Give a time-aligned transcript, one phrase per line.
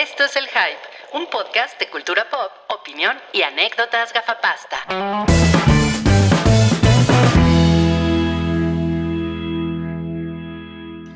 [0.00, 0.78] Esto es El Hype,
[1.18, 4.76] un podcast de cultura pop, opinión y anécdotas gafapasta.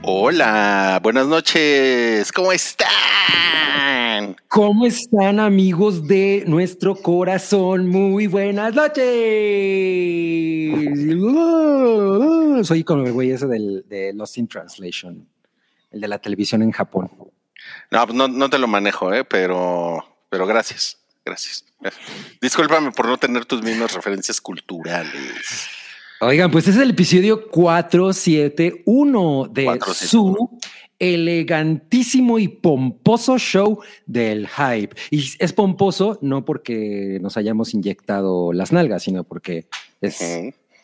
[0.02, 2.90] Hola, buenas noches, ¿cómo están?
[4.48, 7.86] ¿Cómo están amigos de nuestro corazón?
[7.86, 9.06] Muy buenas noches.
[12.66, 15.28] Soy como el güey ese del, de Lost in Translation,
[15.92, 17.31] el de la televisión en Japón.
[17.92, 19.22] No, pues no, no te lo manejo, ¿eh?
[19.22, 20.96] pero, pero gracias,
[21.26, 21.66] gracias.
[22.40, 25.66] Discúlpame por no tener tus mismas referencias culturales.
[26.20, 30.08] Oigan, pues es el episodio 471 de 471.
[30.08, 30.58] su
[30.98, 34.96] elegantísimo y pomposo show del hype.
[35.10, 39.66] Y es pomposo no porque nos hayamos inyectado las nalgas, sino porque
[40.00, 40.18] es.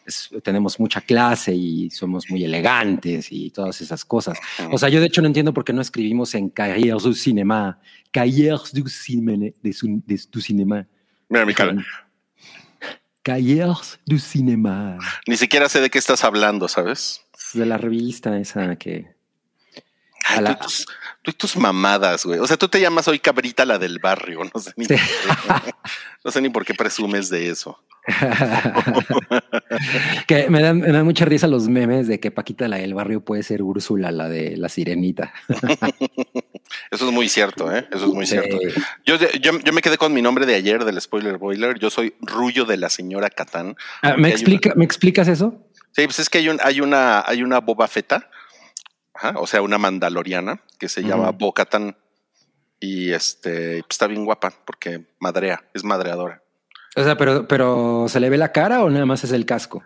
[0.08, 4.38] Es- tenemos mucha clase y somos muy elegantes y todas esas cosas.
[4.72, 7.80] O sea, yo de hecho no entiendo por qué no escribimos en Carrières du Cinéma,
[8.10, 10.86] Carrières du Cinéma, de, su- de tu Cinéma.
[11.28, 11.76] Mira mi cara.
[13.22, 14.98] Carrières du Cinéma.
[15.26, 17.20] Ni siquiera sé de qué estás hablando, ¿sabes?
[17.54, 19.17] De la revista esa que...
[20.28, 20.86] Ay, A la- tú, y tus,
[21.22, 22.38] tú y tus mamadas, güey.
[22.38, 24.40] O sea, tú te llamas hoy cabrita la del barrio.
[24.52, 24.94] No sé ni, Sí.
[26.24, 27.82] no sé ni por qué presumes de eso.
[30.26, 33.22] que me dan, me dan mucha risa los memes de que Paquita la del barrio
[33.22, 35.32] puede ser Úrsula, la de la sirenita.
[36.90, 37.86] Eso es muy cierto, ¿eh?
[37.90, 38.58] Eso es muy cierto.
[39.06, 41.78] Yo, yo, yo me quedé con mi nombre de ayer del spoiler boiler.
[41.78, 43.76] Yo soy Rullo de la señora Catán.
[44.02, 45.66] Ah, ¿me, explica, ¿Me explicas eso?
[45.92, 48.30] Sí, pues es que hay, un, hay una hay una Boba Feta,
[49.18, 51.38] ajá, o sea, una mandaloriana que se llama Ujú.
[51.38, 51.96] Bo-Katan
[52.80, 56.42] y este pues está bien guapa porque madrea, es madreadora.
[56.96, 59.82] O sea, pero, pero ¿se le ve la cara o nada más es el casco?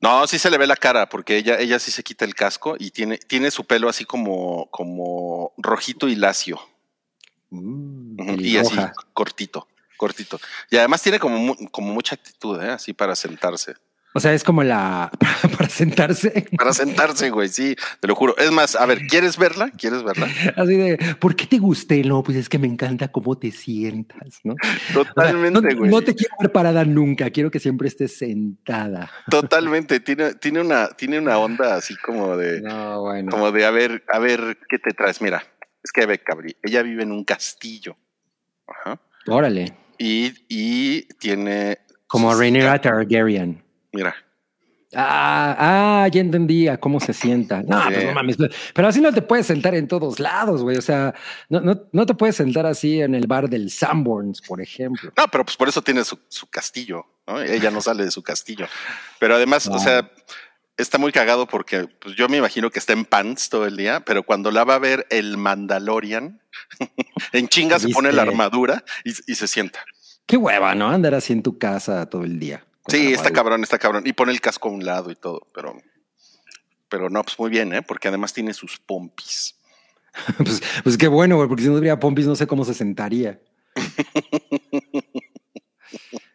[0.00, 2.76] No, sí se le ve la cara porque ella ella sí se quita el casco
[2.78, 6.60] y tiene tiene su pelo así como como rojito y lacio
[7.52, 8.74] Mm, y así
[9.12, 10.40] cortito, cortito.
[10.70, 12.70] Y además tiene como como mucha actitud, ¿eh?
[12.70, 13.74] así para sentarse.
[14.14, 15.10] O sea, es como la
[15.56, 16.46] para sentarse.
[16.56, 18.36] Para sentarse, güey, sí, te lo juro.
[18.36, 19.70] Es más, a ver, ¿quieres verla?
[19.70, 20.28] ¿Quieres verla?
[20.56, 22.02] Así de, ¿por qué te gusté?
[22.04, 24.52] No, pues es que me encanta cómo te sientas, ¿no?
[24.52, 24.56] O
[24.92, 25.90] sea, Totalmente, no, güey.
[25.90, 29.10] no te quiero ver parada nunca, quiero que siempre estés sentada.
[29.30, 33.30] Totalmente, tiene, tiene una, tiene una onda así como de, No, bueno.
[33.30, 35.22] como de a ver, a ver qué te traes.
[35.22, 35.42] Mira,
[35.82, 37.96] es que ve, Cabri, ella vive en un castillo.
[38.66, 39.00] Ajá.
[39.26, 39.74] Órale.
[39.98, 41.78] Y, y tiene.
[42.06, 43.62] Como Rhaenyra Targaryen.
[43.92, 44.14] Mira,
[44.94, 47.62] Ah, ah, ya entendí a cómo se sienta.
[47.62, 47.94] No, Sí.
[47.94, 48.36] pues no mames.
[48.36, 50.76] pero- Pero así no te puedes sentar en todos lados, güey.
[50.76, 51.14] O sea,
[51.48, 55.10] no, no, no te puedes sentar así en el bar del Sanborns, por ejemplo.
[55.16, 57.40] no, pero pues por eso tiene su, su castillo, ¿no?
[57.40, 58.66] Ella no sale de su castillo.
[59.18, 60.10] Pero además, o sea,
[60.76, 64.00] está muy cagado porque pues, yo me imagino que está en pants todo el día,
[64.00, 66.42] pero cuando la va a ver el Mandalorian,
[67.32, 69.82] en chinga se pone la armadura y, y se sienta.
[70.26, 70.90] Qué hueva, ¿no?
[70.90, 72.62] Andar así en tu casa todo el día.
[72.88, 74.02] Sí, está cabrón, está cabrón.
[74.06, 75.76] Y pone el casco a un lado y todo, pero.
[76.88, 77.82] Pero no, pues muy bien, ¿eh?
[77.82, 79.56] Porque además tiene sus pompis.
[80.36, 83.40] pues, pues qué bueno, güey, porque si no tuviera pompis no sé cómo se sentaría.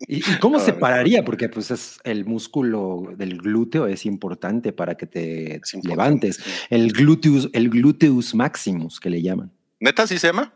[0.08, 1.24] ¿Y, y cómo se pararía?
[1.26, 6.40] Porque pues es el músculo del glúteo es importante para que te levantes.
[6.70, 9.52] El gluteus, el gluteus maximus que le llaman.
[9.80, 10.54] ¿Neta sí se llama?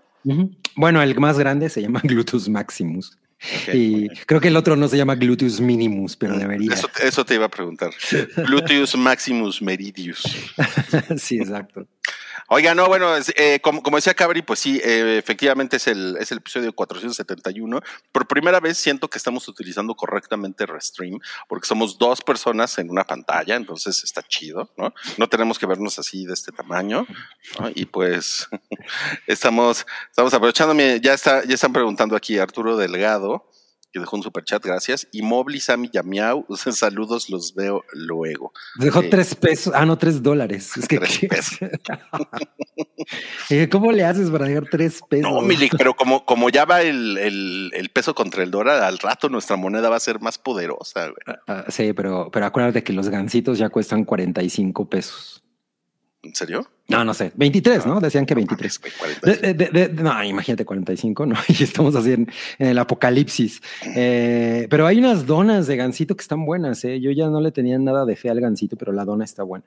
[0.75, 3.17] Bueno, el más grande se llama gluteus maximus.
[3.73, 6.73] Y creo que el otro no se llama gluteus minimus, pero debería.
[6.73, 7.91] Eso, eso te iba a preguntar.
[8.37, 10.23] Gluteus maximus meridius.
[11.17, 11.87] sí, exacto.
[12.53, 16.33] Oiga, no, bueno, eh, como, como decía Cabri, pues sí, eh, efectivamente es el, es
[16.33, 17.79] el episodio 471.
[18.11, 21.17] Por primera vez siento que estamos utilizando correctamente Restream,
[21.47, 24.93] porque somos dos personas en una pantalla, entonces está chido, ¿no?
[25.17, 27.07] No tenemos que vernos así de este tamaño,
[27.57, 27.69] ¿no?
[27.73, 28.49] Y pues
[29.27, 33.45] estamos, estamos aprovechando, ya está, ya están preguntando aquí Arturo Delgado,
[33.91, 38.53] que dejó un superchat, gracias, y Mobli, Sammy Yamiau, saludos, los veo luego.
[38.75, 39.09] Dejó Sí.
[39.09, 39.73] tres pesos.
[39.75, 40.71] Ah, no, tres dólares.
[40.77, 40.97] Es que.
[40.97, 41.59] Tres pesos.
[43.49, 45.29] Eh, ¿Cómo le haces para dejar tres pesos?
[45.29, 48.99] No, Milik, pero como, como ya va el, el- el peso contra el dólar, al
[48.99, 51.07] rato nuestra moneda va a ser más poderosa.
[51.07, 51.37] güey.
[51.47, 55.43] Ah, sí, pero, pero acuérdate que los gancitos ya cuestan 45 pesos.
[56.23, 56.69] ¿En serio?
[56.87, 57.31] No, no sé.
[57.35, 57.99] 23, ¿no?
[57.99, 58.79] Decían que 23.
[58.79, 59.47] Mames, güey, 40.
[59.47, 61.35] De- de- de- de- no, imagínate 45, ¿no?
[61.47, 63.61] Y estamos así en, en el apocalipsis.
[63.95, 66.99] Eh, pero hay unas donas de gansito que están buenas, ¿eh?
[66.99, 69.65] Yo ya no le tenía nada de fe al gansito, pero la dona está buena.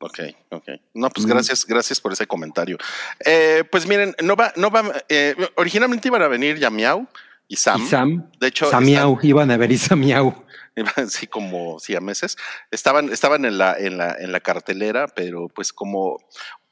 [0.00, 0.20] Ok,
[0.50, 0.68] ok.
[0.94, 1.30] No, pues Mm.
[1.30, 2.78] gracias, gracias por ese comentario.
[3.26, 7.04] Eh, pues miren, no va, no va, eh, originalmente iban a venir Yamiau
[7.48, 7.82] y Sam.
[7.82, 10.44] y Sam, De hecho, Samiau, iban a y Samiau.
[10.96, 12.36] así como sí, a meses.
[12.70, 16.18] Estaban, estaban en la, en la, en la cartelera, pero pues como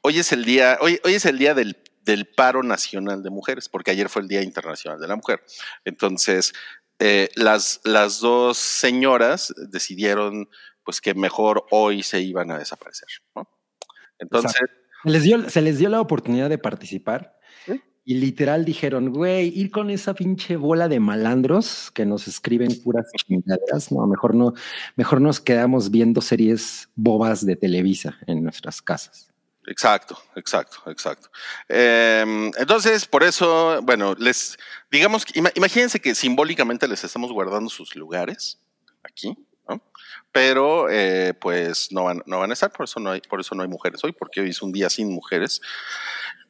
[0.01, 3.69] hoy es el día, hoy, hoy es el día del, del paro nacional de mujeres,
[3.69, 5.43] porque ayer fue el Día Internacional de la Mujer.
[5.85, 6.53] Entonces,
[6.99, 10.49] eh, las, las dos señoras decidieron
[10.83, 13.09] pues que mejor hoy se iban a desaparecer.
[14.19, 14.61] Entonces...
[15.03, 17.36] Les, dio, se les dio la oportunidad de participar
[18.09, 23.05] y literal dijeron, güey, ir con esa pinche bola de malandros que nos escriben puras
[23.11, 24.53] chingaderas, no, mejor no,
[24.95, 29.27] mejor nos quedamos viendo series bobas de Televisa en nuestras casas.
[29.65, 31.29] Exacto, exacto, exacto.
[31.67, 34.57] Em, entonces, por eso, bueno, les
[34.89, 38.57] digamos, imagínense que simbólicamente les estamos guardando sus lugares
[39.03, 39.37] aquí,
[39.67, 39.81] ¿no?
[40.31, 43.55] Pero eh, pues no van, no van a estar, por eso no hay, por eso
[43.55, 45.61] no hay mujeres hoy, porque hoy es un día sin mujeres.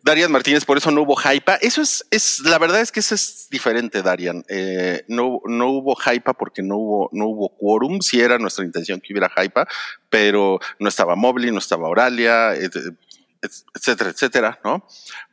[0.03, 1.57] Darian Martínez, por eso no hubo hype.
[1.62, 4.44] Eso es, es, la verdad es que eso es diferente, Darian.
[4.47, 8.00] Eh, no, no hubo hype porque no hubo, no hubo quórum.
[8.01, 9.65] Sí era nuestra intención que hubiera hype,
[10.09, 14.85] pero no estaba Mobley, no estaba Oralia, etcétera, etcétera, ¿no?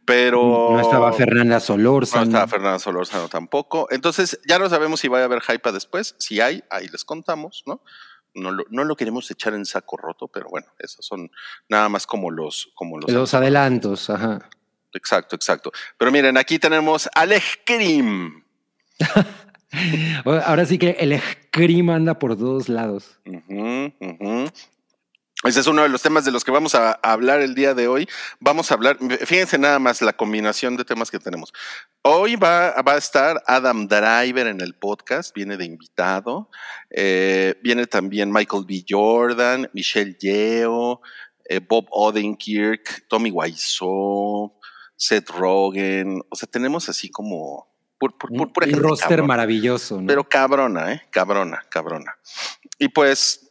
[0.05, 0.71] Pero.
[0.73, 2.25] No estaba Fernanda Solórzano.
[2.25, 3.87] No estaba Fernanda Solórzano tampoco.
[3.91, 6.15] Entonces, ya no sabemos si va a haber hype después.
[6.19, 7.81] Si hay, ahí les contamos, ¿no?
[8.35, 11.31] No lo, no lo, queremos echar en saco roto, pero bueno, esos son
[11.69, 14.49] nada más como los, como los, los adelantos, ajá.
[14.93, 15.73] Exacto, exacto.
[15.99, 18.45] Pero miren, aquí tenemos al Scream.
[20.25, 23.19] Ahora sí que el Scream anda por todos lados.
[25.45, 27.87] Ese es uno de los temas de los que vamos a hablar el día de
[27.87, 28.09] hoy.
[28.41, 28.97] Vamos a hablar,
[29.27, 31.53] fíjense nada más la combinación de temas que tenemos.
[32.01, 36.49] Hoy va, a estar Adam Driver en el podcast, viene de invitado.
[36.89, 38.87] Eh, viene también Michael B.
[38.89, 41.03] Jordan, Michelle Yeo,
[41.47, 44.55] eh, Bob Odenkirk, Tommy Wiseau,
[44.97, 46.23] Seth Rogen.
[46.31, 47.69] O sea, tenemos así como
[47.99, 48.51] por, por, Un
[48.83, 50.01] roster maravilloso.
[50.01, 50.07] ¿no?
[50.07, 51.03] Pero cabrona, ¿eh?
[51.11, 52.17] Cabrona, cabrona.
[52.79, 53.44] Y pues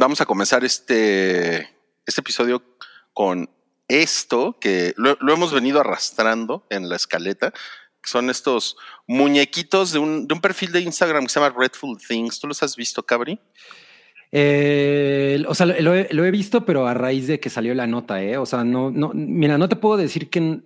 [0.00, 1.68] vamos a comenzar este,
[2.06, 2.62] este episodio
[3.12, 3.50] con
[3.86, 7.52] esto que lo, hemos venido arrastrando en la escaleta.
[8.02, 12.40] Son estos muñequitos de un, perfil de Instagram que se llama Redful Things.
[12.40, 13.38] ¿Tú los has visto, Cabri?
[14.32, 17.86] Eh, o sea, lo he, lo he, visto, pero a raíz de que salió la
[17.86, 18.38] nota, ¿eh?
[18.38, 20.62] O sea, no, no, mira, no te puedo decir que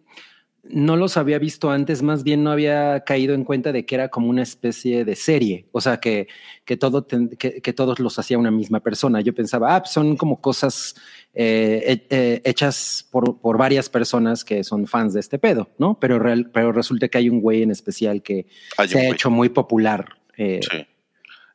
[0.69, 4.08] no los había visto antes, más bien no había caído en cuenta de que era
[4.08, 6.28] como una especie de serie, o sea, que,
[6.64, 9.20] que, todo que, todos los hacía una misma persona.
[9.20, 10.94] Yo pensaba, ah, pues son como cosas
[11.34, 15.99] eh, eh, hechas por, por, varias personas que son fans de este pedo, ¿no?
[16.00, 18.46] Pero, real, pero resulta que hay un güey en especial que
[18.88, 20.16] se ha hecho muy popular.
[20.37, 20.87] Eh, sí.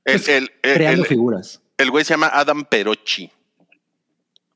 [0.03, 1.61] Pues, el, creando figuras.
[1.77, 3.31] El güey se llama Adam Perochi.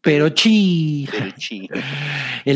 [0.03, 1.09] Pero chi.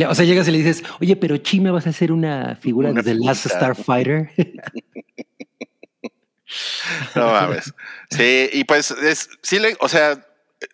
[0.10, 2.92] O sea, llegas y le dices, oye, pero chi, ¿me vas a hacer una figura
[2.92, 4.32] de The Last Starfighter?
[7.16, 7.74] no mames.
[8.10, 10.28] Sí, y pues es, sí, le, o sea,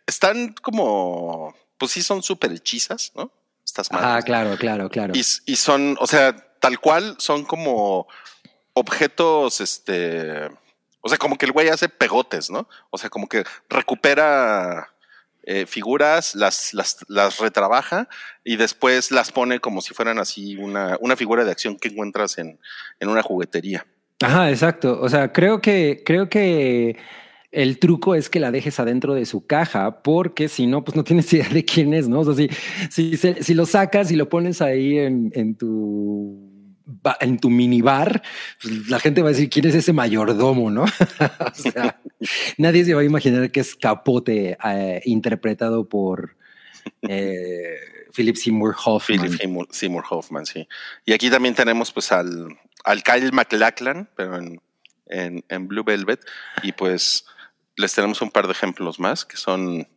[0.08, 3.32] están como, pues sí son súper hechizas, ¿no?
[3.64, 4.10] Estas madres.
[4.10, 5.14] Ah, claro, claro, claro.
[5.16, 8.08] Y, y son, o sea, tal cual son como
[8.74, 10.50] objetos, este,
[11.02, 12.68] o sea, como que el güey hace pegotes, ¿no?
[12.90, 14.93] O sea, como que recupera
[15.44, 18.08] eh, figuras, las, las, las, retrabaja
[18.44, 22.38] y después las pone como si fueran así una, una figura de acción que encuentras
[22.38, 22.60] en,
[23.00, 23.86] en una juguetería.
[24.22, 25.00] Ajá, exacto.
[25.02, 26.96] O sea, creo que, creo que
[27.52, 31.04] el truco es que la dejes adentro de su caja, porque si no, pues no
[31.04, 32.22] tienes idea de quién es, ¿no?
[32.22, 32.48] O sea,
[32.90, 36.53] si, si, si lo sacas y lo pones ahí en, en tu
[37.20, 38.22] en tu minibar,
[38.62, 40.86] pues la gente va a decir quién es ese mayordomo, ¿no?
[41.54, 42.00] sea,
[42.58, 46.36] nadie se va a imaginar que es Capote eh, interpretado por
[47.04, 47.78] eh,
[48.14, 49.20] Philip Seymour Hoffman.
[49.20, 50.68] Philip Seymour Hoffman, sí.
[51.06, 52.48] Y aquí también tenemos pues al,
[52.84, 54.62] al Kyle MacLachlan, pero en,
[55.08, 56.22] en, en Blue Velvet,
[56.64, 57.26] y pues
[57.76, 59.88] les tenemos un par de ejemplos más que son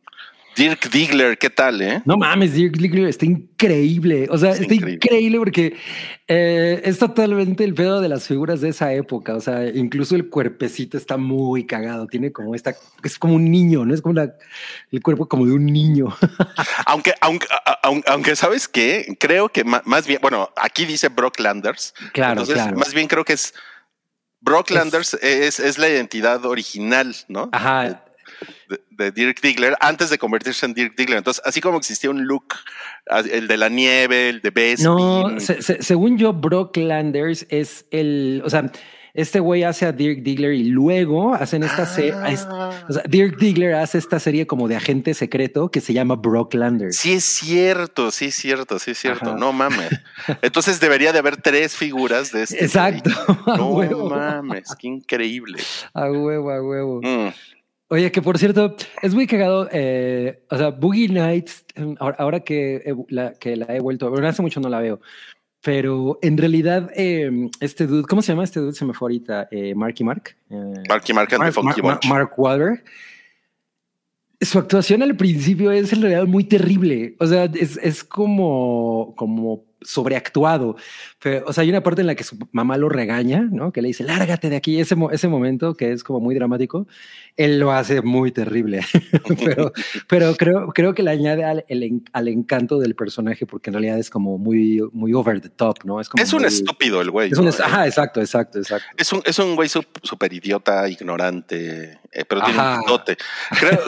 [0.56, 2.00] Dirk Diggler, ¿qué tal, eh?
[2.06, 4.26] No mames, Dirk Diggler está increíble.
[4.30, 5.76] O sea, está increíble, porque
[6.26, 9.34] eh, es totalmente el pedo de las figuras de esa época.
[9.34, 12.06] O sea, incluso el cuerpecito está muy cagado.
[12.06, 13.92] Tiene como esta, es como un niño, ¿no?
[13.92, 16.08] Es como el cuerpo como de un niño.
[16.86, 17.46] aunque, aunque,
[18.06, 19.14] aunque, ¿sabes qué?
[19.20, 21.92] Creo que más bien, bueno, aquí dice Brock Landers.
[22.14, 23.52] Claro, entonces, Más bien creo que es
[24.40, 27.50] Brock Landers es, es, la identidad original, ¿no?
[27.52, 28.05] Ajá
[28.90, 31.18] de, Dirk Diggler antes de convertirse en Dirk Diggler.
[31.18, 32.54] Entonces, así como existía un look,
[33.30, 34.84] el de la nieve, el de Bespin.
[34.84, 38.70] No, según yo, Brock Landers es el, o sea,
[39.16, 42.12] este güey hace a Dirk Diggler y luego hacen esta serie.
[42.14, 42.70] Ah.
[42.86, 46.52] O sea, Dirk Diggler hace esta serie como de agente secreto que se llama Brock
[46.52, 46.98] Landers.
[46.98, 49.34] Sí, es cierto, sí, es cierto, sí, es cierto.
[49.34, 49.88] No mames.
[50.42, 52.62] Entonces debería de haber tres figuras de este.
[52.62, 53.10] Exacto.
[53.46, 55.62] No mames, qué increíble.
[55.94, 57.00] A huevo, a huevo.
[57.02, 57.32] Mm.
[57.88, 59.68] Oye, que por cierto, es muy cagado.
[59.72, 61.64] Eh, o sea, Boogie Nights,
[61.98, 65.00] ahora, que, la, que la he vuelto a ver, hace mucho no la veo,
[65.62, 68.72] Pero en realidad, eh, este dude, ¿cómo se llama este dude?
[68.72, 70.36] Se me fue ahorita, eh, Marky Mark.
[70.50, 72.06] Eh, Marky Mark and the Funky Mar- Bunch.
[72.08, 72.82] Mark Wahlberg.
[74.40, 77.14] Su actuación al principio es en realidad muy terrible.
[77.20, 80.76] O sea, es, es como, como sobreactuado.
[81.22, 83.72] Pero, o sea, hay una parte en la que su mamá lo regaña, ¿no?
[83.72, 84.78] Que le dice, lárgate de aquí.
[84.80, 86.86] Ese, ese momento que es como muy dramático,
[87.36, 88.80] él lo hace muy terrible.
[89.44, 89.72] pero
[90.08, 93.98] pero creo, creo que le añade al, el al encanto del personaje porque en realidad
[93.98, 95.94] es como muy, muy over the top, ¿no?
[95.94, 97.32] como Es un estúpido el güey.
[97.32, 97.50] Es un ¿no?
[97.50, 98.86] est- ajá, exacto, exacto, exacto.
[98.96, 102.76] Es un, es un güey súper idiota, ignorante, eh, pero tiene Ajá.
[102.76, 103.16] un pitote.
[103.58, 103.80] Creo,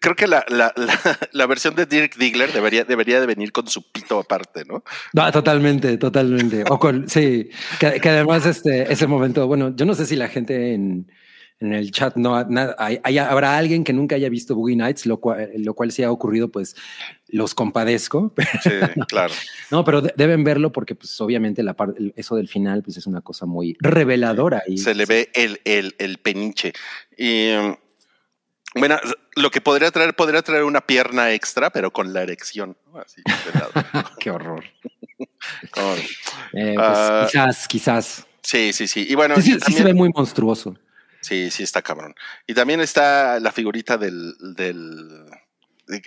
[0.00, 0.98] creo que la, la, la,
[1.32, 4.84] la versión de Dirk Diggler debería, debería de venir con su pito aparte, ¿no?
[5.12, 6.64] No, totalmente, totalmente.
[6.68, 10.28] O con, sí, que, que además este, ese momento, bueno, yo no sé si la
[10.28, 11.10] gente en,
[11.58, 15.04] en el chat no, na- hay- hay- habrá alguien que nunca haya visto Boogie Nights,
[15.06, 16.74] lo cual, lo cual sí ha ocurrido, pues
[17.28, 18.32] los compadezco.
[18.62, 18.70] Sí,
[19.08, 19.32] claro.
[19.70, 23.06] No, pero de- deben verlo porque, pues, obviamente, la parte, eso del final, pues, es
[23.06, 24.62] una cosa muy reveladora.
[24.66, 26.72] Y, Se le ve el, el, el peniche.
[27.16, 27.76] Y um,
[28.74, 28.98] bueno,
[29.36, 32.76] lo que podría traer, podría traer una pierna extra, pero con la erección.
[32.94, 33.22] Así,
[33.54, 33.70] lado.
[34.20, 34.64] Qué horror.
[36.52, 37.26] Eh, pues, Ah.
[37.30, 38.26] quizás, quizás.
[38.42, 39.06] sí, sí, sí.
[39.08, 40.76] Y bueno, Sí, sí, y sí se ve muy monstruoso.
[41.20, 42.14] Sí, sí está cabrón.
[42.46, 45.26] Y también está la figurita del, del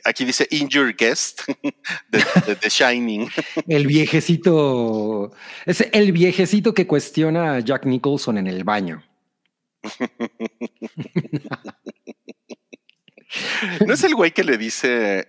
[0.05, 1.41] aquí dice Injured Guest
[2.09, 3.29] de, de The Shining.
[3.67, 5.31] El viejecito,
[5.65, 9.03] es el viejecito que cuestiona a Jack Nicholson en el baño.
[13.85, 15.27] ¿No es el güey que le dice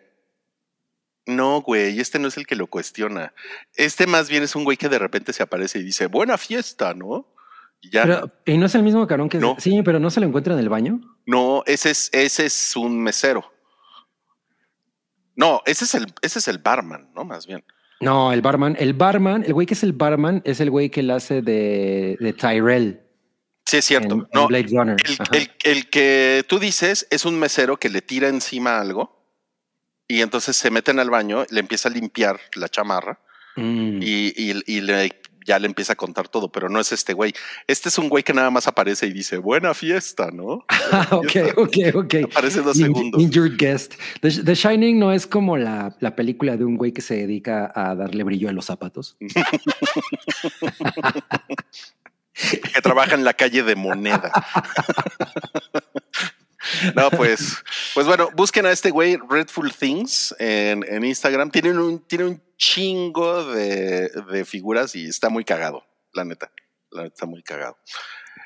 [1.27, 3.33] no, güey, este no es el que lo cuestiona.
[3.77, 6.93] Este más bien es un güey que de repente se aparece y dice, buena fiesta,
[6.95, 7.27] ¿no?
[7.81, 8.03] Y ya.
[8.03, 9.57] Pero, y no es el mismo cabrón que No.
[9.59, 11.01] sí, pero no se lo encuentra en el baño.
[11.27, 13.51] No, ese es, ese es un mesero.
[15.37, 17.25] No, ese es el, ese es el barman, ¿no?
[17.25, 17.65] Más bien.
[18.01, 21.03] No, el barman, el barman, el güey que es el barman es el güey que
[21.03, 23.04] la hace de, de Tyrell
[23.67, 24.15] Sí, es cierto.
[24.15, 24.97] en no, Blade Runner.
[25.33, 29.25] El, el- el que tú dices es un mesero que le tira encima algo
[30.07, 33.21] y entonces se meten al baño, le empieza a limpiar la chamarra
[33.57, 34.01] Mm.
[34.03, 37.33] y, y- y le- ya le empieza a contar todo, pero no es este güey.
[37.67, 40.65] Este es un güey que nada más aparece y dice, buena fiesta, ¿no?
[40.93, 42.15] Ah, ok, ok, ok.
[42.25, 43.23] Aparece dos In- segundos.
[43.23, 43.95] Injured Guest.
[44.23, 47.71] The, The Shining no es como la, la película de un güey que se dedica
[47.75, 49.17] a darle brillo a los zapatos.
[52.75, 54.33] que trabaja en la calle de moneda.
[56.95, 57.57] No, pues,
[57.93, 61.51] pues bueno, busquen a este güey, Redful Things, en, en Instagram.
[61.51, 66.51] Tienen un, tiene un chingo de, de figuras y está muy cagado, la neta.
[66.91, 67.77] La neta está muy cagado.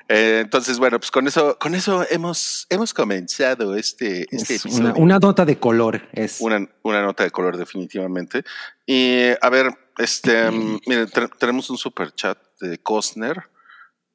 [0.09, 4.91] Eh, entonces, bueno, pues con eso, con eso hemos, hemos comenzado este, este Es episodio.
[4.95, 6.09] una, una nota de color.
[6.13, 8.43] Es Una, una nota de color, definitivamente.
[8.85, 13.45] Y a ver, este, mm, miren, te- tenemos un super chat de Costner,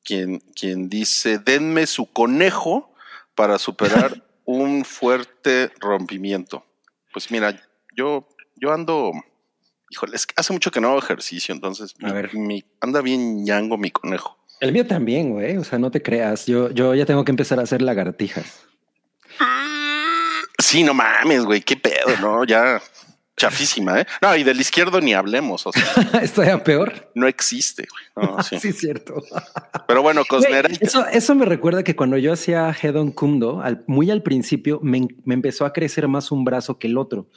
[0.03, 2.93] quien, quien dice: Denme su conejo
[3.36, 6.65] para superar un fuerte rompimiento.
[7.12, 7.62] Pues mira,
[7.95, 9.12] yo, yo ando.
[9.89, 12.33] Híjole, es que hace mucho que no hago ejercicio, entonces A mi- ver.
[12.36, 14.38] mi- anda bien ñango mi conejo.
[14.60, 15.57] el mío también, güey.
[15.57, 16.45] O sea, no te creas.
[16.48, 18.65] Yo, yo ya tengo que empezar a hacer lagartijas.
[20.60, 22.43] Sí, no mames, güey, qué pedo, ¿no?
[22.45, 22.81] Ya
[23.43, 24.05] chafísima, ¿eh?
[24.21, 25.83] No, y del izquierdo ni hablemos, o sea,
[26.21, 27.12] Estoy a peor.
[27.15, 27.85] no existe,
[28.15, 28.27] güey.
[28.29, 28.71] No, sí.
[28.73, 29.15] Cierto.
[29.88, 30.23] Pero bueno,
[30.79, 34.79] eso, eso me recuerda que cuando yo hacía Head on Kundo, al- muy al principio
[34.81, 37.27] me, me empezó a crecer más un brazo que el otro,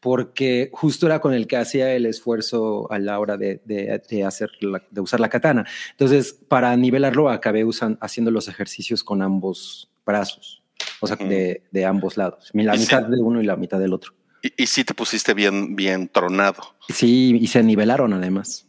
[0.00, 4.24] porque justo era con el que hacía el esfuerzo a la hora de, de- de
[4.24, 5.64] hacer la- de usar la katana.
[5.92, 10.62] Entonces, para nivelarlo, acabé usan, haciendo los ejercicios con ambos brazos,
[11.00, 12.80] o sea, de, de ambos lados, la sí.
[12.80, 14.12] mitad de uno y la mitad del otro.
[14.42, 16.74] Y, y sí te pusiste bien, bien tronado.
[16.88, 18.66] Sí, y se nivelaron además.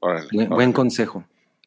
[0.00, 0.54] Órale, Buen, órale.
[0.54, 1.24] buen consejo.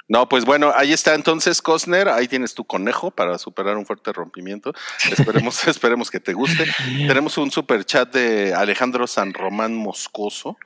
[0.07, 2.09] No, pues bueno, ahí está entonces, Cosner.
[2.09, 4.73] Ahí tienes tu conejo para superar un fuerte rompimiento.
[5.11, 6.65] Esperemos, esperemos que te guste.
[7.07, 10.57] Tenemos un super chat de Alejandro San Román Moscoso.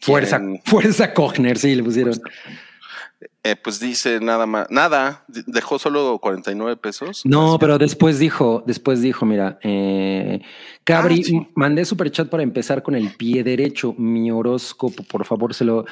[0.00, 2.14] Fuerza, quien, fuerza Cogner, sí, le pusieron.
[3.42, 7.22] Eh, pues dice nada más, nada, dejó solo 49 pesos.
[7.24, 10.40] No, pero después dijo, después dijo, mira, eh,
[10.84, 11.48] Cabri, Ah, sí.
[11.54, 15.84] mandé super chat para empezar con el pie derecho, mi horóscopo, por favor, se lo,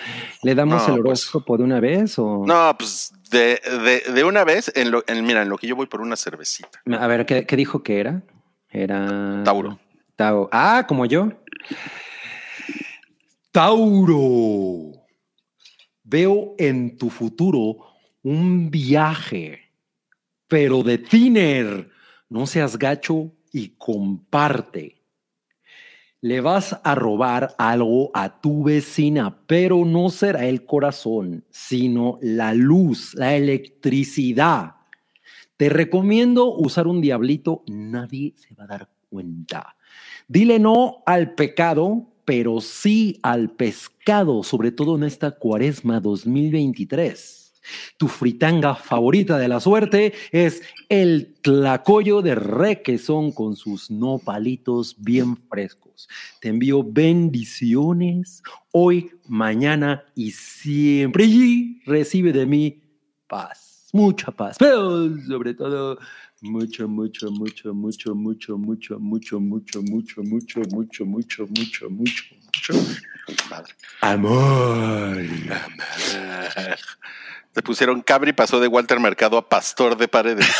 [0.42, 1.06] ¿le damos No, el pues.
[1.26, 2.44] horóscopo de una vez o?
[2.46, 5.76] No, pues de, de, de una vez, en lo, en, mira, en lo que yo
[5.76, 6.80] voy por una cervecita.
[6.98, 8.22] A ver, ¿qué, qué dijo que era?
[8.70, 9.42] Era...
[9.44, 9.78] Tauro.
[10.16, 10.48] Tauro.
[10.52, 11.28] Ah, como yo.
[13.50, 15.01] Tauro.
[16.12, 17.78] Veo en tu futuro
[18.22, 19.60] un viaje,
[20.46, 21.88] pero de tiner.
[22.28, 25.00] No seas gacho y comparte.
[26.20, 32.52] Le vas a robar algo a tu vecina, pero no será el corazón, sino la
[32.52, 34.74] luz, la electricidad.
[35.56, 39.76] Te recomiendo usar un diablito, nadie se va a dar cuenta.
[40.28, 47.42] Dile no al pecado, pero sí al pescado, sobre todo en esta cuaresma 2023.
[47.96, 55.36] Tu fritanga favorita de la suerte es el tlacoyo de requesón con sus nopalitos bien
[55.48, 56.08] frescos.
[56.40, 61.24] Te envío bendiciones hoy, mañana y siempre.
[61.24, 62.82] Y recibe de mí
[63.28, 65.98] paz, mucha paz, pero sobre todo
[66.42, 72.74] mucho, mucho, mucho, mucho, mucho, mucho, mucho, mucho, mucho, mucho, mucho, mucho, mucho, mucho, mucho.
[74.00, 75.22] Amor.
[77.52, 80.50] Te pusieron Cabri, pasó de Walter Mercado a Pastor de Paredes.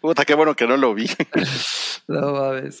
[0.00, 1.10] Puta, qué bueno que no lo vi.
[2.06, 2.80] No mames.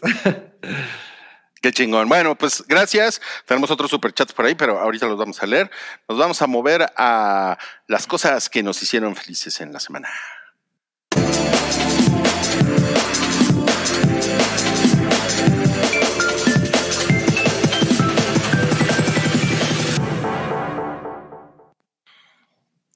[1.60, 2.08] Qué chingón.
[2.08, 3.20] Bueno, pues gracias.
[3.44, 5.70] Tenemos otros superchats por ahí, pero ahorita los vamos a leer.
[6.08, 10.08] Nos vamos a mover a las cosas que nos hicieron felices en la semana.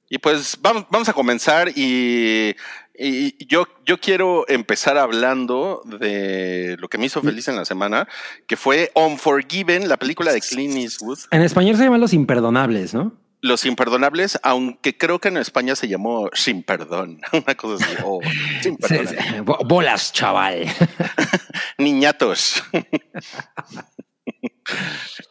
[0.08, 2.54] Y pues vamos, vamos a comenzar y,
[3.02, 8.08] y yo, yo quiero empezar hablando de lo que me hizo feliz en la semana,
[8.46, 11.18] que fue Unforgiven, la película de Clint Eastwood.
[11.30, 13.12] En español se llama Los Imperdonables, ¿no?
[13.40, 17.96] Los Imperdonables, aunque creo que en España se llamó Sin Perdón, una cosa así.
[18.04, 18.20] o
[18.62, 19.08] sin perdón.
[19.08, 19.16] sí.
[19.66, 20.64] Bolas, chaval.
[21.78, 22.62] Niñatos.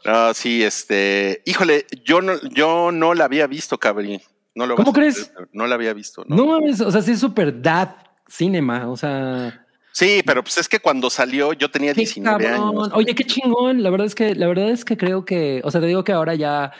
[0.04, 4.22] no, sí, este, híjole, yo no, yo no la había visto, Cabri.
[4.54, 5.32] No lo ¿Cómo a crees?
[5.54, 6.26] No la había visto.
[6.28, 7.96] No mames, o sea, sí es super dad
[8.28, 12.70] cinema, o sea, Sí, pero pues es que cuando salió yo tenía qué 19 cabrón.
[12.70, 12.92] años.
[12.94, 13.84] Oye, qué chingón.
[13.84, 16.14] La verdad es que, la verdad es que creo que, o sea, te digo que
[16.14, 16.72] ahora ya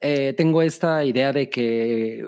[0.00, 2.24] eh, tengo esta idea de que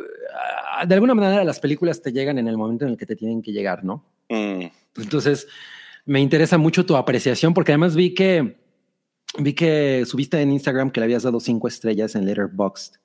[0.75, 3.17] ah, de alguna manera las películas te llegan en el momento en el que te
[3.17, 4.05] tienen que llegar, ¿no?
[4.29, 5.49] Mm, Entonces,
[6.05, 8.59] me interesa mucho tu apreciación porque además vi que
[9.39, 12.97] vi que subiste en Instagram que le habías dado cinco estrellas en Letterboxd.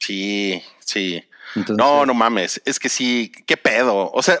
[0.00, 1.22] Sí, sí.
[1.54, 2.60] Entonces, No, no mames.
[2.64, 4.10] Es que sí, qué pedo.
[4.12, 4.40] O sea,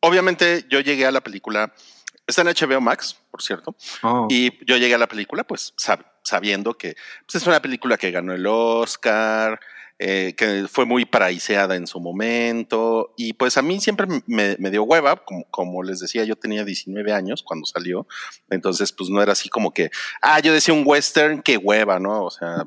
[0.00, 1.72] obviamente yo llegué a la película.
[2.26, 3.74] Está en HBO Max, por cierto.
[4.02, 6.94] oh, Y yo llegué a la película, pues sab- sabiendo que
[7.26, 9.58] pues, es una película que ganó el Oscar,
[9.98, 13.14] eh, que fue muy paraiseada en su momento.
[13.16, 16.64] Y pues a mí siempre me, me dio hueva, como, como les decía, yo tenía
[16.64, 18.06] 19 años cuando salió.
[18.50, 22.24] Entonces, pues no era así como que, ah, yo decía un western, qué hueva, ¿no?
[22.24, 22.66] O sea,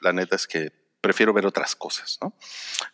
[0.00, 2.32] la neta es que prefiero ver otras cosas, ¿no?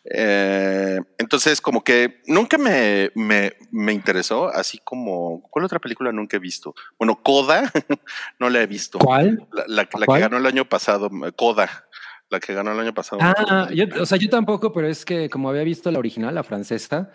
[0.03, 6.35] Eh, entonces, como que nunca me, me, me interesó, así como, ¿cuál otra película nunca
[6.35, 6.73] he visto?
[6.97, 7.71] Bueno, Coda,
[8.39, 8.99] no la he visto.
[8.99, 9.47] ¿Cuál?
[9.53, 11.85] La, la- la que ganó el año pasado, Coda,
[12.29, 13.21] la que ganó el año pasado.
[13.21, 16.43] Ah, yo, o sea, yo tampoco, pero es que como había visto la original, la
[16.43, 17.11] francesa,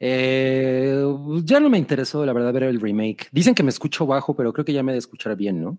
[0.00, 1.02] eh,
[1.44, 3.28] ya no me interesó, la verdad, ver el remake.
[3.32, 5.78] Dicen que me escucho bajo, pero creo que ya me he de escuchar bien, ¿no?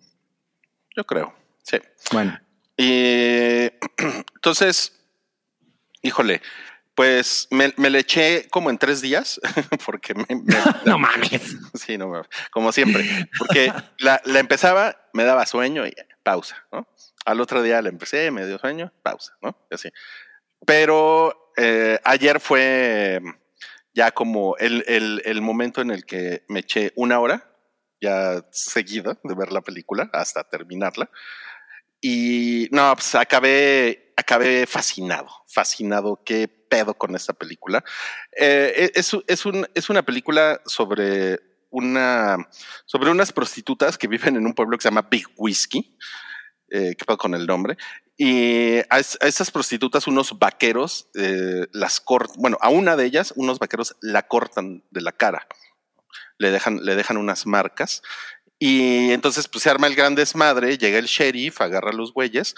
[0.96, 1.78] Yo creo, sí.
[2.14, 2.40] Bueno,
[2.78, 3.70] Y
[4.36, 4.94] entonces,
[6.02, 6.42] híjole,
[6.96, 9.40] pues me, me le eché como en tres días,
[9.86, 11.56] porque me, me- no mames.
[11.74, 13.06] Sí, no, mames, como siempre.
[13.38, 16.88] Porque la, la empezaba, me daba sueño y pausa, ¿no?
[17.26, 19.58] Al otro día la empecé, me dio sueño, pausa, ¿no?
[19.72, 19.90] Y así.
[20.66, 23.20] Pero eh, ayer fue
[23.94, 27.50] ya como el, el, el momento en el que me eché una hora
[28.02, 31.10] ya seguida de ver la película hasta terminarla.
[32.08, 36.22] Y no, pues acabé, acabé fascinado, fascinado.
[36.24, 37.84] Qué pedo con esta película.
[38.40, 41.40] Eh, es, es, un, es una película sobre
[41.72, 42.38] una
[42.86, 45.98] sobre unas prostitutas que viven en un pueblo que se llama Big Whiskey.
[46.70, 47.76] Eh, ¿Qué pasa con el nombre?
[48.18, 52.36] Y a, es- a estas prostitutas, unos vaqueros eh, las cortan.
[52.40, 55.48] Bueno, a una de ellas, unos vaqueros la cortan de la cara.
[56.38, 58.04] Le dejan, le dejan unas marcas.
[58.60, 60.78] Y entonces, pues se arma el gran desmadre.
[60.78, 62.56] Llega el sheriff, agarra a los güeyes.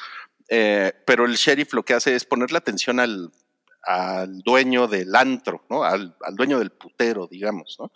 [0.50, 3.32] eh, pero el sheriff lo que hace es ponerle atención al,
[3.84, 5.84] al dueño del antro, ¿no?
[5.84, 7.92] Al, al dueño del putero, digamos, ¿no?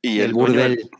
[0.00, 0.90] Y el del- burdel.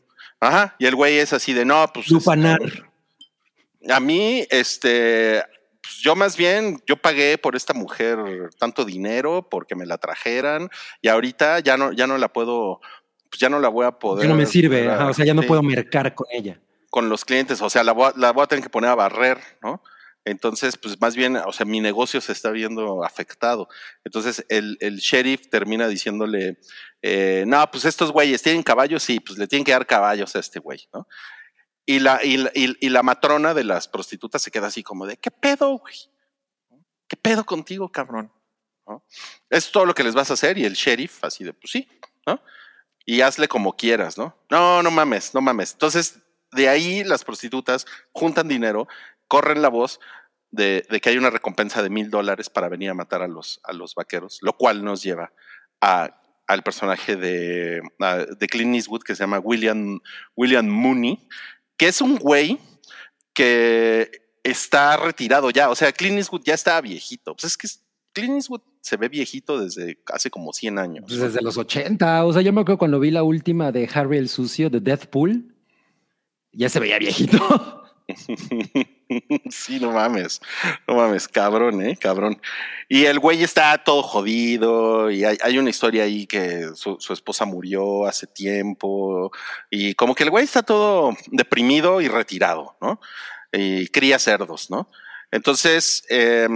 [0.41, 2.09] Ajá, y el güey es así de no, pues.
[2.11, 2.61] Lupanar.
[2.63, 5.43] este, a mí, este,
[5.83, 8.19] pues yo más bien, yo pagué por esta mujer
[8.59, 10.69] tanto dinero porque me la trajeran
[11.01, 12.81] y ahorita ya no, ya no la puedo,
[13.33, 14.25] pues ya no la voy a poder.
[14.27, 16.61] Ya no me sirve, ajá, o sea, ya no sí, puedo mercar con ella.
[16.91, 18.95] Con los clientes, o sea, la voy, a, la voy a tener que poner a
[18.95, 19.83] barrer, ¿no?
[20.27, 23.69] Entonces, pues más bien, o sea, mi negocio se está viendo afectado.
[24.05, 26.59] Entonces, el, el sheriff termina diciéndole,
[27.01, 30.39] eh, no, pues estos güeyes tienen caballos, sí, pues le tienen que dar caballos a
[30.39, 31.09] este güey, ¿no?
[31.87, 35.17] Y la, y, la, y la matrona de las prostitutas se queda así como de,
[35.17, 35.95] ¿qué pedo, güey?
[37.09, 38.31] ¿Qué pedo contigo, cabrón?
[38.87, 39.03] ¿No?
[39.49, 41.89] Es todo lo que les vas a hacer y el sheriff así de, pues sí,
[42.27, 42.39] ¿no?
[43.05, 44.37] Y hazle como quieras, ¿no?
[44.51, 45.73] No, no mames, no mames.
[45.73, 46.19] Entonces,
[46.53, 48.87] de ahí las prostitutas juntan dinero,
[49.27, 50.01] corren la voz
[50.51, 53.73] de, que hay una recompensa de mil dólares para venir a matar a los, a
[53.73, 55.33] los vaqueros, lo cual nos lleva
[55.81, 57.81] al personaje de,
[58.39, 60.01] de Clint Eastwood que se llama William,
[60.37, 61.27] William Mooney,
[61.77, 62.59] que es un güey
[63.33, 65.71] que está retirado ya.
[65.71, 67.35] O sea, Clint Eastwood ya está viejito.
[67.35, 67.69] Pues es que
[68.13, 71.05] Clint Eastwood se ve viejito desde hace como 100 años.
[71.09, 72.25] Pues desde los 80.
[72.25, 75.55] O sea, yo me acuerdo cuando vi la última de Harry el Sucio de Deathpool,
[76.53, 77.83] ya se veía viejito.
[79.51, 80.41] sí, no mames,
[80.87, 82.41] no mames, cabrón, eh, cabrón.
[82.89, 87.13] Y el güey está todo jodido y hay, hay una historia ahí que su, su,
[87.13, 89.31] esposa murió hace tiempo
[89.71, 93.01] y como que el güey está todo deprimido y retirado, ¿no?
[93.53, 94.91] Y cría cerdos, ¿no?
[95.31, 96.05] Entonces...
[96.11, 96.49] Eh,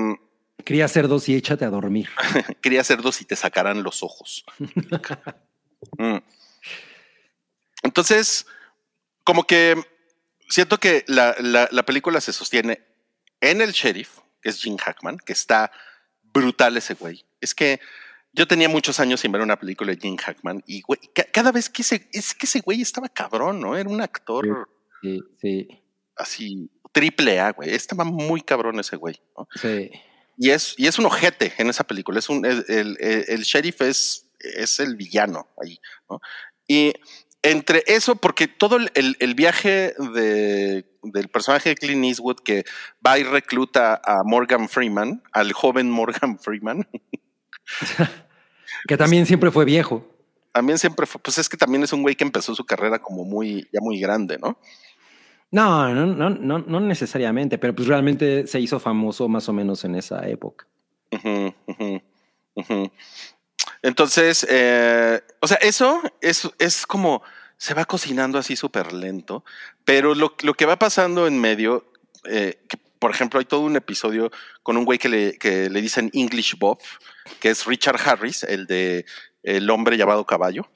[0.65, 2.09] cría cerdos y échate a dormir.
[2.61, 4.45] cría cerdos y te sacarán los ojos.
[5.99, 6.19] mm.
[7.83, 8.47] Entonces,
[9.25, 9.77] como que
[10.49, 12.81] siento que la, la, la, película se sostiene
[13.41, 15.71] en el sheriff, que es Jim Hackman, que está
[16.23, 17.25] brutal ese güey.
[17.41, 17.81] Es que
[18.33, 21.01] yo tenía muchos años sin ver una película de Jim Hackman y güey,
[21.33, 23.77] cada vez que ese, es que ese güey estaba cabrón, ¿no?
[23.77, 24.69] Era un actor
[25.01, 25.69] sí, sí.
[26.17, 27.75] así triple A, güey.
[27.75, 29.49] Estaba muy cabrón ese güey, ¿no?
[29.55, 29.91] Sí.
[30.37, 32.19] Y es, y es un ojete en esa película.
[32.19, 36.21] Es un, el, el, el sheriff es, es el villano ahí, ¿no?
[36.69, 36.93] Y
[37.43, 42.65] entre eso, porque todo el, el viaje de, del personaje de Clint Eastwood que
[43.07, 46.89] va y recluta a Morgan Freeman, al joven Morgan Freeman.
[48.89, 50.05] que también siempre fue viejo.
[50.53, 53.25] También siempre fue, pues es que también es un güey que empezó su carrera como
[53.25, 54.59] muy, ya muy grande, ¿no?
[55.51, 59.85] No, no, no, no, no necesariamente, pero pues realmente se hizo famoso más o menos
[59.85, 60.67] en esa época.
[63.83, 67.23] Entonces, eh, o sea, eso es, es como
[67.57, 69.45] se va cocinando así súper lento,
[69.85, 71.91] pero lo, lo, que va pasando en medio,
[72.25, 72.59] eh,
[72.99, 74.31] por ejemplo, hay todo un episodio
[74.63, 76.79] con un güey que le, que le dicen English Bob,
[77.41, 79.05] que es Richard Harris, el de
[79.43, 80.69] El hombre llamado caballo,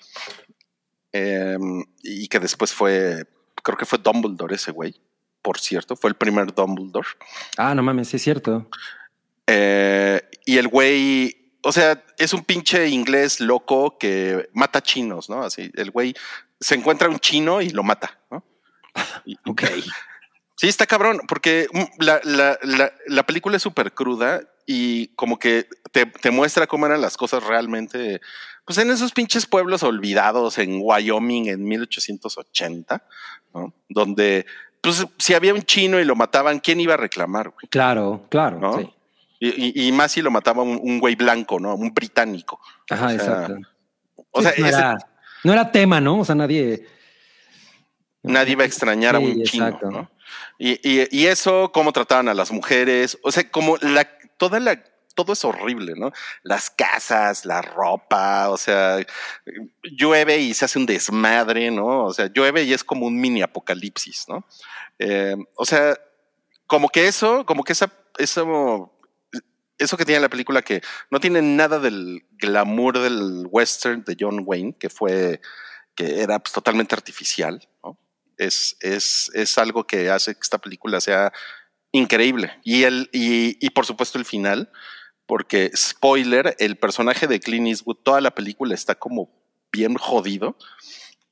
[1.12, 1.58] eh,
[2.02, 3.26] y que después fue,
[3.62, 4.94] creo que fue Dumbledore ese güey,
[5.42, 7.08] por cierto, fue el primer Dumbledore.
[7.56, 8.68] Ah, no mames, sí es cierto.
[9.46, 15.42] Eh, y el güey o sea, es un pinche inglés loco que mata chinos, ¿no?
[15.42, 16.14] Así, el güey
[16.58, 18.44] se encuentra un chino y lo mata, ¿no?
[19.46, 19.62] Ok.
[20.56, 21.68] Sí, está cabrón, porque
[21.98, 26.86] la, la, la, la película es súper cruda y como que te, te, muestra cómo
[26.86, 28.20] eran las cosas realmente,
[28.64, 33.02] pues en esos pinches pueblos olvidados en Wyoming en 1880,
[33.54, 33.74] ¿no?
[33.88, 34.46] Donde,
[34.80, 37.50] pues si había un chino y lo mataban, ¿quién iba a reclamar?
[37.50, 37.68] Güey?
[37.68, 38.78] Claro, claro, ¿no?
[38.78, 38.90] sí.
[39.42, 41.74] Y, y, más si lo mataba un, un, güey blanco, ¿no?
[41.74, 42.60] Un británico.
[42.90, 43.54] Ajá, o sea, exacto.
[44.32, 44.98] O sea, no, ese, era,
[45.44, 46.20] no, era, tema, ¿no?
[46.20, 46.86] O sea, nadie.
[48.22, 49.90] Nadie iba a extrañar sí, a un chino, exacto.
[49.90, 50.10] ¿no?
[50.58, 54.06] Y, y, y, eso, cómo trataban a las mujeres, o sea, como la,
[54.40, 54.82] toda la,
[55.14, 56.12] todo es horrible, ¿no?
[56.42, 59.04] Las casas, la ropa, o sea,
[59.82, 62.06] llueve y se hace un desmadre, ¿no?
[62.06, 64.46] O sea, llueve y es como un mini apocalipsis, ¿no?
[64.98, 65.94] Eh, o sea,
[66.66, 67.90] como que eso, como que eso
[69.78, 74.42] eso que tiene la película que no tiene nada del glamour del western de John
[74.44, 75.40] Wayne, que fue,
[75.94, 77.98] que era pues, totalmente artificial, ¿no?
[78.38, 81.30] Es, es, es algo que hace que esta película sea
[81.92, 82.52] increíble.
[82.64, 84.70] Y, el, y, y por supuesto el final,
[85.26, 89.30] porque spoiler, el personaje de Clint Eastwood, toda la película está como
[89.72, 90.56] bien jodido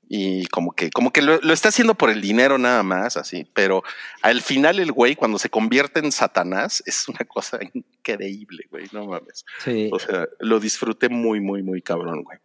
[0.08, 3.46] y como que, como que lo, lo, está haciendo por el dinero nada más, así.
[3.52, 3.82] Pero
[4.22, 9.06] al final el güey, cuando se convierte en Satanás, es una cosa increíble, güey, no
[9.06, 9.44] mames.
[9.62, 9.90] Sí.
[9.92, 12.38] O sea, lo disfruté muy, muy, muy cabrón, güey.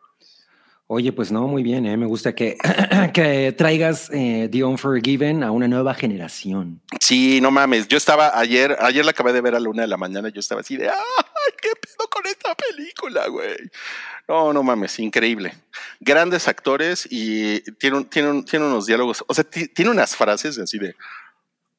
[0.88, 1.96] Oye, pues no, muy bien, ¿eh?
[1.96, 2.58] me gusta que,
[3.14, 6.82] que traigas eh, The Unforgiven a una nueva generación.
[7.00, 9.88] Sí, no mames, yo estaba ayer, ayer la acabé de ver a la una de
[9.88, 13.56] la mañana, yo estaba así de, ¡ay, qué pedo con esta película, güey!
[14.28, 15.54] No, no mames, increíble.
[16.02, 20.96] Grandes actores y tiene, tiene, tiene unos diálogos, o sea, tiene unas frases así de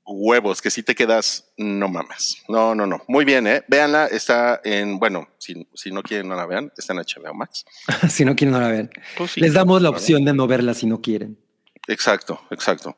[0.07, 2.43] huevos que si te quedas, no mames.
[2.49, 3.03] No, no, no.
[3.09, 3.64] Muy bien, ¿eh?
[3.69, 7.64] Véanla, está en, bueno, si, si no quieren no la vean, está en HBO Max.
[8.11, 8.90] si no quieren no la vean.
[9.17, 11.38] Pues sí, Les damos la opción de no verla si no quieren.
[11.87, 12.97] Exacto, exacto.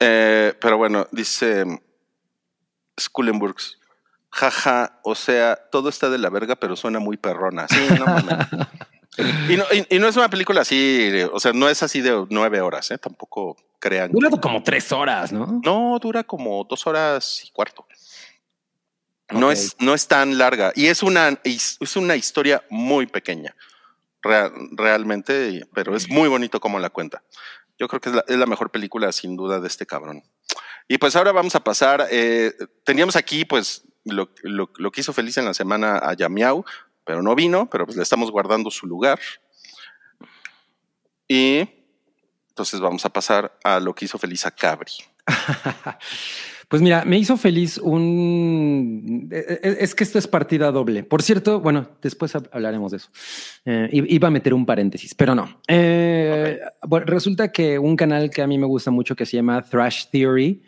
[0.00, 1.64] Eh, pero bueno, dice...
[3.00, 3.78] Skullenburgs.
[4.30, 7.66] Jaja, o sea, todo está de la verga, pero suena muy perrona.
[7.68, 8.46] Sí, no mames.
[9.48, 12.26] Y no, y, y no es una película así, o sea, no es así de
[12.30, 12.98] nueve horas, ¿eh?
[12.98, 14.10] Tampoco crean.
[14.10, 15.60] Dura como tres horas, ¿no?
[15.64, 17.86] No, dura como dos horas y cuarto.
[19.30, 19.52] No, Ok.
[19.52, 23.54] es, no es tan larga y es una, es una historia muy pequeña,
[24.22, 27.22] rea- realmente, pero es muy bonito como la cuenta.
[27.78, 30.22] Yo creo que es la, es la mejor película sin duda de este cabrón.
[30.88, 32.52] Y pues ahora vamos a pasar, eh,
[32.84, 36.64] teníamos aquí pues lo, lo- lo que hizo feliz en la semana a Yamiau,
[37.04, 39.18] pero no vino, pero pues le estamos guardando su lugar.
[41.28, 41.68] Y
[42.48, 44.92] entonces vamos a pasar a lo que hizo feliz a Cabri.
[46.66, 49.28] Pues mira, me hizo feliz un...
[49.30, 51.04] eh, eh, Es que esto es partida doble.
[51.04, 53.10] Por cierto, bueno, después hab- hablaremos de eso.
[53.66, 55.60] Eh, iba a meter un paréntesis, pero no.
[55.68, 59.62] Eh, bueno, resulta que un canal que a mí me gusta mucho que se llama
[59.62, 60.62] Thrash Theory,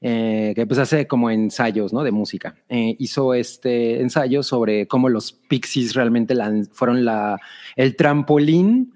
[0.00, 2.02] eh, que pues hace como ensayos ¿no?
[2.02, 7.38] de música, eh, hizo este ensayo sobre cómo los Pixies realmente lan- fueron la,
[7.76, 8.94] el trampolín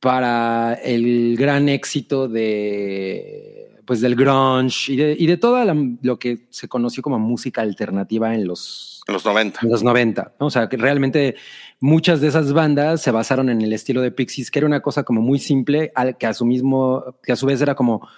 [0.00, 6.18] para el gran éxito de pues del grunge y de, y de toda la- lo
[6.18, 9.60] que se conoció como música alternativa en los, los 90.
[9.62, 10.34] en los 90.
[10.40, 10.46] ¿no?
[10.46, 11.34] O sea, que realmente
[11.80, 15.02] muchas de esas bandas se basaron en el estilo de Pixies, que era una cosa
[15.02, 18.08] como muy simple, al que a su mismo, que a su vez era como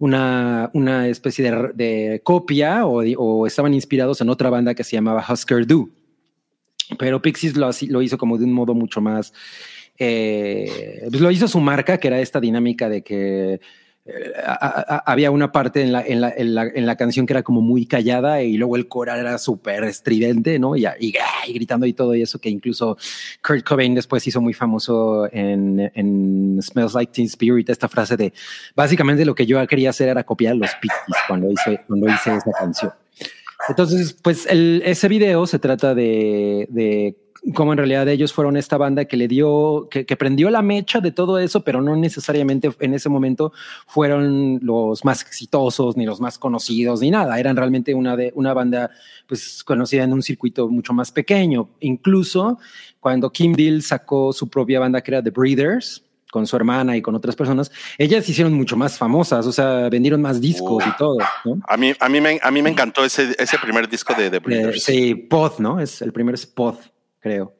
[0.00, 4.96] una, una especie de, de copia o, o estaban inspirados en otra banda que se
[4.96, 5.90] llamaba Husker Du.
[6.98, 9.32] Pero Pixies lo, lo hizo como de un modo mucho más.
[9.98, 13.60] eh, pues lo hizo su marca, que era esta dinámica de que
[14.44, 17.32] a- a- había una parte en la, en, la, en, la, en la canción que
[17.34, 20.74] era como muy callada y luego el coral era súper estridente, ¿no?
[20.76, 21.14] Y, y,
[21.46, 22.96] y gritando y todo eso que incluso
[23.46, 28.32] Kurt Cobain después hizo muy famoso en, Smells Like Teen Spirit, esta frase de
[28.74, 32.52] básicamente lo que yo quería hacer era copiar los Pixies cuando hice, cuando hice esa
[32.58, 32.92] canción.
[33.68, 37.14] Entonces, pues el- ese video se trata de, de
[37.54, 41.00] cómo en realidad ellos fueron esta banda que le dio, que, que prendió la mecha
[41.00, 43.52] de todo eso, pero no necesariamente en ese momento
[43.86, 47.38] fueron los más exitosos, ni los más conocidos, ni nada.
[47.40, 48.90] Eran realmente una, de, una banda
[49.26, 51.68] pues, conocida en un circuito mucho más pequeño.
[51.80, 52.58] Incluso
[53.00, 57.02] cuando Kim Deal sacó su propia banda que era The Breeders, con su hermana y
[57.02, 60.96] con otras personas, ellas se hicieron mucho más famosas, o sea, vendieron más discos y
[60.96, 61.58] todo, ¿no?
[61.66, 64.36] A mí, a mí, me, a mí me encantó ese, ese primer disco de The
[64.36, 64.84] Eh, Breeders.
[64.84, 65.80] sí, Pod, ¿no?
[65.80, 66.76] Es el primero es Pod,
[67.20, 67.54] creo.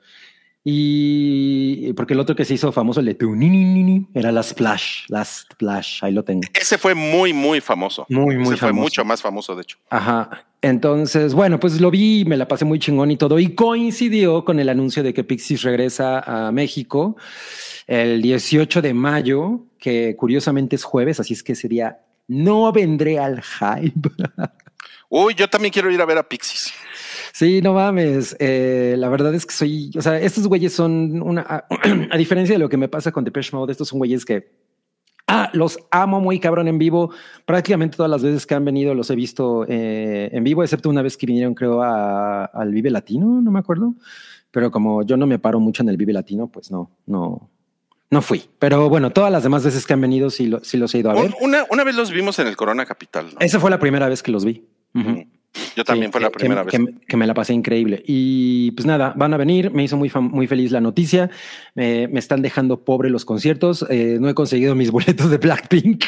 [0.62, 4.07] Y porque el otro que se hizo famoso, el de tu ni, ni, ni, ni,
[4.12, 6.42] era la Splash, la Splash, ahí lo tengo.
[6.53, 8.05] Ese fue muy, muy famoso.
[8.11, 8.83] Muy, muy Ese fue famoso.
[8.83, 9.79] mucho más famoso, de hecho.
[9.88, 10.44] Ajá.
[10.61, 13.38] Entonces, bueno, pues lo vi, me la pasé muy chingón y todo.
[13.38, 17.16] Y coincidió con el anuncio de que Pixies regresa a México
[17.87, 23.42] el 18 de mayo, que curiosamente es jueves, así es que sería no vendré al
[23.42, 24.11] hype.
[25.09, 26.73] Uy, yo también quiero ir a ver a Pixies.
[27.32, 28.36] Sí, no mames.
[28.38, 31.64] Eh, la verdad es que soy, o sea, estos güeyes son una, a,
[32.10, 34.58] a diferencia de lo que me pasa con Depeche Mode, estos son güeyes que
[35.32, 37.12] Ah, los amo muy cabrón en vivo.
[37.46, 41.02] Prácticamente todas las veces que han venido los he visto eh, en vivo, excepto una
[41.02, 43.94] vez que vinieron, creo, a- al Vive Latino, no me acuerdo.
[44.50, 47.48] Pero como yo no me paro mucho en el Vive Latino, pues no, no,
[48.10, 48.42] no fui.
[48.58, 51.12] Pero bueno, todas las demás veces que han venido sí, lo- sí los he ido
[51.12, 51.26] a ver.
[51.26, 53.26] Un- Una, una vez los vimos en el Corona Capital.
[53.32, 53.38] ¿no?
[53.38, 54.66] Esa fue la primera vez que los vi.
[54.94, 55.20] Mm.
[55.76, 56.86] Yo también Sí, fue la primera que, vez.
[57.00, 58.02] Que, que me la pasé increíble.
[58.06, 59.70] Y pues nada, van a venir.
[59.72, 61.30] Me hizo muy, muy feliz la noticia.
[61.74, 63.84] Me- me están dejando pobre los conciertos.
[63.90, 66.04] Eh, no he conseguido mis boletos de Blackpink.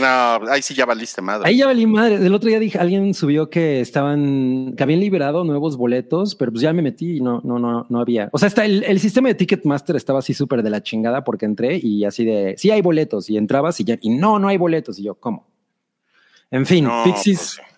[0.00, 0.06] No,
[0.48, 1.48] ahí sí ya valiste madre.
[1.48, 2.14] Ahí ya valí madre.
[2.24, 6.62] El otro día dije, alguien subió que estaban, que habían liberado nuevos boletos, pero pues
[6.62, 8.28] ya me metí y no, no, no, no había.
[8.32, 11.44] O sea, está el, el sistema de Ticketmaster estaba así súper de la chingada porque
[11.44, 14.58] entré y así de, sí hay boletos y entrabas y ya, y no, no hay
[14.58, 14.96] boletos.
[15.00, 15.48] Y yo, ¿cómo?
[16.52, 17.56] En fin, No, Pixies.
[17.58, 17.69] pues,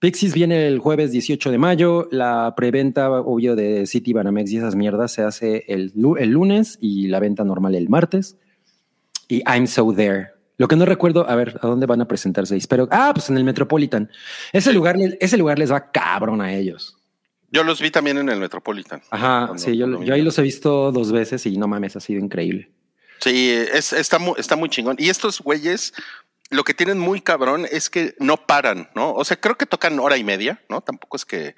[0.00, 2.08] Pixies viene el jueves 18 de mayo.
[2.12, 6.78] La preventa, obvio, de City Banamex y esas mierdas se hace el, lu- el lunes
[6.80, 8.36] y la venta normal el martes.
[9.28, 10.28] Y I'm So There.
[10.56, 12.56] Lo que no recuerdo, a ver, ¿a dónde van a presentarse?
[12.56, 12.88] Espero.
[12.90, 14.10] Ah, pues en el Metropolitan.
[14.52, 16.96] Ese lugar, ese lugar les va cabrón a ellos.
[17.50, 19.00] yo los vi también en el Metropolitan.
[19.10, 22.20] Ajá, sí, yo, yo ahí los he visto dos veces y no mames, ha sido
[22.20, 22.70] increíble.
[23.20, 24.96] Sí, es, está, mu- está muy chingón.
[24.98, 25.92] Y estos güeyes,
[26.50, 29.12] lo que tienen muy cabrón es que no paran, ¿no?
[29.12, 30.80] O sea, creo que tocan hora y media, ¿no?
[30.80, 31.54] Tampoco es que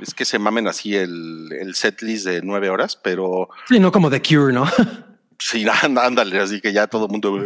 [0.00, 4.10] es que se mamen así el, el setlist de nueve horas, pero Sí, no como
[4.10, 4.66] The Cure, ¿no?
[5.38, 7.38] sí, anda- ándale, así que ya todo el mundo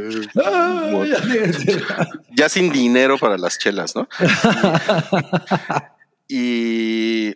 [2.37, 4.09] ya sin dinero para las chelas, ¿no?
[6.31, 7.29] Y,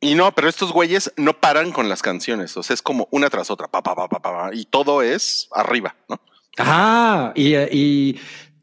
[0.00, 3.30] y no, pero estos güeyes no paran con las canciones, o sea, es como una
[3.30, 6.20] tras otra, pa, pa, pa, pa, pa, pa, y todo es arriba, ¿no?
[6.58, 8.20] Ajá, y, y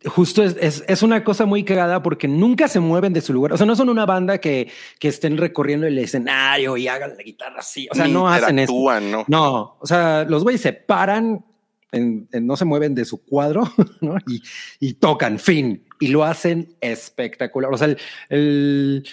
[0.07, 3.53] justo es, es, es, una cosa muy cagada porque nunca se mueven de su lugar.
[3.53, 7.23] O sea, no son una banda que, que estén recorriendo el escenario y hagan la
[7.23, 7.87] guitarra así.
[7.91, 8.73] O sea, no hacen eso.
[9.01, 9.25] ¿no?
[9.27, 11.45] No, o sea, los güeyes se paran,
[11.91, 13.63] en, en, no se mueven de su cuadro
[14.01, 14.17] ¿no?
[14.27, 14.41] y,
[14.79, 15.83] y, tocan, fin.
[15.99, 17.73] Y lo hacen espectacular.
[17.73, 17.97] O sea, el,
[18.29, 19.03] el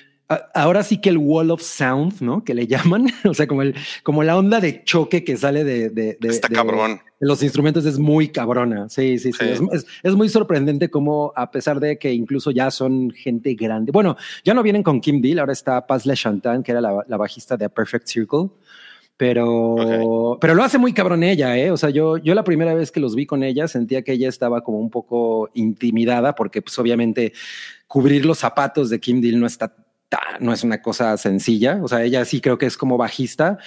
[0.55, 2.45] ahora sí que el wall of sound, ¿no?
[2.45, 5.91] Que le llaman, o sea, como el, como la onda de choque que sale de,
[5.91, 7.01] de, de, Está cabrón.
[7.25, 8.89] Los instrumentos es muy cabrona.
[8.89, 9.45] Sí, sí, sí.
[9.57, 9.87] sí.
[10.03, 13.93] Es, muy sorprendente como a pesar de que incluso ya son gente grande.
[13.93, 17.05] Bueno, ya no vienen con Kim Deal, ahora está Paz Le Chantan, que era la,
[17.07, 18.51] la bajista de A Perfect Circle.
[19.17, 20.39] Pero, okay.
[20.41, 21.71] pero lo hace muy cabrón ella, ¿eh?
[21.71, 24.29] O sea, yo, yo la primera vez que los vi con ella sentía que ella
[24.29, 27.33] estaba como un poco intimidada porque pues obviamente
[27.87, 29.73] cubrir los zapatos de Kim Deal no está
[30.41, 31.81] no es una cosa sencilla.
[31.83, 33.59] O sea, ella sí creo que es como bajista,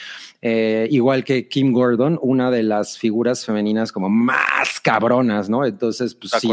[0.41, 5.65] eh, igual que Kim Gordon, una de las figuras femeninas como más cabronas, ¿no?
[5.65, 6.49] Entonces, pues sí,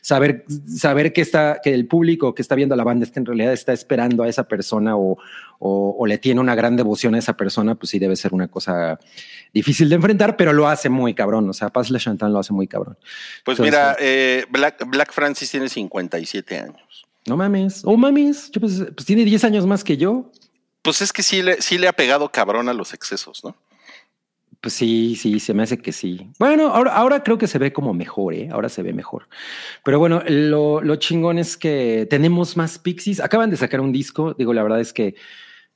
[0.00, 3.52] saber, saber que está, que el público que está viendo la banda está en realidad
[3.52, 5.18] está esperando a esa persona o,
[5.58, 8.48] o, o, le tiene una gran devoción a esa persona, pues sí debe ser una
[8.48, 8.98] cosa
[9.52, 11.48] difícil de enfrentar, pero lo hace muy cabrón.
[11.48, 12.98] O sea, Paz Le Chantal lo hace muy cabrón.
[13.44, 17.05] Pues Entonces, mira, eh, Black, Black Francis tiene 57 años.
[17.26, 17.82] No mames.
[17.84, 18.50] Oh, mames.
[18.52, 20.30] Yo pues, pues, tiene 10 años más que yo.
[20.82, 23.56] Pues es que sí le, sí le ha pegado cabrón a los excesos, ¿no?
[24.60, 26.30] Pues sí, sí, se me hace que sí.
[26.38, 28.48] Bueno, ahora, ahora creo que se ve como mejor, ¿eh?
[28.50, 29.28] Ahora se ve mejor.
[29.84, 33.20] Pero bueno, lo, lo chingón es que tenemos más Pixies.
[33.20, 34.34] Acaban de sacar un disco.
[34.34, 35.16] Digo, la verdad es que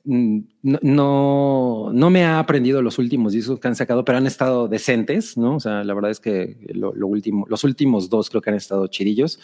[0.04, 4.26] mm, no, no, no, me ha aprendido los últimos discos que han sacado, pero han
[4.26, 5.56] estado decentes, ¿no?
[5.56, 8.56] O sea, la verdad es que lo, lo último, los últimos dos creo que han
[8.56, 9.40] estado chidillos.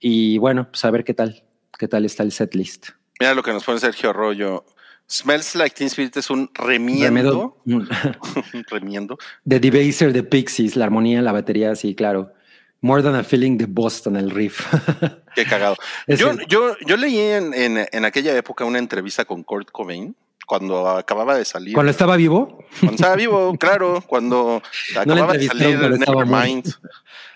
[0.00, 1.44] Y bueno, pues a ver qué tal,
[1.78, 2.90] qué tal está el setlist.
[3.18, 4.64] Mira lo que nos pone Sergio Arroyo.
[5.08, 7.56] Smells Like Teen Spirit es un remiendo.
[7.64, 7.88] un
[8.68, 9.18] remiendo.
[9.48, 12.32] The Debaser de Pixies, la armonía, la batería, sí, claro.
[12.80, 14.66] More Than a Feeling de Boston, el riff.
[15.34, 15.76] Qué cagado.
[16.08, 20.14] yo, yo, yo leí en, en, en, aquella época una entrevista con Kurt Cobain
[20.46, 21.74] cuando acababa de salir.
[21.74, 22.64] ¿Cuando estaba vivo?
[22.80, 24.62] Cuando estaba vivo, claro, cuando
[24.96, 26.72] acababa no de salir Nevermind.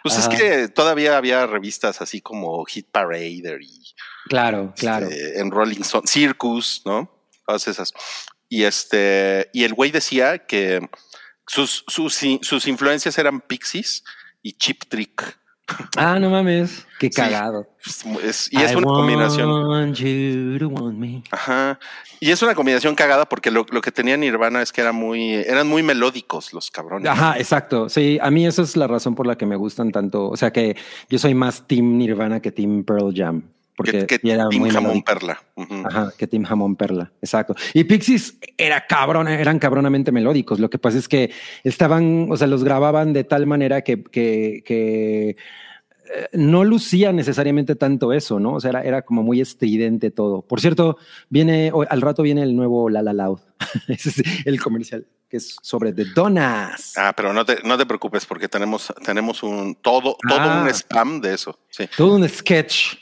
[0.02, 0.32] Pues Ajá.
[0.32, 3.82] es que todavía había revistas así como Hit Parade y.
[4.28, 5.08] Claro, claro.
[5.08, 7.10] Este, en Rolling Stone, Circus, ¿no?
[7.44, 7.92] Todas esas.
[8.48, 10.88] Y este, y el güey decía que
[11.46, 14.04] sus, sus, sus influencias eran Pixies
[14.42, 15.38] y Chip Trick.
[15.96, 17.66] Ah, no mames, qué cagado.
[17.78, 19.94] Sí, es, y es I una combinación.
[21.30, 21.78] Ajá.
[22.20, 25.34] Y es una combinación cagada porque lo, lo, que tenía Nirvana es que era muy,
[25.34, 27.08] eran muy melódicos los cabrones.
[27.08, 27.88] Ajá, exacto.
[27.88, 30.28] Sí, a mí esa es la razón por la que me gustan tanto.
[30.28, 30.76] O sea que
[31.08, 33.42] yo soy más Team Nirvana que Team Pearl Jam.
[33.84, 35.42] Porque que, que era muy Jamón Perla.
[35.54, 35.86] Uh -huh.
[35.86, 37.12] Ajá, que Team Jamón Perla.
[37.22, 37.54] Exacto.
[37.74, 40.60] Y Pixies era cabrón, eran cabronamente melódicos.
[40.60, 41.30] Lo que pasa es que
[41.64, 45.36] estaban, o sea, los grababan de tal manera que, que, que
[46.32, 48.54] no lucía necesariamente tanto eso, ¿no?
[48.54, 50.42] O sea, era, era, como muy estridente todo.
[50.42, 53.40] Por cierto, viene, al rato viene el nuevo La La Loud,
[53.88, 56.94] ese es el comercial que es sobre The Donas.
[56.96, 60.68] Ah, pero no te, no te preocupes porque tenemos, tenemos un todo, todo ah, un
[60.68, 61.56] spam de eso.
[61.70, 61.88] Sí.
[61.96, 62.96] Todo un sketch.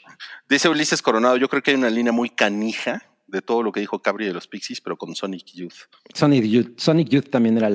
[0.49, 3.81] Dice Ulises Coronado, yo creo que hay una línea muy canija de todo lo que
[3.81, 5.75] dijo Cabri de los Pixies, pero con Sonic Youth.
[6.15, 7.71] Sonic Youth, Sonic Youth también era,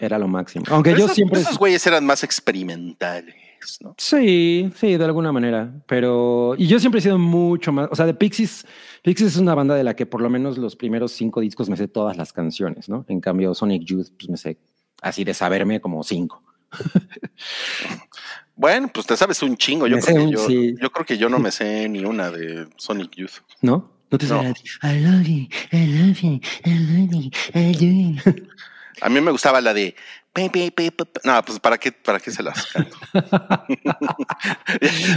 [0.00, 0.64] era lo máximo.
[0.68, 1.40] Aunque pero yo esos, siempre.
[1.40, 3.34] Esos güeyes eran más experimentales.
[3.80, 3.94] ¿no?
[3.98, 5.72] Sí, sí, de alguna manera.
[5.86, 6.54] Pero.
[6.58, 7.88] Y yo siempre he sido mucho más.
[7.90, 8.66] O sea, de Pixies.
[9.02, 11.76] Pixies es una banda de la que por lo menos los primeros cinco discos me
[11.76, 13.04] sé todas las canciones, ¿no?
[13.08, 14.58] En cambio, Sonic Youth, pues me sé
[15.00, 16.42] así de saberme como cinco.
[18.58, 19.86] Bueno, pues te sabes un chingo.
[19.86, 20.74] Yo, creo que, yo, sí.
[20.80, 23.38] yo creo que yo no me sé ni una de Sonic Youth.
[23.62, 23.88] ¿No?
[24.10, 24.42] No te no.
[24.42, 24.62] sabes.
[24.82, 28.48] I love you, I love you, I love you, I love you.
[29.00, 29.94] A mí me gustaba la de
[31.24, 32.96] no, pues para qué, para qué se las canto.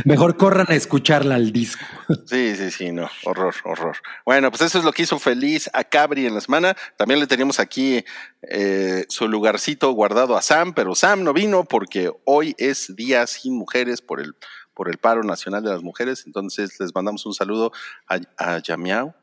[0.05, 1.85] Mejor corran a escucharla al disco.
[2.25, 3.97] Sí, sí, sí, no, horror, horror.
[4.25, 6.75] Bueno, pues eso es lo que hizo feliz a Cabri en la semana.
[6.97, 8.03] También le teníamos aquí
[8.43, 13.57] eh, su lugarcito guardado a Sam, pero Sam no vino porque hoy es Día Sin
[13.57, 14.35] Mujeres por el,
[14.73, 16.23] por el paro nacional de las mujeres.
[16.25, 17.71] Entonces les mandamos un saludo
[18.07, 19.13] a, a Yamiao.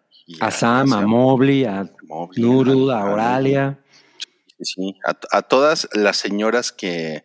[0.40, 1.90] A, a, Sam, a Mobley, a
[2.36, 3.78] Nuru, a Oralia
[4.60, 7.24] sí, a, a, todas las señoras que,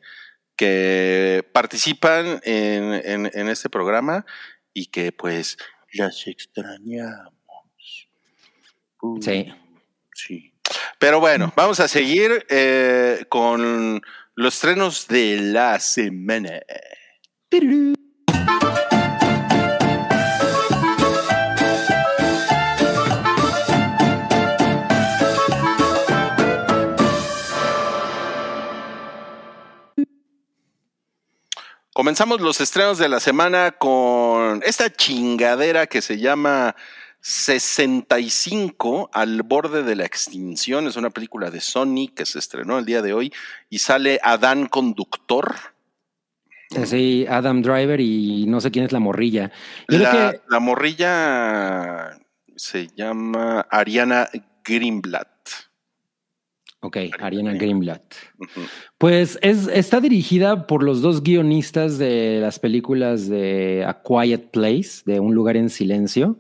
[0.56, 4.26] que participan en, en, en, este programa
[4.74, 5.58] y que pues
[5.94, 7.34] las extrañamos.
[9.02, 9.54] Uh, sí.
[10.14, 10.54] Sí.
[11.00, 14.02] Pero bueno, vamos a seguir eh, con
[14.36, 16.62] los estrenos de la semana.
[31.94, 36.76] Comenzamos los estrenos de la semana con esta chingadera que se llama
[37.22, 40.88] 65 al borde de la extinción.
[40.88, 43.32] Es una película de Sony que se estrenó el día de hoy
[43.70, 45.54] y sale Adán Conductor.
[46.86, 49.52] Sí, Adam Driver y no sé quién es la morrilla.
[49.86, 52.18] La, la morrilla
[52.56, 54.30] se llama Ariana
[54.64, 55.30] Greenblatt.
[56.84, 58.04] Ok, Ariana Greenblatt.
[58.98, 65.02] Pues es, está dirigida por los dos guionistas de las películas de A Quiet Place,
[65.06, 66.38] de Un lugar en silencio.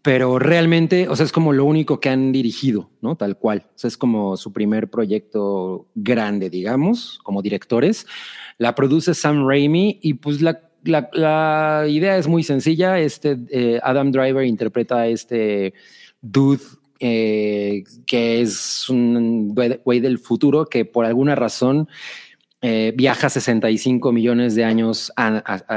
[0.00, 3.16] Pero realmente, o sea, es como lo único que han dirigido, ¿no?
[3.16, 3.66] Tal cual.
[3.66, 8.06] O sea, es como su primer proyecto grande, digamos, como directores.
[8.56, 12.98] La produce Sam Raimi y pues la, la, idea es muy sencilla.
[12.98, 15.74] Este eh, Adam Driver interpreta a este
[16.22, 16.62] dude
[17.04, 21.88] eh, que es un güey del futuro que por alguna razón
[22.60, 25.12] eh, viaja 65 millones de años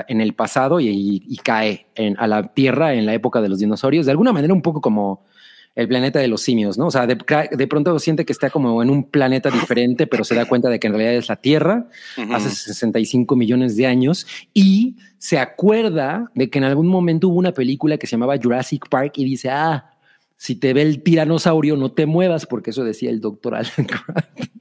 [0.07, 4.11] en el pasado y, cae a la Tierra en la época de los dinosaurios, de
[4.11, 5.25] alguna manera un poco como
[5.73, 6.85] el planeta de los simios, ¿no?
[6.85, 10.45] O sea, de, pronto siente que está como en un planeta diferente, pero se da
[10.45, 11.87] cuenta de que en realidad es la Tierra,
[12.31, 17.51] hace 65 millones de años, y se acuerda de que en algún momento hubo una
[17.51, 19.94] película que se llamaba Jurassic Park y dice, ah,
[20.37, 24.51] si te ve el tiranosaurio, no te muevas, porque eso decía el doctor Alan Grant.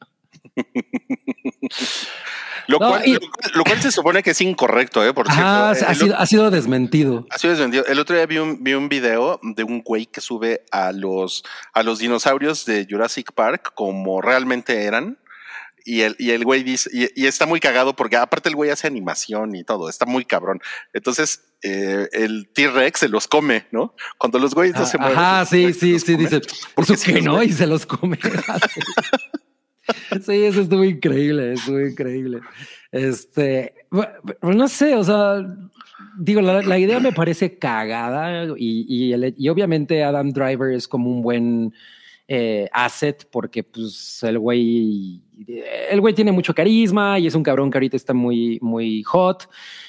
[2.66, 3.02] Lo, cual,
[3.80, 5.12] se supone que es incorrecto, ¿eh?
[5.12, 5.46] Por cierto.
[5.46, 7.26] ha, sido, ha, sido, desmentido.
[7.30, 7.84] Ha sido desmentido.
[7.86, 11.44] El otro día vi un, vi un video de un güey que sube a los,
[11.72, 15.18] a los dinosaurios de Jurassic Park como realmente eran.
[15.84, 18.86] Y el, y el güey dice, y, está muy cagado porque aparte el güey hace
[18.86, 20.60] animación y todo, está muy cabrón.
[20.94, 23.94] Entonces, eh, el T-Rex se los come, ¿no?
[24.16, 25.18] Cuando los güeyes no se mueven.
[25.18, 26.40] Ajá, sí, sí, sí, dice,
[26.74, 27.42] ¿por qué no?
[27.42, 28.18] Y se los come.
[30.24, 32.40] sí, eso estuvo increíble, estuvo increíble.
[32.90, 33.74] Este,
[34.40, 35.44] no sé, o sea,
[36.16, 41.74] digo, la, idea me parece cagada y, y, obviamente Adam Driver es como un buen
[42.28, 45.22] eh, asset porque pues el güey,
[45.90, 49.48] el güey tiene mucho carisma y es un cabrón que ahorita está muy, muy hot.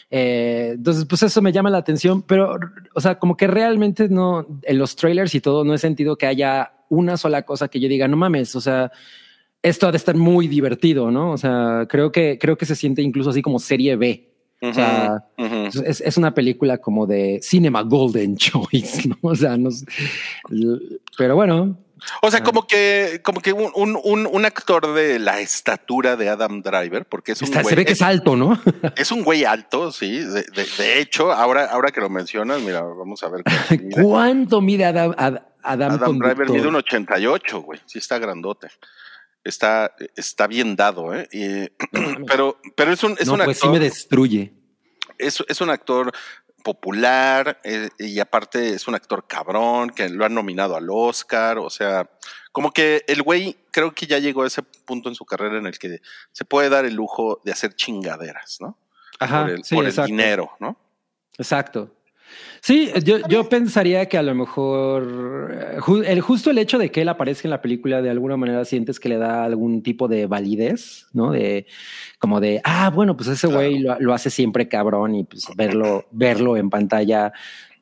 [0.10, 2.58] Eh, entonces, pues eso me llama la atención, pero,
[2.94, 6.28] o sea, como que realmente no, en los trailers y todo, no he sentido que
[6.28, 8.92] haya una sola cosa que yo diga, no mames, o sea,
[9.62, 11.32] esto ha de estar muy divertido, ¿no?
[11.32, 14.32] O sea, creo que, creo que se siente incluso así como serie B.
[14.62, 19.18] o sea, es, es, una película como de Cinema Golden Choice, ¿no?
[19.22, 19.70] O sea, no
[21.18, 21.85] pero bueno.
[22.22, 26.62] O sea, como que, como que un, un, un, actor de la estatura de Adam
[26.62, 28.60] Driver, porque es un güey, Se ve que es, alto, ¿no?
[28.96, 30.20] Es un güey alto, sí.
[30.20, 30.46] De,
[30.78, 33.44] de, hecho, ahora, ahora que lo mencionas, mira, vamos a ver.
[34.02, 36.50] ¿Cuánto mide Adam, Adam, Adam Driver?
[36.50, 37.80] Mide un 88, güey.
[37.86, 38.68] Sí está grandote
[39.46, 41.72] está, está bien dado, ¿eh?
[42.28, 43.70] pero, pero es un, es un pues actor.
[43.70, 44.54] sí me destruye.
[45.18, 46.12] Es, es un actor
[46.66, 51.70] popular eh, y aparte es un actor cabrón que lo han nominado al Oscar, o
[51.70, 52.10] sea,
[52.52, 55.68] como que el güey creo que ya llegó a ese punto en su carrera en
[55.68, 56.02] el que
[56.32, 58.80] se puede dar el lujo de hacer chingaderas, ¿no?
[59.20, 60.76] Ajá, por el, sí, por el dinero, ¿no?
[61.38, 61.92] Exacto.
[62.62, 65.78] Sí, yo, yo pensaría que a lo mejor eh,
[66.08, 69.00] el, justo el hecho de que él aparezca en la película de alguna manera sientes
[69.00, 71.32] que le da algún tipo de validez, ¿no?
[71.32, 71.68] De
[72.18, 76.58] como de, ah, bueno, pues ese güey lo, hace siempre cabrón y pues verlo, verlo
[76.58, 77.32] en pantalla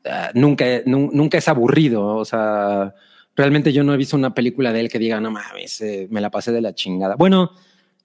[0.05, 2.05] ah, nunca, nunca es aburrido.
[2.17, 2.93] O sea,
[3.35, 6.21] realmente yo no he visto una película de él que diga, no mames, eh, me
[6.21, 7.15] la pasé de la chingada.
[7.15, 7.51] Bueno,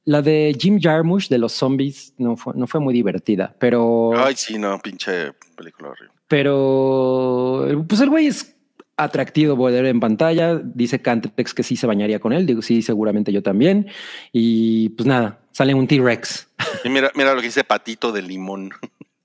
[0.09, 4.13] la de Jim Jarmusch de los zombies no fue, no fue muy divertida, pero.
[4.17, 6.18] Ay, sí, no, pinche película horrible.
[6.29, 8.55] Pero, pues el güey es
[8.99, 10.57] atractivo poder en pantalla.
[10.57, 12.47] Dice Cantex que sí se bañaría con él.
[12.47, 13.89] Digo, sí, seguramente yo también.
[14.33, 16.49] Y pues nada, sale un T-Rex.
[16.85, 18.70] Mira, mira lo que dice Patito de Limón.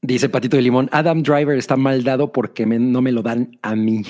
[0.06, 3.74] Dice Patito de Limón, Adam Driver está mal dado porque no me lo dan a
[3.74, 4.04] mí.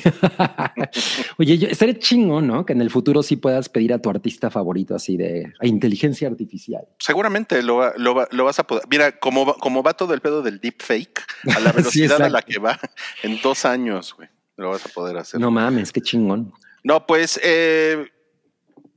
[1.38, 2.66] Oye, yo, estaría chingo, ¿no?
[2.66, 6.88] Que en el futuro sí puedas pedir a tu artista favorito así de inteligencia artificial.
[6.98, 8.86] Seguramente lo, lo, lo, vas a poder.
[8.90, 11.22] Mira, como, como va todo el pedo del deepfake,
[11.56, 12.80] a la velocidad a la que va,
[13.22, 15.40] en dos años, güey, lo vas a poder hacer.
[15.40, 16.54] No mames, qué chingón.
[16.84, 18.08] No, pues, eh,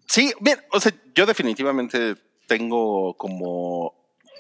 [0.07, 2.17] sí, bien, o sea, yo definitivamente
[2.47, 3.93] tengo como,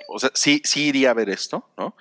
[0.08, 1.94] o sea, sí, sí iría a ver esto, ¿no?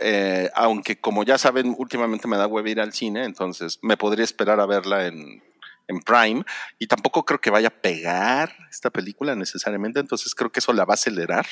[0.00, 4.24] Eh, aunque como ya saben, últimamente me da huevo ir al cine, entonces me podría
[4.24, 5.42] esperar a verla en,
[5.88, 6.44] en Prime
[6.78, 10.84] y tampoco creo que vaya a pegar esta película necesariamente, entonces creo que eso la
[10.84, 11.46] va a acelerar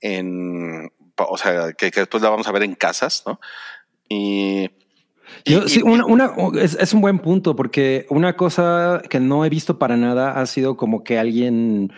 [0.00, 3.40] en, o sea, que, después la vamos a ver en casas, ¿no?
[4.08, 4.70] Y...
[5.66, 9.96] sí, una, es, es, un buen punto porque una cosa que no he visto para
[9.96, 11.90] nada ha sido como que alguien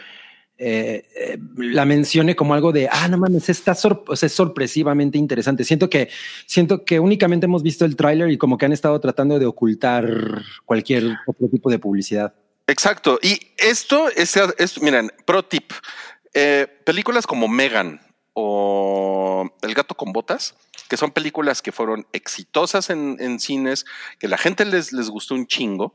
[0.59, 5.65] eh, eh, la mencione como algo de, ah, no mames, está es sorpresivamente interesante.
[5.65, 6.09] Siento que,
[6.47, 10.43] siento que únicamente hemos visto el tráiler y como que han estado tratando de ocultar
[10.65, 12.35] cualquier otro tipo de publicidad.
[12.67, 13.19] Exacto.
[13.23, 15.73] Y esto es, miren, pro tip.
[16.33, 18.01] Eh, películas como Megan
[18.35, 20.55] o El gato con botas,
[20.89, 23.87] que son películas que fueron exitosas en, cines,
[24.19, 25.95] que la gente les, les gustó un chingo,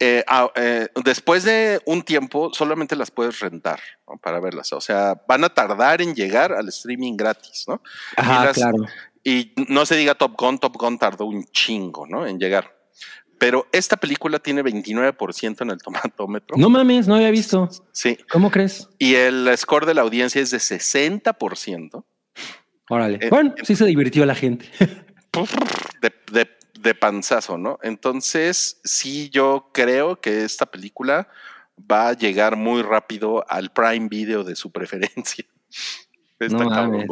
[0.00, 3.80] eh, ah, eh, después de un tiempo solamente las puedes rentar
[4.20, 4.72] para verlas.
[4.72, 7.82] O sea, van a tardar en llegar al streaming gratis, ¿no?
[8.16, 8.78] Ajá, y claro.
[9.22, 12.26] Y no se diga Top Gun, Top Gun tardó un chingo, ¿no?
[12.26, 12.74] En llegar.
[13.38, 16.56] Pero esta película tiene 29% en el tomatómetro.
[16.56, 17.68] No mames, no había visto.
[17.92, 18.18] Sí.
[18.30, 18.88] ¿Cómo crees?
[18.98, 22.04] Y el score de la audiencia es de 60%.
[22.90, 23.18] Órale.
[23.20, 24.68] Eh, bueno, sí se divirtió la gente.
[26.30, 26.43] De,
[26.84, 27.78] de, panzazo, ¿no?
[27.82, 31.28] Entonces, sí, yo creo que esta película
[31.90, 35.44] va a llegar muy rápido al Prime Video de su preferencia.
[36.38, 37.06] Está cabrón,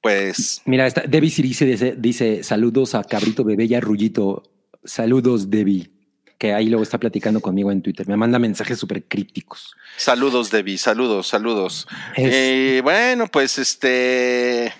[0.00, 0.62] Pues.
[0.66, 4.42] Mira, esta, Debbie Sirice dice, dice: Saludos a Cabrito Bebé y a Rullito.
[4.84, 5.90] Saludos, Debbie.
[6.36, 8.06] Que ahí luego está platicando conmigo en Twitter.
[8.06, 9.74] Me manda mensajes súper crípticos.
[9.96, 10.76] Saludos, Debbie.
[10.76, 11.86] Saludos, saludos.
[12.16, 14.72] Eh, bueno, pues este.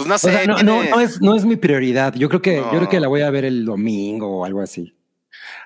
[0.00, 0.46] Pues no sé.
[0.46, 2.14] no, no, es, no es mi prioridad.
[2.14, 4.96] Yo creo que, yo creo que la voy a ver el domingo o algo así.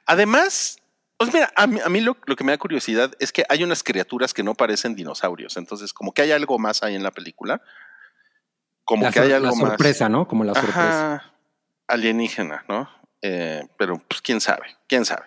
[0.06, 0.78] Además,
[1.16, 4.42] pues mira, a mí, lo, que me da curiosidad es que hay unas criaturas que
[4.42, 5.56] no parecen dinosaurios.
[5.56, 7.62] Entonces, como que hay algo más ahí en la película.
[8.82, 10.26] Como que hay algo la sorpresa, ¿no?
[10.26, 11.32] Como la sorpresa.
[11.86, 12.88] alienígena, ¿no?
[13.22, 15.26] Eh, pero pues quién sabe, quién sabe.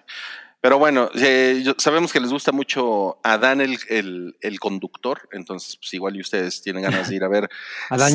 [0.60, 3.78] Pero bueno, eh, sabemos que les gusta mucho Adán el,
[4.42, 7.50] el, conductor, entonces pues igual y ustedes tienen ganas de ir a ver
[7.90, 8.14] Adán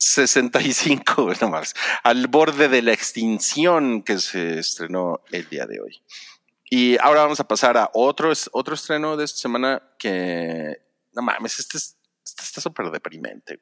[0.00, 6.00] 65, nomás, al borde de la extinción que se estrenó el día de hoy.
[6.70, 10.80] Y ahora vamos a pasar a otro, otro estreno de esta semana que,
[11.12, 13.58] no mames, este, este está súper deprimente.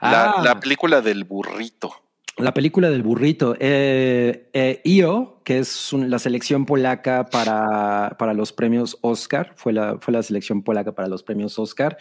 [0.00, 0.60] La, la ah.
[0.60, 2.02] película del burrito.
[2.36, 3.56] La película del burrito.
[3.58, 9.96] Eh, eh, IO, que es la selección polaca para, para, los premios Oscar, fue la,
[10.00, 11.96] fue la selección polaca para los premios Oscar.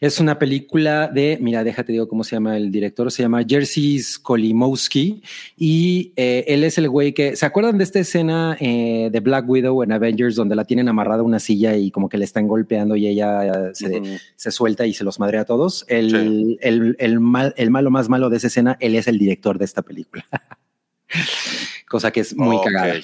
[0.00, 4.00] Es una película de, mira, déjate digo cómo se llama el director, se llama Jerzy
[4.00, 5.22] Skolimowski
[5.56, 9.48] y eh, él es el güey que, ¿se acuerdan de esta escena eh, de Black
[9.48, 12.48] Widow en Avengers donde la tienen amarrada a una silla y como que le están
[12.48, 15.84] golpeando y ella se, se suelta y se los madrea a todos?
[15.86, 19.56] El, el, el, mal, el malo más malo de esa escena, él es el director
[19.56, 20.26] de esta película.
[21.88, 22.96] Cosa que es muy cagada.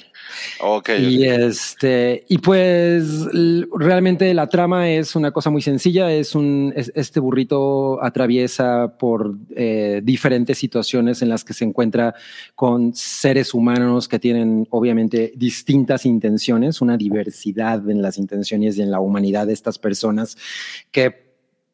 [0.99, 3.03] y este, y pues
[3.73, 6.11] realmente la trama es una cosa muy sencilla.
[6.11, 12.13] Es un, este burrito atraviesa por eh, diferentes situaciones en las que se encuentra
[12.53, 18.91] con seres humanos que tienen obviamente distintas intenciones, una diversidad en las intenciones y en
[18.91, 20.37] la humanidad de estas personas
[20.91, 21.24] que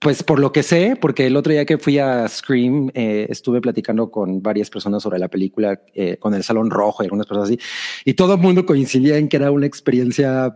[0.01, 3.61] pues por lo que sé, porque el otro día que fui a Scream, eh, estuve
[3.61, 7.49] platicando con varias personas sobre la película, eh, con el Salón Rojo y algunas personas
[7.49, 7.59] así,
[8.03, 10.55] y todo el mundo coincidía en que era una experiencia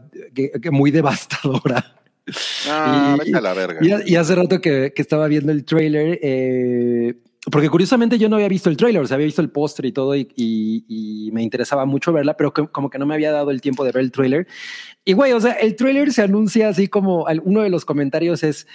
[0.72, 1.96] muy devastadora.
[2.68, 3.80] Ah, y, la verga.
[3.84, 7.14] Y, hace rato que, estaba viendo el trailer, eh,
[7.52, 9.92] porque curiosamente yo no había visto el trailer, o sea, había visto el póster y
[9.92, 13.86] todo, y, me interesaba mucho verla, pero como que no me había dado el tiempo
[13.86, 14.48] de ver el trailer.
[15.04, 18.66] Y güey, o sea, el trailer se anuncia así como uno de los comentarios es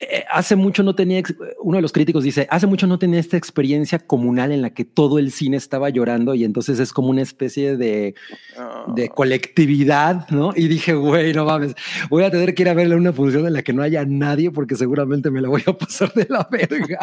[0.00, 1.22] eh, hace mucho no tenía,
[1.60, 4.84] uno de los críticos dice, hace mucho no tenía esta experiencia comunal en la que
[4.84, 8.14] todo el cine estaba llorando y entonces es como una especie de,
[8.94, 9.12] de ah.
[9.12, 10.52] colectividad, ¿no?
[10.54, 11.74] Y dije, güey, no mames,
[12.10, 14.52] voy a tener que ir a verle una función en la que no haya nadie
[14.52, 17.00] porque seguramente me la voy a pasar de la verga.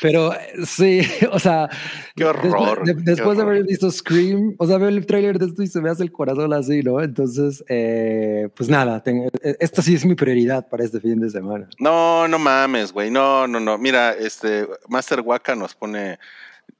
[0.00, 0.32] Pero
[0.64, 1.00] sí,
[1.32, 1.68] o sea,
[2.14, 2.84] qué horror.
[2.84, 5.90] Después, de haber visto Scream, o sea, veo el trailer de esto y se me
[5.90, 7.02] hace el corazón así, ¿no?
[7.02, 11.30] Entonces, eh, pues nada, tengo, eh, esta sí es mi prioridad para este fin de
[11.30, 11.68] semana.
[11.78, 13.10] No, no mames, güey.
[13.10, 13.78] No, no, no.
[13.78, 16.18] Mira, este Master Waka nos pone.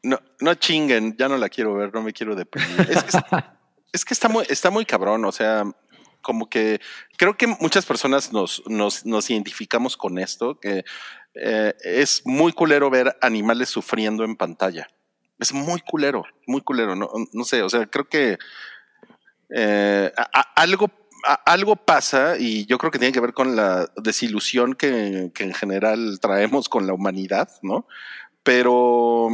[0.03, 2.87] No, no chinguen, ya no la quiero ver, no me quiero deprimir.
[2.91, 3.19] Es que,
[3.93, 5.25] es que está muy, está muy cabrón.
[5.25, 5.65] O sea,
[6.23, 6.81] como que
[7.17, 10.85] creo que muchas personas nos, nos, nos identificamos con esto, que
[11.35, 14.89] eh, es muy culero ver animales sufriendo en pantalla.
[15.39, 16.95] Es muy culero, muy culero.
[16.95, 18.39] No, no sé, o sea, creo que
[19.55, 20.13] eh,
[20.55, 20.89] algo
[21.45, 26.19] algo pasa y yo creo que tiene que ver con la desilusión que, en general
[26.21, 27.87] traemos con la humanidad, ¿no?
[28.43, 29.29] Pero,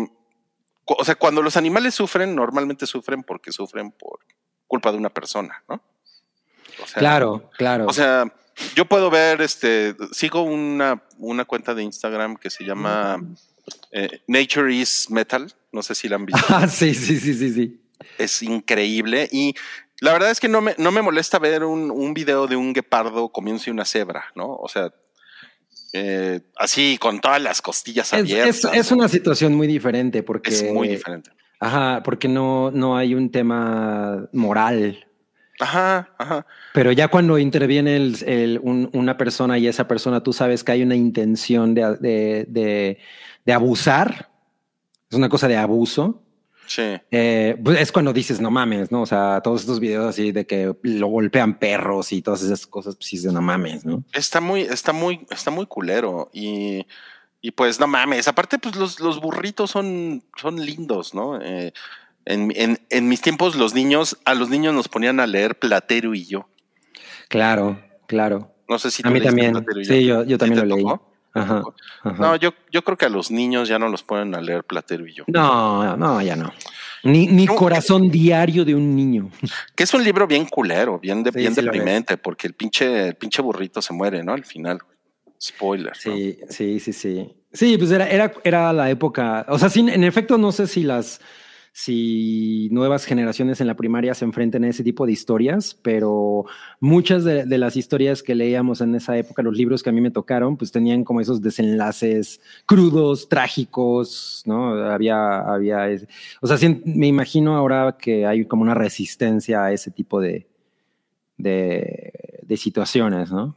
[0.84, 4.20] o sea, cuando los animales sufren, normalmente sufren porque sufren por
[4.66, 5.82] culpa de una persona, ¿no?
[6.95, 7.87] claro, claro.
[7.87, 8.30] O sea,
[8.74, 13.22] yo puedo ver, este, sigo una, una cuenta de Instagram que se llama
[13.93, 16.45] eh, Nature is Metal, no sé si la han visto.
[16.49, 17.80] Ah, sí, sí, sí, sí, sí.
[18.18, 19.55] Es increíble y
[20.01, 22.72] La verdad es que no me, no me molesta ver un, un video de un
[22.72, 24.47] guepardo comiéndose una cebra, ¿no?
[24.55, 24.92] O sea,
[25.92, 28.64] eh, así con todas las costillas Es, abiertas.
[28.64, 31.30] es- es una situación muy diferente porque Es muy diferente.
[31.61, 35.07] Ajá, porque no, no hay un tema moral.
[35.59, 36.47] Ajá, ajá.
[36.74, 40.72] Pero ya cuando interviene el- el- un- una persona y esa persona tú sabes que
[40.72, 42.99] hay una intención de, de, de-
[43.47, 44.28] de abusar,
[45.11, 46.22] es una cosa de abuso,
[46.66, 46.82] Sí.
[47.10, 49.02] eh, pues es cuando dices, no mames, ¿no?
[49.02, 52.96] O sea, todos estos videos así de que lo golpean perros y todas esas cosas,
[52.96, 54.02] pues sí, de no mames, ¿no?
[54.12, 56.28] Está muy, está muy, está muy culero.
[56.32, 56.86] Y,
[57.40, 58.28] y pues no mames.
[58.28, 61.40] Aparte, pues los, los burritos son, son lindos, ¿no?
[61.40, 61.72] Eh,
[62.24, 66.14] en, en, en mis tiempos, los niños, a los niños nos ponían a leer Platero
[66.14, 66.48] y yo.
[67.28, 68.52] Claro, claro.
[68.68, 69.52] No sé si A tú mí también.
[69.52, 70.84] Platero y Sí, yo, yo ¿Sí también lo leí.
[70.84, 71.12] tocó?
[72.18, 75.07] No, yo, yo creo que a los niños ya no los ponen a leer Platero
[75.07, 75.24] y yo.
[75.28, 76.53] No, no, ya no.
[77.05, 77.55] Ni, ni No.
[77.55, 79.30] corazón diario de un niño.
[79.74, 83.09] Que es un libro bien culero, bien, de, Sí, bien sí deprimente, porque el pinche,
[83.09, 84.32] el pinche burrito se muere, ¿no?
[84.32, 84.78] Al final.
[85.41, 85.93] Spoiler.
[86.05, 86.12] ¿no?
[86.14, 87.32] Sí, sí, sí, sí.
[87.53, 89.45] Sí, pues era, era, era la época.
[89.49, 91.20] O sea, sí, en efecto, no sé si las
[91.78, 96.46] si nuevas generaciones en la primaria se enfrenten a ese tipo de historias, pero
[96.80, 100.00] muchas de, de las historias que leíamos en esa época, los libros que a mí
[100.00, 104.70] me tocaron, pues tenían como esos desenlaces crudos, trágicos, ¿no?
[104.90, 105.86] Había, había,
[106.40, 110.46] o sea, sí, me imagino ahora que hay como una resistencia a ese tipo de,
[111.36, 113.48] de, de situaciones, ¿no?
[113.48, 113.54] no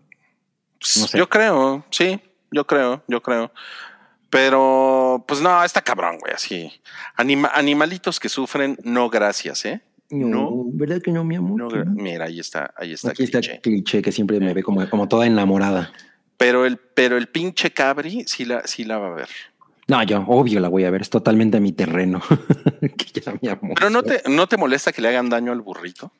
[0.81, 1.17] sé.
[1.17, 2.19] Yo creo, sí,
[2.51, 3.49] yo creo, yo creo.
[4.29, 6.71] Pero, pues no, está cabrón, güey, así.
[7.17, 9.81] Anima- animalitos que sufren, no gracias, ¿eh?
[10.11, 10.65] No.
[10.73, 11.71] ¿verdad que no, mi amor?
[11.71, 13.11] No Mira, ahí está, ahí está.
[13.11, 13.55] Aquí está cliché.
[13.55, 15.91] el cliché que siempre me ve como, como toda enamorada.
[16.37, 19.29] Pero el, pero el pinche cabri sí la, sí la va a ver.
[19.87, 22.21] No, yo obvio la voy a ver, es totalmente mi terreno.
[22.81, 23.73] que ya mi amor.
[23.75, 26.11] Pero no te, no te molesta que le hagan daño al burrito.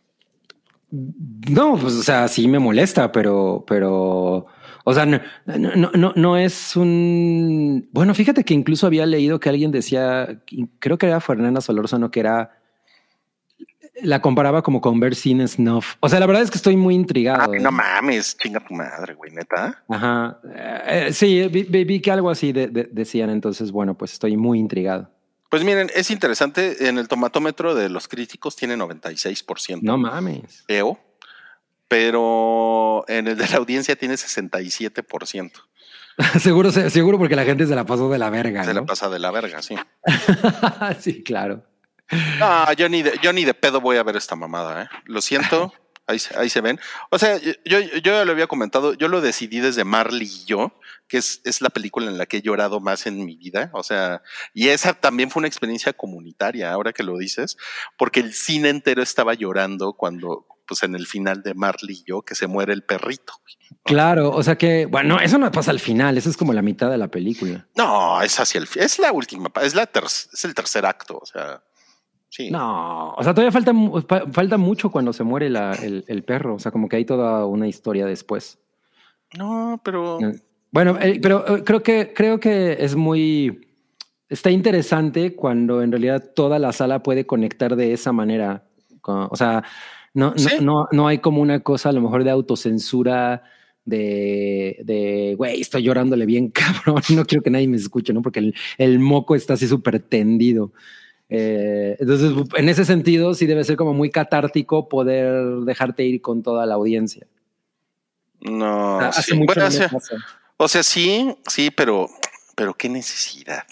[0.91, 4.47] No, pues o sea, sí me molesta, pero, pero,
[4.83, 7.89] o sea, no, no, no, no, es un.
[7.91, 10.41] Bueno, fíjate que incluso había leído que alguien decía,
[10.79, 12.55] creo que era Fernanda Solórzano, que era.
[14.01, 15.95] La comparaba como con ver snuff.
[15.99, 17.53] O sea, la verdad es que estoy muy intrigado.
[17.55, 19.83] No mames, chinga tu madre, güey, neta.
[19.89, 20.39] Ajá.
[20.87, 23.29] Eh, sí, vi, que algo así de- de- decían.
[23.29, 25.11] Entonces, bueno, pues estoy muy intrigado.
[25.49, 29.79] Pues miren, es interesante, en el tomatómetro de los críticos tiene 96%.
[29.81, 30.63] No mames.
[30.69, 30.97] EO,
[31.89, 35.51] pero en el de la audiencia tiene 67%.
[36.39, 38.63] seguro, se- seguro porque la gente se la pasó de la verga.
[38.63, 39.75] Se la pasa de la verga, sí.
[40.99, 41.65] sí, claro.
[42.39, 44.89] No, yo ni de, yo ni de pedo voy a ver esta mamada, ¿eh?
[45.05, 45.73] Lo siento,
[46.07, 46.79] ahí, se- ahí se ven.
[47.09, 50.73] O sea, yo, yo ya lo había comentado, yo lo decidí desde Marley y yo,
[51.07, 53.69] que es, es la película en la que he llorado más en mi vida.
[53.73, 54.21] O sea,
[54.53, 57.57] y esa también fue una experiencia comunitaria, ahora que lo dices,
[57.97, 62.21] porque el cine entero estaba llorando cuando, pues en el final de Marley y yo,
[62.21, 63.33] que se muere el perrito.
[63.83, 66.89] Claro, o sea que, bueno, eso no pasa al final, eso es como la mitad
[66.91, 67.67] de la película.
[67.75, 71.25] No, es hacia el es la última, es la ter- es el tercer acto, o
[71.25, 71.63] sea,
[72.29, 72.51] sí.
[72.51, 73.73] No, o sea, todavía falta,
[74.31, 77.45] falta mucho cuando se muere la- el, el perro, o sea, como que hay toda
[77.45, 78.59] una historia después.
[79.37, 80.19] No, pero
[80.71, 83.67] Bueno, eh, pero eh, creo que, creo que es muy,
[84.29, 88.63] está interesante cuando en realidad toda la sala puede conectar de esa manera.
[89.01, 89.63] con- o sea,
[90.13, 90.57] no, no, Sí.
[90.61, 93.43] no, no hay como una cosa a lo mejor de autocensura
[93.85, 98.21] de, de, güey, estoy llorándole bien cabrón, no quiero que nadie me escuche, ¿no?
[98.21, 100.71] Porque el, el moco está así súper tendido.
[101.31, 106.41] Eh, entonces, en ese sentido, sí debe ser como muy catártico poder dejarte ir con
[106.43, 107.27] toda la audiencia.
[108.41, 108.97] no.
[108.97, 109.19] O sea, sí.
[109.19, 110.15] hace mucho Bueno, hace- pasa.
[110.57, 112.09] O sea, sí, sí, pero,
[112.55, 113.63] pero qué necesidad.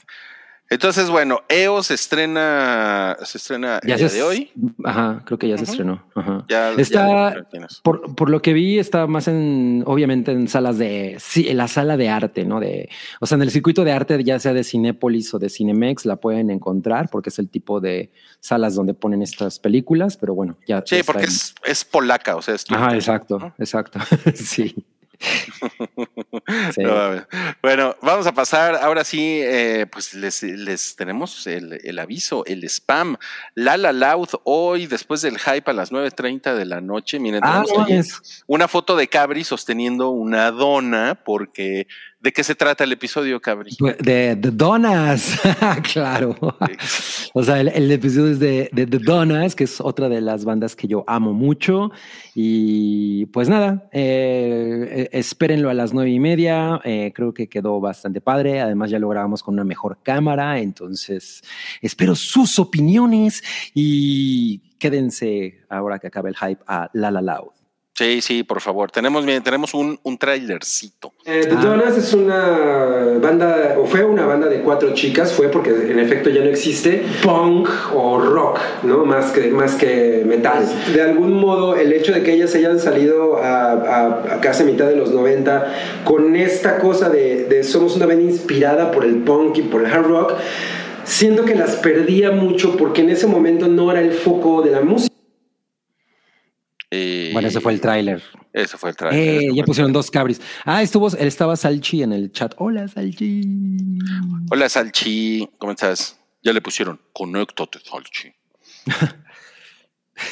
[0.69, 4.51] Entonces, bueno, EO se estrena, se estrena el Ya día se- de hoy.
[4.83, 6.03] Ajá, creo que ya se estrenó.
[6.13, 6.45] Ajá.
[6.49, 7.67] Ya, Está- ya.
[7.83, 11.69] Por, por lo que vi, está más en, obviamente, en salas de, sí, en la
[11.69, 12.59] sala de arte, ¿no?
[12.59, 12.89] De,
[13.21, 16.17] o sea, en el circuito de arte, ya sea de Cinépolis o de Cinemex, la
[16.17, 18.11] pueden encontrar porque es el tipo de
[18.41, 20.83] salas donde ponen estas películas, pero bueno, ya.
[20.85, 23.53] Sí, porque es, es polaca, o sea, es Ajá, exacto, ¿no?
[23.57, 23.99] exacto.
[24.35, 24.75] sí.
[26.73, 26.81] Sí.
[26.81, 27.25] No,
[27.61, 28.75] bueno, vamos a pasar.
[28.75, 33.17] Ahora sí, eh, pues les, les tenemos el, el aviso, el spam.
[33.55, 37.19] Lala Loud, hoy, después del hype a las 9.30 de la noche.
[37.19, 41.87] Miren, Ah, tenemos no una foto de Cabri sosteniendo una dona, porque
[42.27, 43.73] ¿de qué se trata el episodio, Cabri?
[43.79, 45.39] Pues, De The Donas,
[45.93, 46.35] claro.
[47.33, 50.43] O sea, el, el episodio es de, de The Donas, que es otra de las
[50.43, 51.89] bandas que yo amo mucho.
[52.35, 56.81] Y pues nada, eh, eh, espérenlo a las nueve y media.
[56.83, 58.59] Eh, creo que quedó bastante padre.
[58.59, 60.59] Además, ya lo grabamos con una mejor cámara.
[60.59, 61.41] Entonces,
[61.81, 63.41] espero sus opiniones
[63.73, 67.57] y quédense ahora que acabe el hype a La La Loud.
[67.97, 68.91] Sí, sí, por favor.
[68.91, 71.13] Tenemos bien, tenemos un, un trailercito.
[71.25, 75.71] Eh, The Donuts es una banda, o fue una banda de cuatro chicas, fue porque
[75.71, 79.03] en efecto ya no existe punk o rock, ¿no?
[79.03, 80.63] Más que, más que metal.
[80.93, 84.87] De algún modo, el hecho de que ellas hayan salido a, a- a casi mitad
[84.87, 85.73] de los 90
[86.03, 89.87] con esta cosa de, de somos una banda inspirada por el punk y por el
[89.91, 90.33] hard rock,
[91.03, 94.81] siento que las perdía mucho porque en ese momento no era el foco de la
[94.81, 95.15] música.
[96.89, 98.21] Eh, Bueno, ese fue el tráiler.
[98.53, 99.43] Ese fue el trailer.
[99.43, 100.39] Eh, ya pusieron dos cabris.
[100.63, 102.53] Ah, estuvo, estaba Salchi en el chat.
[102.57, 103.41] Hola, Salchi.
[104.49, 105.47] Hola, Salchi.
[105.57, 106.17] ¿Cómo estás?
[106.43, 106.99] Ya le pusieron.
[107.13, 108.31] Conéctate, Salchi.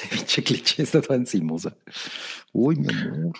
[0.09, 1.75] Pinche cliché, está tan encimosa.
[2.53, 3.33] Uy, mi amor.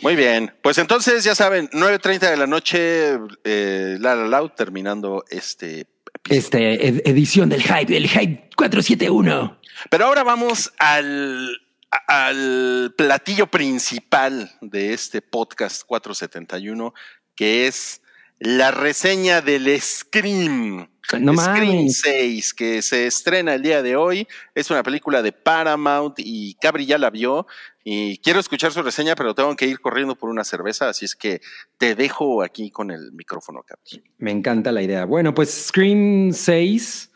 [0.00, 0.52] Muy bien.
[0.62, 5.86] Pues entonces, ya saben, 9.30 de la noche, eh, La La Loud, terminando este.
[6.28, 9.58] Este, ed- edición del hype, del hype 471.
[9.90, 11.48] Pero ahora vamos al,
[11.90, 16.92] al platillo principal de este podcast 471,
[17.34, 18.02] que es
[18.38, 20.88] la reseña del Scream.
[21.20, 22.00] No Scream mames.
[22.00, 24.28] 6, que se estrena el día de hoy.
[24.54, 27.46] Es una película de Paramount y Cabri ya la vio.
[27.82, 31.16] Y quiero escuchar su reseña, pero tengo que ir corriendo por una cerveza, así es
[31.16, 31.40] que
[31.78, 34.04] te dejo aquí con el micrófono, Cabri.
[34.18, 35.06] Me encanta la idea.
[35.06, 37.10] Bueno, pues Scream 6,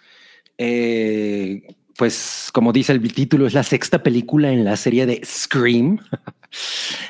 [0.56, 1.62] eh,
[1.96, 5.98] pues como dice el título, es la sexta película en la serie de Scream.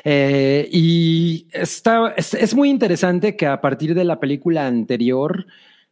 [0.05, 5.45] Eh, y está, es, es muy interesante que a partir de la película anterior,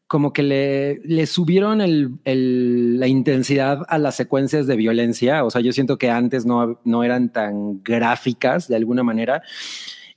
[0.08, 5.44] como que le, le subieron el- el- la intensidad a las secuencias de violencia.
[5.44, 9.42] O sea, yo siento que antes no, no eran tan gráficas de alguna manera.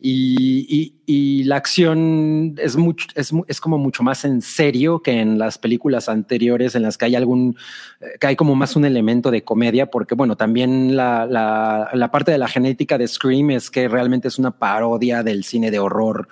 [0.06, 6.08] Y, la acción es, mucho, es, como mucho más en serio que en las películas
[6.08, 7.56] anteriores en las que hay algún,
[8.00, 12.38] eh, que hay como más un elemento de comedia, porque bueno, también la, parte de
[12.38, 16.28] la genética de Scream es que realmente es una parodia del cine de horror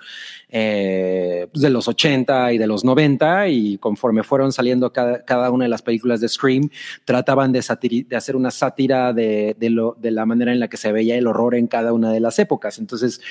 [0.49, 5.65] eh, pues, de los 80 y de los 90 y conforme fueron saliendo cada, una
[5.65, 6.69] de las películas de Scream,
[7.05, 11.27] trataban de, hacer una sátira de, de la manera en la que se veía el
[11.27, 12.79] horror en cada una de las épocas.
[12.79, 13.21] Entonces,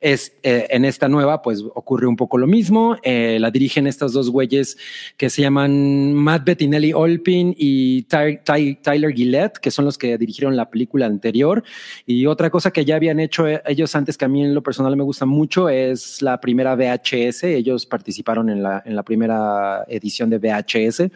[0.00, 2.96] es, eh, en esta nueva, pues ocurre un poco lo mismo.
[3.02, 4.76] Eh, la dirigen estos dos güeyes
[5.16, 10.18] que se llaman Matt Bettinelli Olpin y Ty- Ty- Tyler Gillette, que son los que
[10.18, 11.64] dirigieron la película anterior.
[12.04, 14.62] Y otra cosa que ya habían hecho eh, ellos antes, que a mí en lo
[14.62, 17.44] personal me gusta mucho, es la primera VHS.
[17.44, 21.10] Ellos participaron en la, en la primera edición de VHS.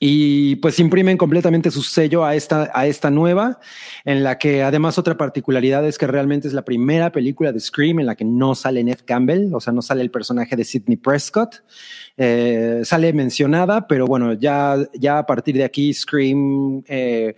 [0.00, 3.60] Y pues imprimen completamente su sello a esta, a esta nueva,
[4.04, 8.00] en la que además otra particularidad es que realmente es la primera película de Scream
[8.00, 10.96] en la que no sale Neve Campbell, o sea, no sale el personaje de Sidney
[10.96, 11.62] Prescott.
[12.16, 16.82] Eh, sale mencionada, pero bueno, ya, ya a partir de aquí Scream...
[16.86, 17.34] eh,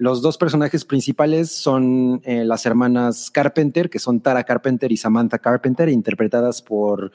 [0.00, 5.38] los dos personajes principales son eh, las hermanas Carpenter, que son Tara Carpenter y Samantha
[5.38, 7.12] Carpenter, interpretadas por.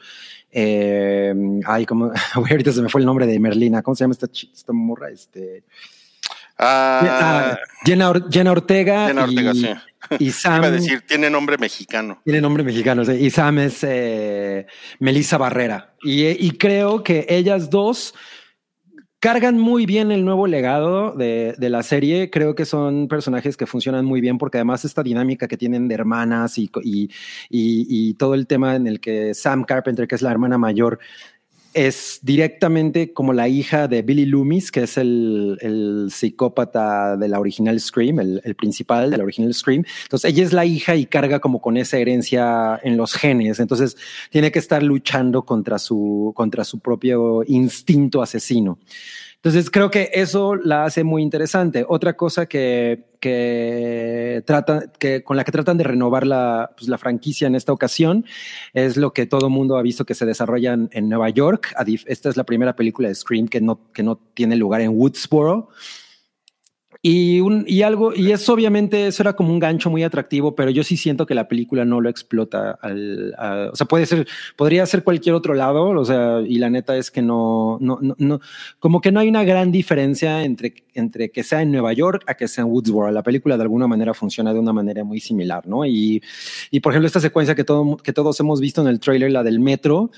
[0.51, 1.33] eh,
[1.65, 2.11] ay, como.
[2.33, 3.81] ahorita se me fue el nombre de Merlina.
[3.81, 5.09] ¿Cómo se llama esta, esta morra?
[5.09, 5.63] Este,
[6.57, 9.07] Ah, ah, Jenna, Or- Jenna Ortega.
[9.07, 9.69] Jenna Ortega, y, sí.
[10.19, 10.57] y Sam.
[10.59, 12.21] Iba a decir, tiene nombre mexicano.
[12.23, 14.65] Tiene nombre mexicano, sí, y Sam es eh,
[14.99, 15.95] Melissa Barrera.
[16.01, 18.13] Y, y creo que ellas dos
[19.25, 22.29] cargan muy bien el nuevo legado de, de la serie.
[22.29, 25.95] Creo que son personajes que funcionan muy bien porque además esta dinámica que tienen de
[25.95, 27.09] hermanas y, y,
[27.49, 30.99] y- y todo el tema en el que Sam Carpenter, que es la hermana mayor,
[31.75, 37.37] es directamente como la hija de Billy Loomis, que es el, el psicópata de la
[37.37, 39.83] original Scream, el, el principal de la original Scream.
[40.03, 43.59] Entonces ella es la hija y carga como con esa herencia en los genes.
[43.59, 43.97] Entonces
[44.29, 48.79] tiene que estar luchando contra su, contra su propio instinto asesino.
[49.45, 51.85] Entonces creo que eso la hace muy interesante.
[51.87, 56.97] Otra cosa que, que trata, que con la que tratan de renovar la, pues, la
[56.97, 58.25] franquicia en esta ocasión
[58.73, 61.75] es lo que todo mundo ha visto que se desarrolla en, en Nueva York.
[62.07, 65.69] Esta es la primera película de Scream que no, que no tiene lugar en Woodsboro.
[67.07, 70.71] Y, un, y algo, y es obviamente, eso era como un gancho muy atractivo, pero
[70.71, 72.79] yo sí siento que la película no lo explota.
[72.81, 73.31] Al,
[73.71, 77.11] o sea, puede ser, podría ser cualquier otro lado, o sea, y la neta es
[77.11, 78.39] que no, no, no, no
[78.79, 82.33] como que no hay una gran diferencia entre, entre que sea en Nueva York a
[82.33, 83.11] que sea en Woodsboro.
[83.11, 85.85] La película de alguna manera funciona de una manera muy similar, ¿no?
[85.85, 86.23] Y,
[86.71, 89.43] y por ejemplo, esta secuencia que, todo, que todos hemos visto en el trailer, la
[89.43, 90.09] del metro,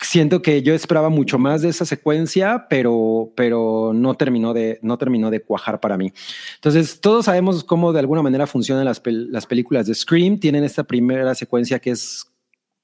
[0.00, 4.98] siento que yo esperaba mucho más de esa secuencia, pero, pero no terminó de, no
[4.98, 6.12] terminó de cuajar para mí.
[6.56, 10.38] Entonces, todos sabemos cómo de alguna manera funcionan las, pel- las películas de Scream.
[10.38, 12.26] Tienen esta primera secuencia que es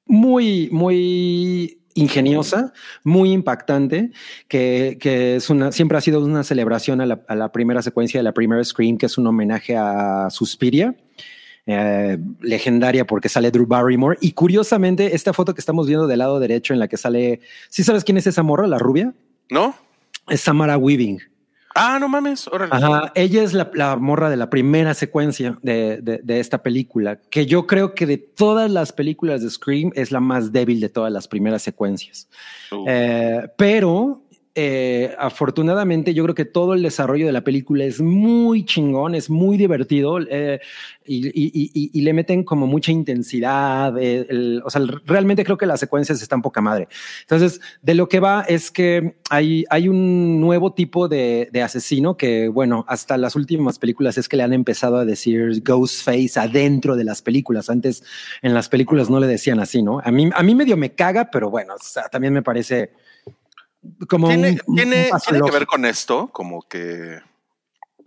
[0.06, 2.72] muy, muy ingeniosa,
[3.02, 4.12] muy impactante,
[4.46, 8.20] que, que, es una, siempre ha sido una celebración a la, a la, primera secuencia
[8.20, 10.94] de la primera Scream, que es un homenaje a Suspiria.
[11.70, 16.40] Eh, legendaria porque sale Drew Barrymore y curiosamente esta foto que estamos viendo del lado
[16.40, 19.12] derecho en la que sale, ¿sí sabes quién es esa morra, la rubia?
[19.50, 19.74] ¿No?
[20.28, 21.20] Es Samara Weaving.
[21.74, 22.74] Ah, no mames, órale.
[22.74, 27.20] Ajá, ella es la, la, morra de la primera secuencia de, de, de, esta película,
[27.28, 30.88] que yo creo que de todas las películas de Scream es la más débil de
[30.88, 32.30] todas las primeras secuencias.
[32.72, 32.84] Uh.
[32.88, 34.22] Eh, pero
[34.60, 39.30] eh, afortunadamente yo creo que todo el desarrollo de la película es muy chingón, es
[39.30, 40.58] muy divertido eh,
[41.06, 43.96] y, y, y, le meten como mucha intensidad.
[43.98, 46.88] Eh, el, o sea, realmente creo que las secuencias están poca madre.
[47.20, 52.16] Entonces, de lo que va es que hay, hay un nuevo tipo de, de, asesino
[52.16, 56.96] que, bueno, hasta las últimas películas es que le han empezado a decir Ghostface adentro
[56.96, 57.70] de las películas.
[57.70, 58.02] Antes
[58.42, 60.00] en las películas no le decían así, ¿no?
[60.02, 61.74] A mí, a mí medio me caga, pero bueno,
[62.10, 62.90] también me parece
[64.08, 67.20] como tiene, un, tiene, un tiene que ver con esto, como que.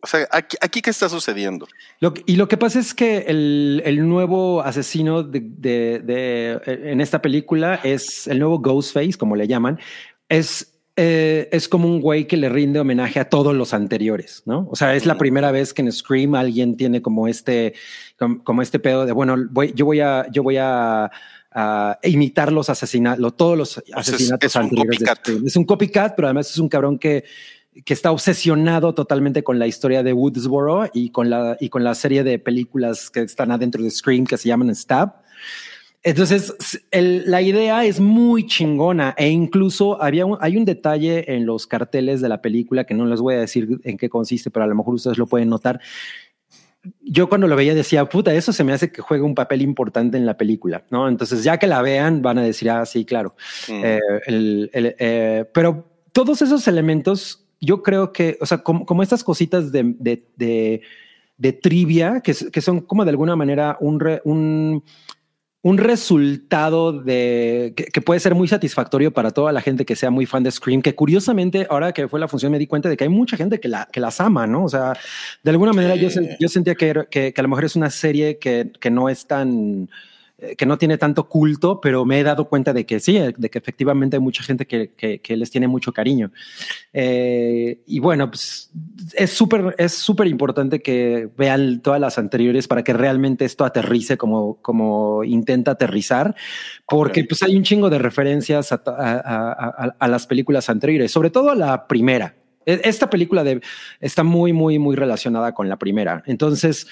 [0.04, 1.68] O sea, aquí, aquí qué está sucediendo.
[2.00, 7.02] Lo, y lo que pasa es que el, el nuevo asesino de, de, de, en
[7.02, 9.80] esta película es el nuevo Ghostface, como le llaman.
[10.28, 14.68] Es, eh, es como un güey que le rinde homenaje a todos los anteriores, ¿no?
[14.72, 17.76] O sea, es la primera vez que en Scream alguien tiene como este,
[18.18, 21.12] como, como este pedo de, bueno, voy, yo voy a, yo voy a
[21.52, 25.02] a imitar los asesinatos, todos los asesinatos es, es anteriores.
[25.02, 27.26] Un de es un copycat, pero además es un cabrón que,
[27.86, 31.96] que está obsesionado totalmente con la historia de Woodsboro y con la, y con la
[31.96, 35.22] serie de películas que están adentro de Scream que se llaman Stab.
[36.04, 36.54] Entonces,
[36.90, 41.68] el, la idea es muy chingona e incluso había un, hay un detalle en los
[41.68, 44.68] carteles de la película que no les voy a decir en qué consiste, pero a
[44.68, 45.80] lo mejor ustedes lo pueden notar,
[47.02, 50.18] yo cuando lo veía decía, puta, eso se me hace que juegue un papel importante
[50.18, 51.08] en la película, ¿no?
[51.08, 53.36] Entonces ya que la vean van a decir, ah, sí, claro.
[53.68, 53.82] Mm.
[53.84, 59.04] Eh, el, el, eh, pero todos esos elementos, yo creo que, o sea, como, como
[59.04, 60.82] estas cositas de, de, de,
[61.38, 64.84] de trivia, que, que, son como de alguna manera un, re, un
[65.64, 70.10] un resultado de que, que, puede ser muy satisfactorio para toda la gente que sea
[70.10, 72.98] muy fan de Scream, que curiosamente ahora que fue la función me di cuenta de
[72.98, 74.64] que hay mucha gente que, la, que las ama, ¿no?
[74.64, 74.94] O sea,
[75.44, 76.10] de alguna manera yo,
[76.40, 79.28] yo sentía que, que, que, a lo mejor es una serie que, que no es
[79.28, 79.88] tan
[80.58, 83.60] que no tiene tanto culto, pero me he dado cuenta de que sí, de que
[83.60, 86.32] efectivamente hay mucha gente que, que, que les tiene mucho cariño.
[86.94, 88.72] Eh, y bueno, pues
[89.14, 94.18] es súper es súper importante que vean todas las anteriores para que realmente esto aterrice
[94.18, 96.36] como, como intenta aterrizar,
[96.88, 97.24] porque okay.
[97.24, 101.52] pues hay un chingo de referencias a, a, a, a las películas anteriores, sobre todo
[101.52, 102.36] a la primera.
[102.66, 103.60] Esta película de,
[104.00, 106.22] está muy, muy, muy relacionada con la primera.
[106.28, 106.86] Entonces,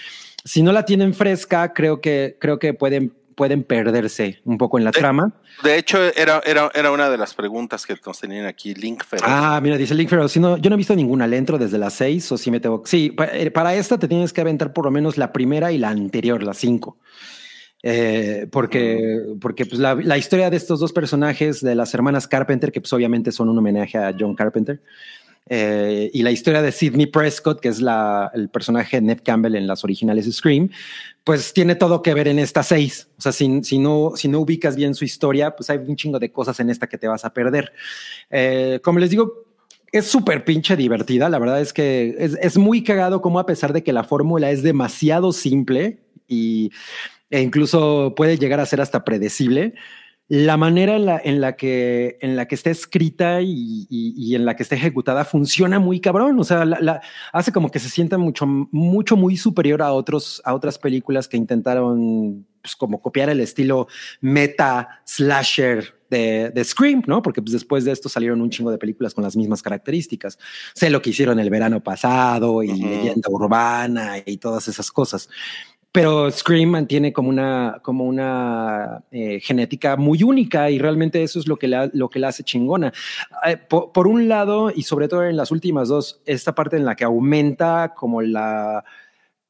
[0.43, 4.83] si no la tienen fresca, creo que, creo que pueden pueden perderse un poco en
[4.83, 5.31] la de, trama.
[5.63, 9.25] De hecho, era, era, era una de las preguntas que nos tenían aquí, Link Feroz.
[9.25, 10.33] Ah, mira, dice Link Feroz.
[10.33, 12.59] Si no, yo no he visto ninguna, le entro desde las seis o si me
[12.59, 12.83] tengo.
[12.85, 15.77] Sí, para, eh, para, esta te tienes que aventar por lo menos la primera y
[15.77, 16.97] la anterior, la cinco.
[17.81, 22.73] Eh, porque, porque pues la, la, historia de estos dos personajes de las hermanas Carpenter,
[22.73, 24.81] que pues obviamente son un homenaje a John Carpenter,
[25.51, 29.55] eh, y la historia de Sidney Prescott, que es la, el personaje de Ned Campbell
[29.55, 30.69] en las originales Scream,
[31.29, 33.07] pues tiene todo que ver en estas seis.
[33.19, 36.31] O sea, si, no, si no ubicas bien su historia, pues hay un chingo de
[36.31, 37.71] cosas en esta que te vas a perder.
[38.31, 39.45] Eh, como les digo,
[39.91, 41.29] es súper pinche divertida.
[41.29, 44.49] La verdad es que es, es, muy cagado como a pesar de que la fórmula
[44.49, 46.71] es demasiado simple y,
[47.29, 49.75] e incluso puede llegar a ser hasta predecible,
[50.29, 54.35] la manera en la, en la, que, en la que está escrita y, y, y,
[54.35, 56.39] en la que está ejecutada funciona muy cabrón.
[56.39, 57.01] O sea, la, la,
[57.33, 61.35] hace como que se sienta mucho, mucho, muy superior a, otros, a otras películas que
[61.35, 63.87] intentaron pues, como copiar el estilo
[64.21, 67.23] meta slasher de, de, Scream, ¿no?
[67.23, 70.37] Porque pues, después de esto salieron un chingo de películas con las mismas características.
[70.75, 72.89] Sé lo que hicieron el verano pasado y uh -huh.
[72.89, 75.27] leyenda urbana y todas esas cosas
[75.91, 81.47] pero Scream mantiene como una, como una eh, genética muy única y realmente eso es
[81.47, 82.93] lo que la, lo que la hace chingona.
[83.45, 86.85] Eh, por, por, un lado, y sobre todo en las últimas dos, esta parte en
[86.85, 88.83] la que aumenta como la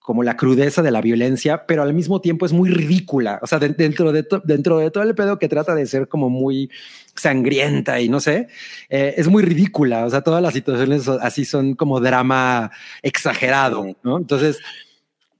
[0.09, 3.37] como la crudeza de la violencia, pero al mismo tiempo es muy ridícula.
[3.43, 6.07] O sea, de, dentro, de to, dentro de todo el pedo que trata de ser
[6.07, 6.71] como muy
[7.13, 8.47] sangrienta y no sé,
[8.89, 10.07] eh, es muy ridícula.
[10.07, 12.71] O sea, todas las situaciones así son como drama
[13.03, 14.17] exagerado, ¿no?
[14.17, 14.57] Entonces,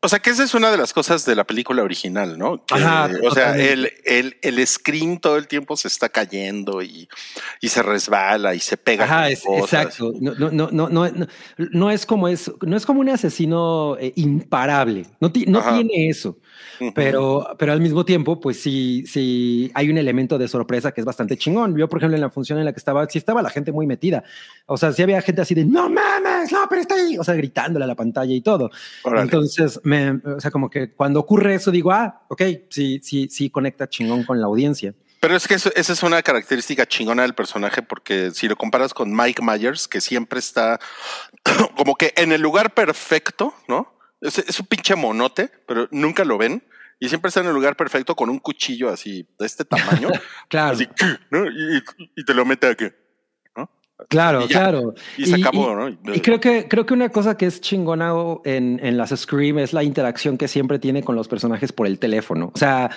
[0.01, 2.63] O sea, que esa es una de las cosas de la película original, ¿no?
[2.65, 7.09] Que, Ajá, o sea, el, el, el screen todo el tiempo se está cayendo y,
[7.59, 9.03] y se resbala y se pega.
[9.03, 9.63] Ajá, con es- cosas.
[9.83, 10.13] exacto.
[10.21, 11.27] No, no, no, no, no, no,
[11.57, 15.05] no es como es, no es como un asesino eh, imparable.
[15.19, 15.73] No, ti- no Ajá.
[15.75, 16.37] tiene eso.
[16.95, 21.05] Pero, pero al mismo tiempo, pues sí, sí hay un elemento de sorpresa que es
[21.05, 21.77] bastante chingón.
[21.77, 23.85] Yo, por ejemplo, en la función en la que estaba, sí estaba la gente muy
[23.87, 24.23] metida.
[24.65, 27.17] O sea, sí había gente así de no mames, no, pero está ahí.
[27.17, 28.69] O sea, gritándole a la pantalla y todo.
[29.03, 29.23] Órale.
[29.23, 33.49] Entonces, me, o sea, como que cuando ocurre eso, digo, ah, ok, sí, sí, sí
[33.49, 34.93] conecta chingón con la audiencia.
[35.21, 38.93] Pero es que eso- esa es una característica chingona del personaje, porque si lo comparas
[38.93, 40.79] con Mike Myers, que siempre está
[41.75, 43.93] como que en el lugar perfecto, ¿no?
[44.21, 46.63] Es, es un pinche monote, pero nunca lo ven.
[46.99, 50.09] Y siempre está en el lugar perfecto con un cuchillo así de este tamaño.
[50.49, 50.87] Claro, así,
[51.29, 51.45] ¿no?
[51.47, 52.85] Y, te lo mete aquí.
[53.55, 53.69] ¿no?
[54.07, 54.59] claro, y ya.
[54.59, 54.95] claro.
[55.17, 55.89] Y se acabó, ¿no?
[56.13, 58.13] Y creo que, creo que una cosa que es chingona
[58.45, 61.99] en, en las Scream es la interacción que siempre tiene con los personajes por el
[61.99, 62.51] teléfono.
[62.53, 62.89] O sea,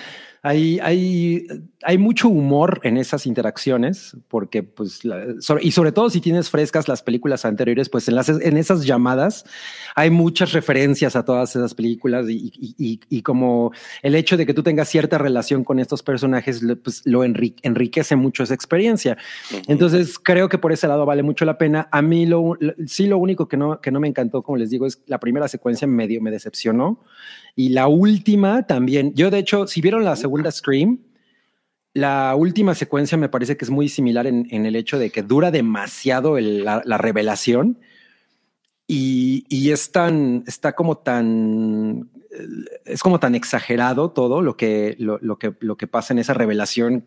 [0.45, 1.47] hay, hay,
[1.85, 6.51] hay mucho humor en esas interacciones, porque pues, la- sobre- y sobre todo si tienes
[6.51, 9.45] frescas las películas anteriores, pues en, las, en esas llamadas
[9.95, 13.71] hay muchas referencias a todas esas películas y, y- y- y como
[14.03, 18.17] el hecho de que tú tengas cierta relación con estos personajes, pues lo enri- enriquece
[18.17, 19.17] mucho esa experiencia.
[19.69, 21.89] Entonces creo que por ese lado vale mucho la pena.
[21.93, 24.71] A mí lo, lo- sí lo único que no, que no me encantó, como les
[24.71, 26.99] digo, es la primera secuencia medio me decepcionó
[27.55, 29.15] y la última también.
[29.15, 31.01] Yo de hecho, si vieron la segunda Scream,
[31.95, 35.23] la última secuencia me parece que es muy similar en, en el hecho de que
[35.23, 37.79] dura demasiado el- la, la revelación
[38.87, 42.11] y, y es tan, está como tan,
[42.85, 46.35] es como tan exagerado todo lo que, lo, lo que, lo que pasa en esa
[46.35, 47.07] revelación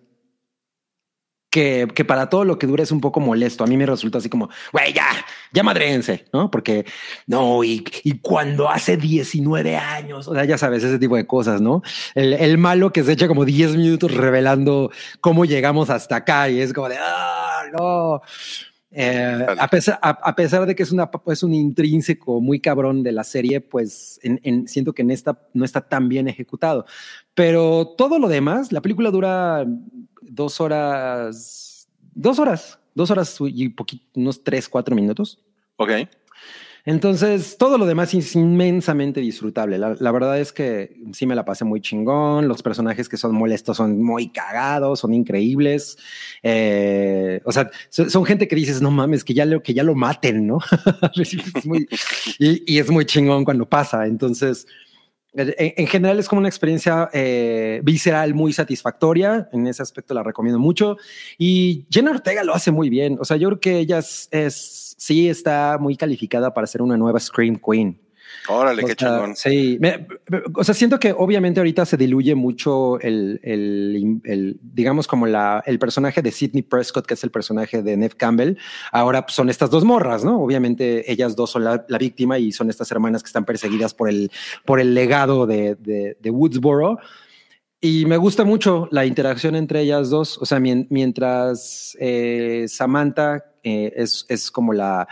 [1.55, 3.63] que, para todo lo que dura es un poco molesto.
[3.63, 5.07] A mí me resulta así como, güey, ya,
[5.53, 6.51] ya madrense, ¿no?
[6.51, 6.85] Porque
[7.27, 11.61] no, y, y cuando hace 19 años, o sea, ya sabes, ese tipo de cosas,
[11.61, 11.81] ¿no?
[12.13, 14.91] El, el malo que se echa como 10 minutos revelando
[15.21, 18.21] cómo llegamos hasta acá y es como de, ah, no.
[18.97, 23.03] Eh, a, pesar, a, a, pesar de que es, una, es un intrínseco muy cabrón
[23.03, 26.85] de la serie, pues en, en, siento que en esta no está tan bien ejecutado.
[27.33, 29.65] Pero todo lo demás, la película dura
[30.21, 35.39] dos horas, dos horas, dos horas y poquito, unos tres, cuatro minutos.
[35.75, 35.91] Ok.
[36.87, 39.79] Entonces, todo lo demás es inmensamente disfrutable.
[39.79, 42.47] La, verdad es que sí me la pasé muy chingón.
[42.47, 45.97] Los personajes que son molestos son muy cagados, son increíbles.
[46.43, 49.95] Eh, o sea, son, gente que dices, no mames, que ya lo, que ya lo
[49.95, 50.59] maten, ¿no?
[52.39, 54.05] y, es muy chingón cuando pasa.
[54.05, 54.67] Entonces,
[55.35, 59.49] en, en general es como una experiencia eh, visceral muy satisfactoria.
[59.51, 60.97] En ese aspecto la recomiendo mucho.
[61.37, 63.17] Y Jenna Ortega lo hace muy bien.
[63.19, 66.97] O sea, yo creo que ella es, es sí está muy calificada para ser una
[66.97, 68.04] nueva Scream Queen.
[68.47, 69.35] Órale, o qué sea, chingón.
[69.35, 70.07] Sí, me,
[70.53, 75.63] o sea, siento que obviamente ahorita se diluye mucho el, el, el, digamos, como la,
[75.65, 78.57] el personaje de Sidney Prescott, que es el personaje de Neve Campbell.
[78.91, 80.41] Ahora pues, son estas dos morras, ¿no?
[80.41, 84.09] Obviamente ellas dos son la, la, víctima y son estas hermanas que están perseguidas por
[84.09, 84.31] el,
[84.65, 86.99] por el legado de, de, de Woodsboro.
[87.81, 90.39] Y me gusta mucho la interacción entre ellas dos.
[90.39, 95.07] O sea, mientras eh, Samantha eh, es, es como la,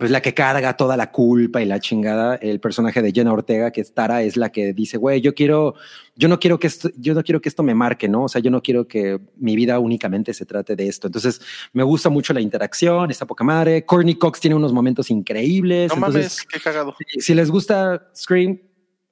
[0.00, 2.36] pues la que carga toda la culpa y la chingada.
[2.36, 5.74] El personaje de Jenna Ortega, que es Tara, es la que dice, güey, yo quiero,
[6.16, 8.24] yo no quiero que esto, yo no quiero que esto me marque, ¿no?
[8.24, 11.08] O sea, yo no quiero que mi vida únicamente se trate de esto.
[11.08, 11.42] Entonces,
[11.74, 13.84] me gusta mucho la interacción, está poca madre.
[13.84, 15.90] Courtney Cox tiene unos momentos increíbles.
[15.90, 16.94] No Entonces, mames, qué cagado.
[17.06, 18.58] Si, si les gusta Scream,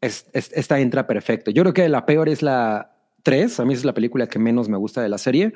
[0.01, 1.51] es, es, esta entra perfecto.
[1.51, 2.98] Yo creo que la peor es la
[3.29, 3.61] 3.
[3.61, 5.53] A mí es la película que menos me gusta de la serie.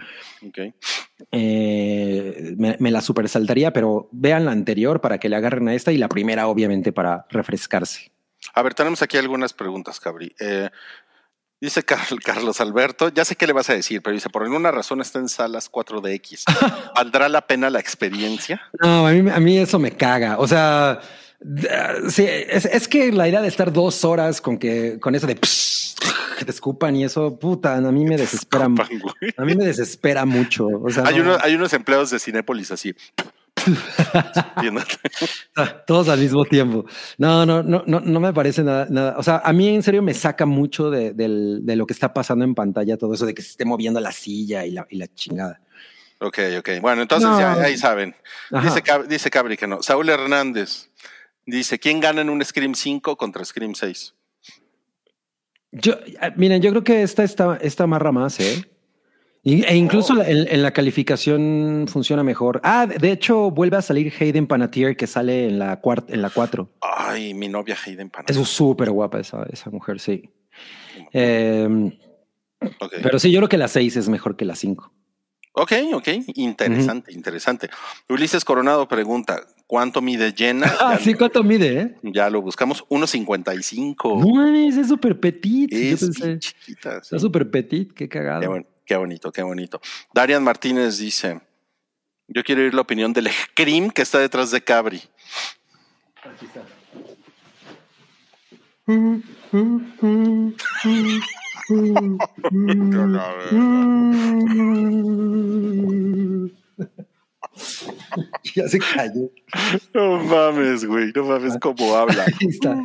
[0.46, 0.74] Okay.
[1.30, 5.74] Eh, me, me, la super saltaría, pero vean la anterior para que le agarren a
[5.74, 8.12] esta y la primera, obviamente, para refrescarse.
[8.52, 10.34] A ver, tenemos aquí algunas preguntas, Cabri.
[10.38, 10.68] Eh,
[11.62, 15.00] dice Carlos Alberto, ya sé qué le vas a decir, pero dice, por alguna razón
[15.00, 16.44] está en salas 4DX.
[16.94, 18.60] ¿Valdrá la pena la experiencia?
[18.82, 20.38] No, a mí, a mí eso me caga.
[20.38, 21.00] O sea,
[22.08, 25.34] sí, es, es, que la idea de estar dos horas con que con eso de
[25.34, 28.66] que te escupan y eso, puta, a mí me desespera.
[28.66, 28.88] Escupan,
[29.36, 30.66] a mí me desespera mucho.
[30.66, 31.22] O sea, hay, no.
[31.22, 32.94] uno, hay unos empleados de Cinépolis así.
[35.86, 36.84] Todos al mismo tiempo.
[37.18, 39.14] No, no, no, no, no me parece nada, nada.
[39.18, 42.12] O sea, a mí en serio me saca mucho de, de, de lo que está
[42.12, 44.96] pasando en pantalla, todo eso de que se esté moviendo la silla y la, y
[44.96, 45.60] la chingada.
[46.18, 46.68] Ok, ok.
[46.80, 47.38] Bueno, entonces No.
[47.38, 48.14] ya ahí saben.
[48.50, 49.82] Dice, dice Cabri que no.
[49.82, 50.88] Saúl Hernández
[51.46, 54.14] dice: ¿Quién gana en un Scream 5 contra Scream 6?
[55.72, 58.68] Yo, eh, miren, yo creo que esta está, esta amarra más, ¿eh?
[59.44, 62.60] Y- e incluso la- en, en la calificación funciona mejor.
[62.62, 66.30] Ah, de hecho, vuelve a salir Hayden Panettiere que sale en la cuarta, en la
[66.30, 66.70] cuatro.
[66.80, 68.40] Ay, mi novia Hayden Panettiere.
[68.40, 70.30] Es súper guapa esa, esa mujer, sí.
[71.12, 71.98] Eh,
[72.80, 72.92] Ok.
[73.02, 74.92] pero sí, yo creo que la seis es mejor que la cinco.
[75.54, 77.68] Ok, ok, interesante, interesante.
[78.08, 79.40] Ulises Coronado pregunta,
[79.72, 80.66] ¿cuánto mide Jenna?
[80.80, 81.80] Ah, sí, ¿cuánto mide?
[81.80, 81.94] Eh?
[82.02, 84.20] ya lo buscamos, 1.55.
[84.20, 85.70] No mames, es súper petit.
[85.72, 86.96] Yo es pensé, chiquita.
[86.96, 87.00] sí.
[87.00, 88.50] está súper petit, qué Qué, cagado.
[88.50, 89.80] bon- qué bonito, qué bonito.
[90.12, 91.40] Darian Martínez dice,
[92.28, 95.00] yo quiero oír la opinión del Scream que está detrás de Cabri.
[96.22, 96.62] Aquí está.
[108.54, 109.30] ya se cayó.
[109.94, 112.24] No mames, güey, no mames cómo habla.
[112.24, 112.76] Ahí está.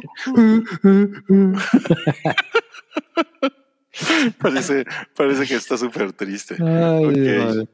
[4.38, 6.56] Parece, parece que está súper triste.
[6.60, 7.68] Ay.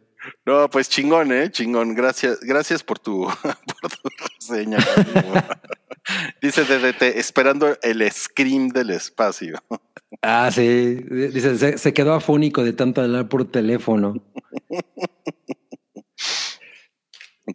[0.45, 1.95] No, pues chingón, eh, chingón.
[1.95, 3.27] Gracias, gracias por tu,
[3.81, 4.77] por tu reseña.
[6.41, 9.61] Dice DDT, esperando el scream del espacio.
[10.21, 10.95] Ah, sí.
[11.33, 14.23] Dice, se, se quedó afónico de tanto hablar por teléfono.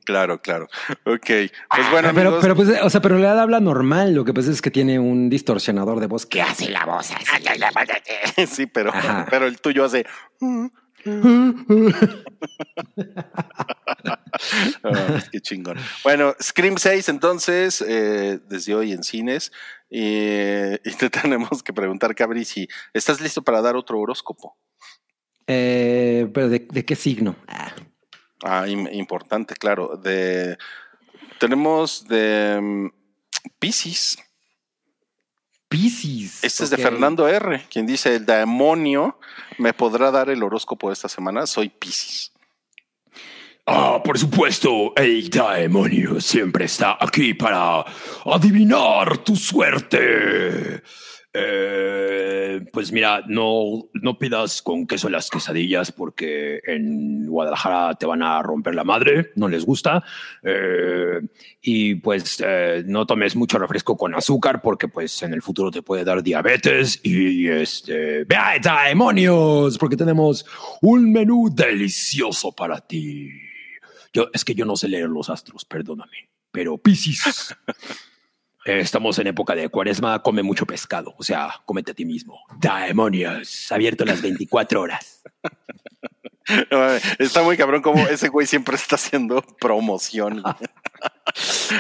[0.09, 0.69] Claro, claro.
[1.05, 1.21] Ok.
[1.27, 2.39] Pues bueno, Ah, pero, amigos.
[2.41, 4.15] pero, pues, o sea, pero le habla normal.
[4.15, 8.47] Lo que pasa es que tiene un distorsionador de voz que hace la voz así.
[8.47, 9.27] sí, pero, Ajá.
[9.29, 10.07] pero el tuyo hace.
[14.83, 15.77] Ah, qué chingón.
[16.05, 19.53] Bueno, Scream 6, entonces, eh, desde hoy en cines.
[19.91, 24.57] Y, y te tenemos que preguntar, Cabri, si estás listo para dar otro horóscopo.
[25.47, 27.37] Eh, pero de, de qué signo?
[27.47, 27.73] Ah,
[28.43, 29.97] Ah, im- importante, claro.
[29.97, 30.57] De,
[31.39, 32.87] tenemos de mm,
[33.59, 34.19] Pisces.
[35.69, 36.43] Piscis.
[36.43, 36.79] Este es de.
[36.79, 39.19] Fernando R., quien dice: El demonio
[39.59, 41.47] me podrá dar el horóscopo de esta semana.
[41.47, 42.33] Soy Pisces.
[43.67, 47.85] Ah, por supuesto, el demonio siempre está aquí para
[48.25, 50.83] adivinar tu suerte.
[51.35, 58.23] Eh, pues mira, no, no pidas con queso las quesadillas porque en Guadalajara te van
[58.23, 60.03] a romper la madre, no les gusta.
[60.43, 61.21] Eh,
[61.61, 65.83] y pues eh, no tomes mucho refresco con azúcar porque pues en el futuro te
[65.83, 67.01] puede dar diabetes.
[67.03, 68.55] Y este, vea,
[68.89, 70.47] demonios, porque tenemos
[70.81, 73.31] un menú delicioso para ti.
[74.13, 76.31] Yo, es que yo no sé leer los astros, perdóname.
[76.51, 77.55] Pero Piscis.
[78.69, 81.15] eh, Estamos en época de cuaresma, come mucho pescado.
[81.19, 82.41] O sea, cómete a ti mismo.
[82.59, 85.23] Demonios, abierto las 24 horas.
[86.71, 86.87] No
[87.19, 90.43] Está muy cabrón como ese güey siempre está haciendo promoción.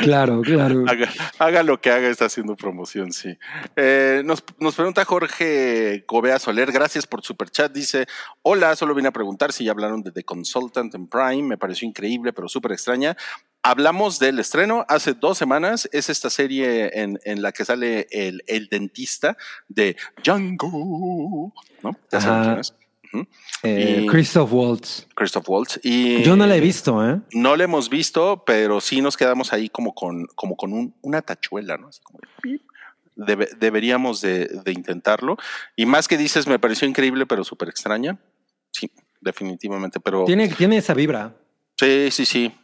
[0.03, 0.85] Claro, claro.
[0.87, 1.09] haga,
[1.39, 3.37] haga lo que haga, está haciendo promoción, sí.
[3.75, 7.73] Eh, nos, nos pregunta Jorge Cobea Soler, gracias por super chat.
[7.73, 8.07] Dice:
[8.43, 11.43] Hola, solo vine a preguntar si ya hablaron de The Consultant en Prime.
[11.43, 13.17] Me pareció increíble, pero súper extraña.
[13.63, 15.89] Hablamos del estreno hace dos semanas.
[15.93, 19.37] Es esta serie en, en la que sale el, el dentista
[19.69, 21.53] de Django.
[21.83, 21.97] ¿No?
[22.13, 22.61] Ya.
[23.63, 25.07] Eh, y- Christoph Waltz.
[25.15, 25.81] Christoph Waltz.
[25.83, 27.21] Y Yo no la he visto, ¿eh?
[27.33, 31.23] no la hemos visto, pero sí nos quedamos ahí como con, como con un- una
[31.23, 31.89] tachuela, ¿no?
[31.89, 32.61] Así como de.
[33.17, 35.37] Debe- deberíamos de, de intentarlo.
[35.75, 38.17] Y más que dices, me pareció increíble, pero súper extraña.
[38.71, 38.91] Sí,
[39.21, 39.99] definitivamente.
[39.99, 41.35] Pero Tiene, tiene esa vibra.
[41.77, 42.55] sí, sí, sí.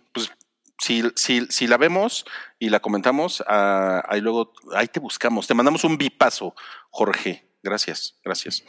[0.78, 2.24] Si, si, si la vemos
[2.58, 5.46] y la comentamos, ah, ahí luego, ahí te buscamos.
[5.46, 6.54] Te mandamos un bipazo,
[6.90, 7.48] Jorge.
[7.62, 8.64] Gracias, gracias.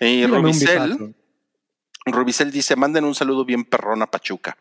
[0.00, 1.14] Y Rubicel.
[2.06, 4.56] Rubicel dice, manden un saludo bien perrón a Pachuca.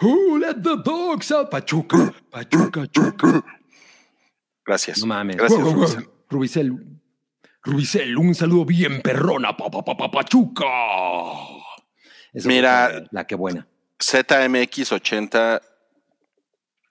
[0.00, 1.50] Who let the dogs out?
[1.50, 3.44] Pachuca, Pachuca, Chuca.
[4.64, 4.98] Gracias.
[5.00, 5.36] No mames.
[5.36, 6.08] Gracias, Rubicel.
[6.28, 6.96] Rubicel.
[7.62, 10.64] Rubicel, un saludo bien perrona, pa, pa, pa, pa, Pachuca.
[12.36, 12.90] Eso Mira.
[12.90, 13.66] fue La que buena.
[13.98, 15.62] ZMX80,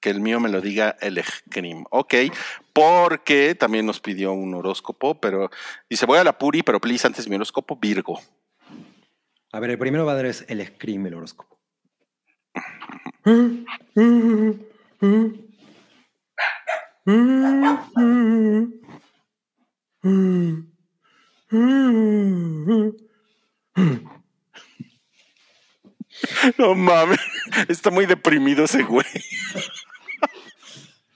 [0.01, 1.85] que el mío me lo diga el Scream.
[1.91, 2.15] Ok,
[2.73, 5.51] porque también nos pidió un horóscopo, pero
[5.87, 8.19] dice, voy a la Puri, pero please, antes mi horóscopo, Virgo.
[9.51, 11.59] A ver, el primero va a dar es el Scream, el horóscopo.
[26.57, 27.19] No mames,
[27.67, 29.05] está muy deprimido ese güey.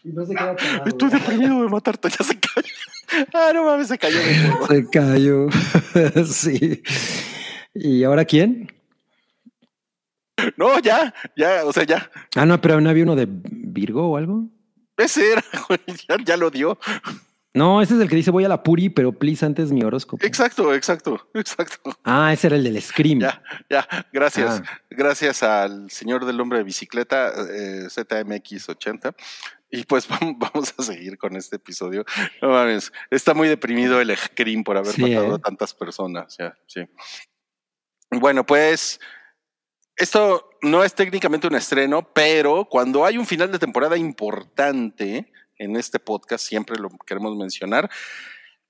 [0.03, 0.55] Y no se queda
[0.85, 3.27] Estoy deprimido de matarte, ya se cayó.
[3.33, 4.19] Ah, no mames, se cayó.
[4.67, 5.47] Se cayó.
[6.25, 6.83] sí.
[7.73, 8.71] ¿Y ahora quién?
[10.55, 12.09] No, ya, ya, o sea, ya.
[12.35, 14.47] Ah, no, pero no había uno de Virgo o algo.
[14.97, 16.77] Ese era, güey, ya, ya lo dio.
[17.53, 20.23] No, ese es el que dice voy a la Puri, pero please antes mi horóscopo.
[20.25, 21.81] Exacto, exacto, exacto.
[22.03, 23.19] Ah, ese era el del Scream.
[23.21, 24.61] Ya, ya, gracias.
[24.65, 24.79] Ah.
[24.91, 29.15] Gracias al señor del hombre de bicicleta, eh, ZMX80.
[29.71, 32.05] Y pues vam- vamos a seguir con este episodio.
[32.41, 35.35] No mames, está muy deprimido el Scream por haber Sí, matado ¿eh?
[35.35, 36.35] a tantas personas.
[36.37, 36.81] Ya, sí.
[38.11, 38.99] Bueno, pues
[39.95, 45.75] esto no es técnicamente un estreno, pero cuando hay un final de temporada importante en
[45.75, 47.89] este podcast, siempre lo queremos mencionar.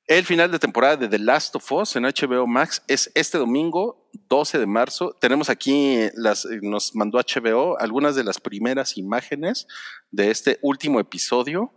[0.09, 4.09] El final de temporada de The Last of Us en HBO Max es este domingo,
[4.27, 5.15] 12 de marzo.
[5.21, 9.67] Tenemos aquí, las, nos mandó HBO algunas de las primeras imágenes
[10.09, 11.71] de este último episodio.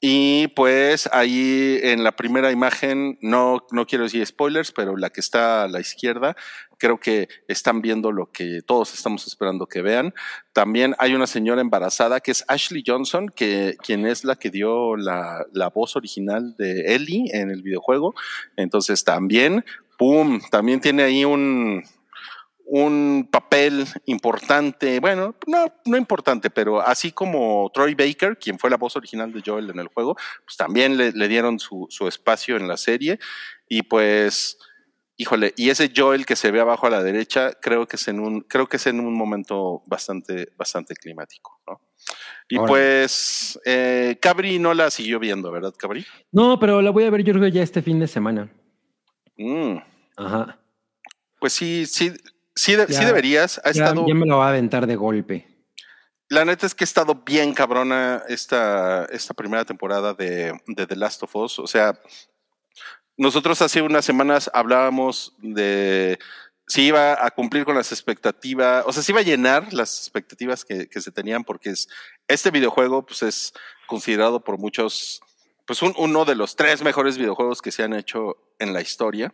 [0.00, 5.20] Y pues ahí en la primera imagen, no, no quiero decir spoilers, pero la que
[5.20, 6.36] está a la izquierda,
[6.78, 10.14] creo que están viendo lo que todos estamos esperando que vean.
[10.52, 14.96] También hay una señora embarazada que es Ashley Johnson, que, quien es la que dio
[14.96, 18.14] la, la voz original de Ellie en el videojuego.
[18.56, 19.64] Entonces también,
[19.98, 20.40] ¡pum!
[20.52, 21.82] También tiene ahí un,
[22.70, 28.76] un papel importante, bueno, no, no importante, pero así como Troy Baker, quien fue la
[28.76, 32.56] voz original de Joel en el juego, pues también le, le dieron su, su espacio
[32.56, 33.18] en la serie
[33.68, 34.58] y pues,
[35.16, 38.20] híjole, y ese Joel que se ve abajo a la derecha, creo que es en
[38.20, 41.80] un, creo que es en un momento bastante, bastante climático, ¿no?
[42.50, 46.06] Y pues, eh, Cabri no la siguió viendo, ¿verdad, Cabri?
[46.32, 48.50] No, pero la voy a ver yo creo ya este fin de semana.
[49.36, 49.76] Mm,
[50.16, 50.58] Ajá.
[51.38, 52.12] pues sí, sí,
[52.58, 53.58] sí, de- sí deberías.
[53.64, 55.46] Ha Ya, estado, ya me lo va a aventar de golpe.
[56.28, 60.96] La neta es que ha estado bien cabrona esta, esta primera temporada de, de The
[60.96, 61.58] Last of Us.
[61.58, 61.98] O sea,
[63.16, 66.18] nosotros hace unas semanas hablábamos de
[66.66, 70.64] si iba a cumplir con las expectativas, o sea, si iba a llenar las expectativas
[70.66, 71.88] que, que se tenían, porque es,
[72.28, 73.54] este videojuego pues, es
[73.86, 75.22] considerado por muchos,
[75.66, 79.32] pues un- uno de los tres mejores videojuegos que se han hecho en la historia.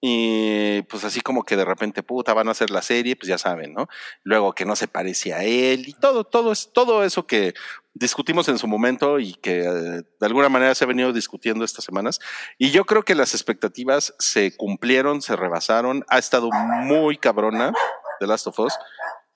[0.00, 3.38] Y pues así como que de repente, puta, van a hacer la serie, pues ya
[3.38, 3.88] saben, ¿no?
[4.22, 7.54] Luego que no se parece a él y todo, todo, es, todo eso que
[7.94, 11.84] discutimos en su momento y que eh, de alguna manera se ha venido discutiendo estas
[11.84, 12.20] semanas.
[12.58, 17.72] Y yo creo que las expectativas se cumplieron, se rebasaron, ha estado muy cabrona
[18.20, 18.74] The Last of Us.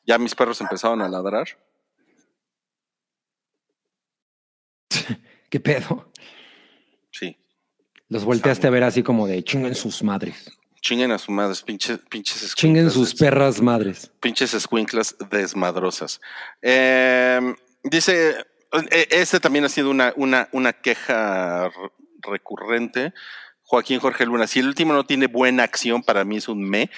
[0.07, 1.49] Ya mis perros empezaron a ladrar.
[5.51, 6.13] ¿Qué pedo?
[8.13, 10.51] Los volteaste a ver así como de chinguen sus madres.
[10.83, 14.11] chinguen a sus madres, pinches, pinches Chinguen sus perras madres.
[14.21, 16.21] pinches escuinclas desmadrosas.
[16.61, 17.41] Eh,
[17.83, 18.37] dice,
[18.91, 21.71] eh, este también ha sido una, una, una queja
[22.21, 23.15] recurrente.
[23.63, 26.91] Joaquín Jorge Luna, si el último no tiene buena acción, para mí es un me.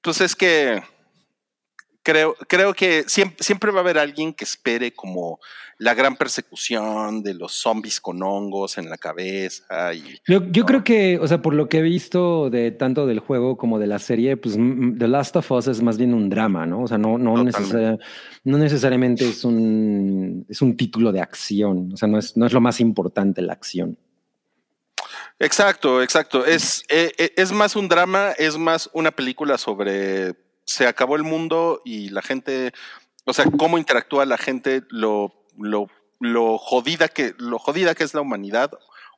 [0.00, 0.82] Pues es que
[2.06, 5.40] creo, creo que siempre, siempre va a haber alguien que espere como
[5.78, 10.66] la gran persecución de los zombies con hongos en la cabeza y Yo, yo No.
[10.66, 13.88] creo que, o sea, por lo que he visto de tanto del juego como de
[13.88, 16.82] la serie, pues The Last of Us es más bien un drama, ¿no?
[16.84, 21.90] O sea, no, no, no necesariamente es un, es un título de acción.
[21.92, 23.98] O sea, no es, no es lo más importante la acción.
[25.38, 26.46] Exacto, exacto.
[26.46, 30.34] Es, eh, eh, es más un drama, es más una película sobre
[30.66, 32.72] se acabó el mundo y la gente,
[33.24, 35.88] o sea, cómo interactúa la gente, lo, lo,
[36.20, 38.70] lo jodida que, lo jodida que es la humanidad,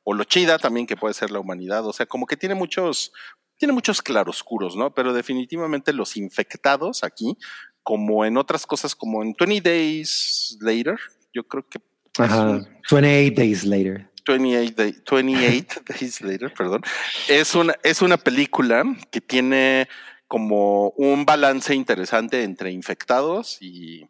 [0.05, 1.87] o lo chida también que puede ser la humanidad.
[1.87, 3.13] O sea, como que tiene muchos,
[3.57, 4.95] tiene muchos claroscuros, ¿no?
[4.95, 7.37] Pero definitivamente los infectados aquí,
[7.83, 10.99] como en otras cosas, como en 20 Days Later,
[11.35, 12.43] yo creo que es Ajá.
[12.51, 14.11] un- 28 Days Later.
[14.27, 16.83] 28, day- 28 Days Later, perdón,
[17.29, 19.89] es una, es una película que tiene
[20.29, 24.03] como un balance interesante entre infectados y,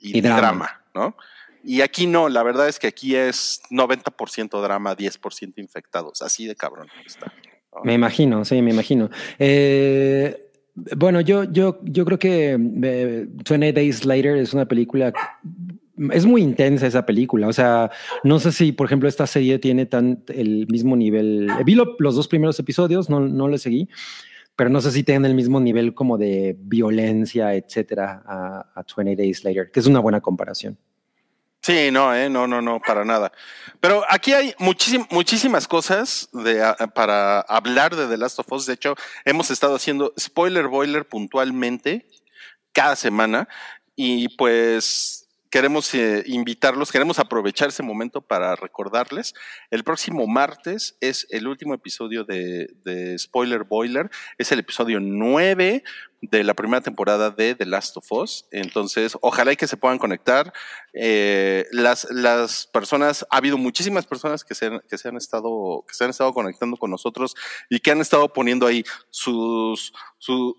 [0.00, 0.38] y Y drama.
[0.40, 0.82] drama.
[0.94, 1.16] ¿no?
[1.64, 6.54] Y aquí no, la verdad es que aquí es 90% drama, 10% infectados, así de
[6.56, 7.32] cabrón está.
[7.84, 9.10] Me imagino, sí, me imagino.
[9.38, 10.50] Eh,
[10.96, 12.56] bueno, yo, yo, yo creo que eh,
[13.28, 15.12] 20 Days Later es una película.
[16.12, 17.48] Es muy intensa esa película.
[17.48, 17.90] O sea,
[18.24, 21.50] no sé si, por ejemplo, esta serie tiene tan el mismo nivel.
[21.64, 23.88] Vi lo- los dos primeros episodios, no, no le seguí,
[24.58, 29.14] pero no sé si tienen el mismo nivel como de violencia, etcétera, a, a 20
[29.14, 30.76] Days Later, que es una buena comparación.
[31.62, 33.30] Sí, no, eh, no, no, no, para nada.
[33.78, 38.66] Pero aquí hay muchísim- muchísimas cosas de, a- para hablar de The Last of Us.
[38.66, 42.08] De hecho, hemos estado haciendo spoiler boiler puntualmente
[42.72, 43.48] cada semana
[43.94, 49.34] y pues queremos eh, invitarlos, queremos aprovechar ese momento para recordarles.
[49.70, 55.82] El próximo martes es el último episodio de, de Spoiler Boiler, es el episodio 9
[56.20, 58.46] de la primera temporada de The Last of Us.
[58.50, 60.52] Entonces, ojalá y que se puedan conectar.
[60.92, 65.84] Eh, las, las personas, ha habido muchísimas personas que se, han, que se han estado,
[65.86, 67.34] que se han estado conectando con nosotros
[67.68, 70.56] y que han estado poniendo ahí sus, su,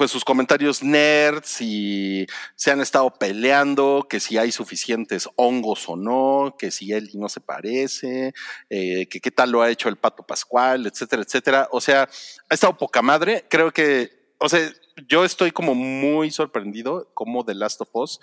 [0.00, 5.94] pues sus comentarios nerds y se han estado peleando, que si hay suficientes hongos o
[5.94, 8.32] no, que si él no se parece,
[8.70, 11.68] eh, que qué tal lo ha hecho el Pato Pascual, etcétera, etcétera.
[11.70, 12.08] O sea,
[12.48, 13.44] ha estado poca madre.
[13.50, 14.72] Creo que, o sea,
[15.06, 18.20] yo estoy como muy sorprendido como The Last of Us.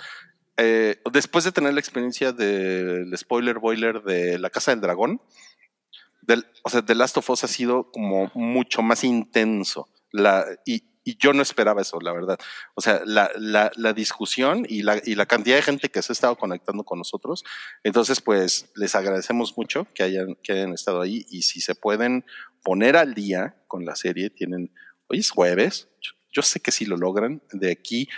[0.58, 5.22] Eh, después de tener la experiencia del spoiler boiler de La Casa del Dragón,
[6.64, 9.88] o sea, The Last of Us ha sido como mucho más intenso.
[10.66, 12.38] Y, y yo no esperaba eso, la verdad.
[12.75, 16.13] O sea, la, la, discusión y la, y la cantidad de gente que se ha
[16.13, 17.45] estado conectando con nosotros.
[17.85, 22.25] Entonces, pues les agradecemos mucho que hayan, que hayan estado ahí y si se pueden
[22.61, 24.73] poner al día con la serie, tienen,
[25.07, 25.88] hoy es jueves,
[26.34, 28.09] yo, sé que sí lo logran, de aquí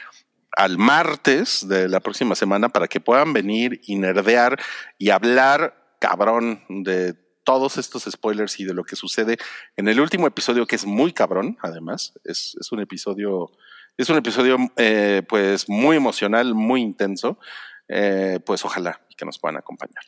[0.58, 4.60] al martes de la próxima semana para que puedan venir y nerdear
[4.98, 7.14] y hablar cabrón de
[7.44, 9.38] todos estos spoilers y de lo que sucede
[9.78, 12.14] en el último episodio, que es muy cabrón, además.
[12.24, 13.52] Es, es un episodio,
[13.98, 17.40] es un episodio eh, pues muy emocional, muy intenso.
[17.88, 20.04] Eh, pues ojalá que nos puedan acompañar.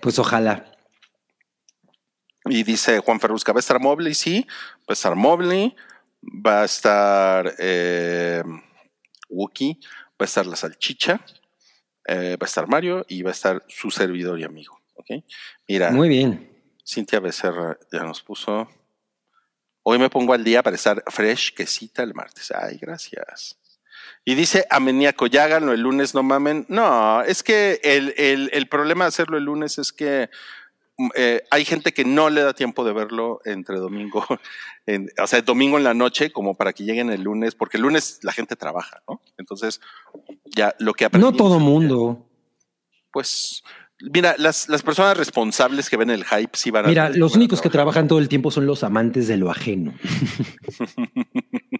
[0.00, 0.72] Pues ojalá.
[2.44, 4.14] Y dice Juan Ferrusca, ¿va a estar Mobley?
[4.14, 4.46] Sí,
[4.80, 5.74] va a estar Mobley,
[6.22, 8.42] va a estar eh,
[9.28, 11.20] Wookie, va a estar la salchicha,
[12.06, 14.80] eh, va a estar Mario y va a estar su servidor y amigo.
[14.96, 15.24] ¿Okay?
[15.68, 16.50] Mira, Muy bien.
[16.86, 18.68] Cintia Becerra ya nos puso.
[19.82, 22.52] Hoy me pongo al día para estar fresh que cita el martes.
[22.52, 23.58] Ay, gracias.
[24.24, 26.66] Y dice Ameniaco, ya háganlo el lunes, no mamen.
[26.68, 30.28] No, es que el, el, el problema de hacerlo el lunes es que
[31.14, 34.24] eh, hay gente que no le da tiempo de verlo entre domingo,
[34.86, 37.82] en, o sea, domingo en la noche, como para que lleguen el lunes, porque el
[37.82, 39.20] lunes la gente trabaja, ¿no?
[39.36, 39.80] Entonces,
[40.44, 42.26] ya lo que No todo mundo.
[43.10, 43.62] Pues,
[44.00, 46.88] mira, las, las personas responsables que ven el hype sí van a.
[46.88, 49.94] Mira, los únicos que trabajan todo el tiempo son los amantes de lo ajeno.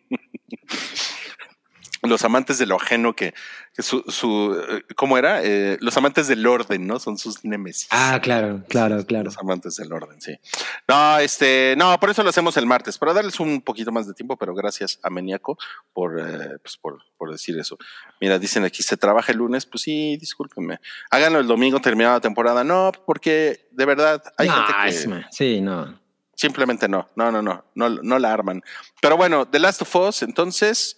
[2.09, 3.35] los amantes de lo ajeno que,
[3.75, 4.57] que su, su
[4.95, 5.43] ¿cómo era?
[5.43, 6.99] Eh, los amantes del orden, ¿no?
[6.99, 7.89] Son sus nemesis.
[7.91, 9.25] Ah, claro, claro, claro.
[9.25, 10.39] Los amantes del orden, sí.
[10.89, 14.15] No, este, no, por eso lo hacemos el martes, para darles un poquito más de
[14.15, 15.59] tiempo, pero gracias a Meniaco
[15.93, 17.79] por, eh, pues por, por decir eso.
[18.21, 19.67] Mira, dicen aquí, ¿se trabaja el lunes?
[19.67, 20.81] Pues sí, discúlpenme.
[21.11, 22.65] Háganlo el domingo terminada la temporada.
[22.65, 24.89] No, porque de verdad hay no, gente que...
[24.89, 26.01] es- sí, no.
[26.39, 28.63] Simplemente no, no, no, no, no, no la arman.
[29.01, 30.97] Pero bueno, The Last of Us, entonces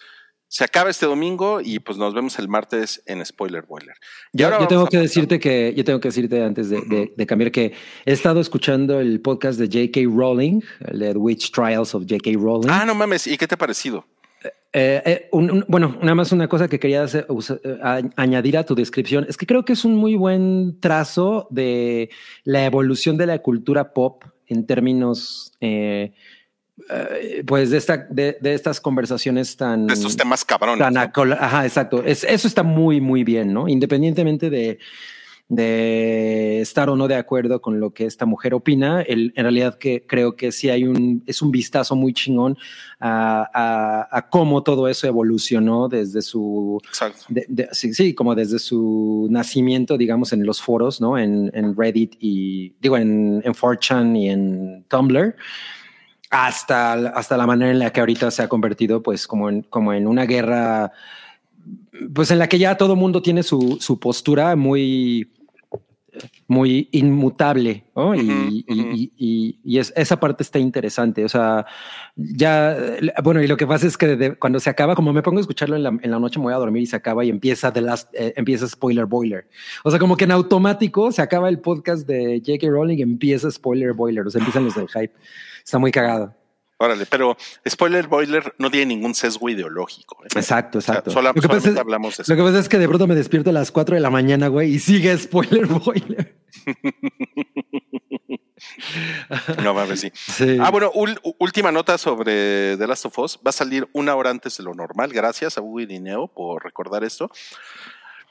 [0.49, 3.95] se acaba este domingo y pues nos vemos el martes en Spoiler Boiler.
[4.33, 6.81] Y Yo, ahora yo vamos tengo que decirte que yo tengo que decirte antes de,
[6.83, 7.73] de- de cambiar que
[8.07, 10.01] he estado escuchando el podcast de J.K.
[10.11, 12.31] Rowling, el de Witch Trials of J.K.
[12.39, 12.69] Rowling.
[12.71, 14.07] Ah, no mames, ¿y qué te ha parecido?
[14.73, 18.01] Eh, eh, un- un- bueno, nada más una cosa que quería hacer- usa- eh, a-
[18.17, 22.11] añadir a tu descripción es que creo que es un muy buen trazo de
[22.45, 26.13] la evolución de la cultura pop en términos, eh,
[26.91, 29.87] eh, pues, de, esta, de, de estas conversaciones tan...
[29.87, 30.79] De estos temas cabrones.
[30.79, 31.35] tan ¿no?
[31.39, 32.03] Ajá, exacto.
[32.05, 33.69] Es, eso está muy, muy bien, ¿no?
[33.69, 34.79] Independientemente de,
[35.49, 39.79] de estar o no de acuerdo con lo que esta mujer opina, el- en realidad
[39.79, 42.57] que creo que sí hay un, es un vistazo muy chingón
[43.01, 47.25] a, a- a cómo todo eso evolucionó desde su, Exacto.
[47.31, 51.19] de- de- sí, sí, como desde su nacimiento, digamos, en los foros, ¿no?
[51.19, 55.35] En, en Reddit y, digo, en, en 4chan y en Tumblr,
[56.31, 59.93] hasta, hasta la manera en la que ahorita se ha convertido, pues, como en, como
[59.93, 60.93] en una guerra,
[62.15, 65.31] pues, en la que ya todo mundo tiene su, su postura muy
[66.47, 68.15] muy inmutable, ¿no?
[68.15, 71.25] Y- y, y- y- y es- esa parte está interesante.
[71.25, 71.67] O sea,
[72.17, 72.77] ya,
[73.23, 75.41] bueno, y lo que pasa es que de- cuando se acaba, como me pongo a
[75.41, 77.73] escucharlo en la, en la noche, me voy a dormir y se acaba y empieza
[77.73, 79.49] The Last, eh, empieza Spoiler Boiler.
[79.85, 82.69] O sea, como que en automático se acaba el podcast de J.K.
[82.69, 84.27] Rowling y empieza Spoiler Boiler.
[84.27, 85.13] O sea, empiezan los del hype.
[85.65, 86.35] Está muy cagado.
[86.81, 87.37] Órale, pero
[87.69, 90.23] Spoiler Boiler no tiene ningún sesgo ideológico.
[90.25, 90.29] ¿eh?
[90.37, 91.11] Exacto, O sea, exacto.
[91.11, 92.33] sola- lo, que pasa es, hablamos de eso.
[92.33, 94.47] lo que pasa es que de pronto me despierto a las 4 de la mañana,
[94.49, 96.37] güey, y sigue Spoiler Boiler.
[99.63, 100.11] No mames, sí.
[100.15, 100.59] Sí.
[100.61, 103.37] Ah, bueno, ul- última nota sobre The Last of Us.
[103.39, 105.13] Va a salir una hora antes de lo normal.
[105.13, 107.31] Gracias a Hugo y Dineo por recordar esto.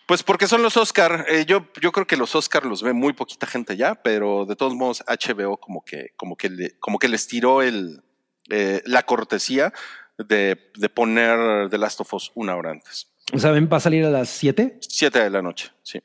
[0.05, 1.25] Pues porque son los Oscar.
[1.29, 4.55] Eh, yo, yo creo que los Oscar los ve muy poquita gente ya, pero de
[4.55, 8.03] todos modos HBO como que, como que, le- como que les tiró el,
[8.49, 9.73] eh, la cortesía
[10.17, 13.07] de, de poner The Last of Us una hora antes.
[13.37, 13.69] ¿Saben?
[13.71, 14.77] ¿Va a salir a las 7?
[14.81, 15.99] 7 de la noche, sí.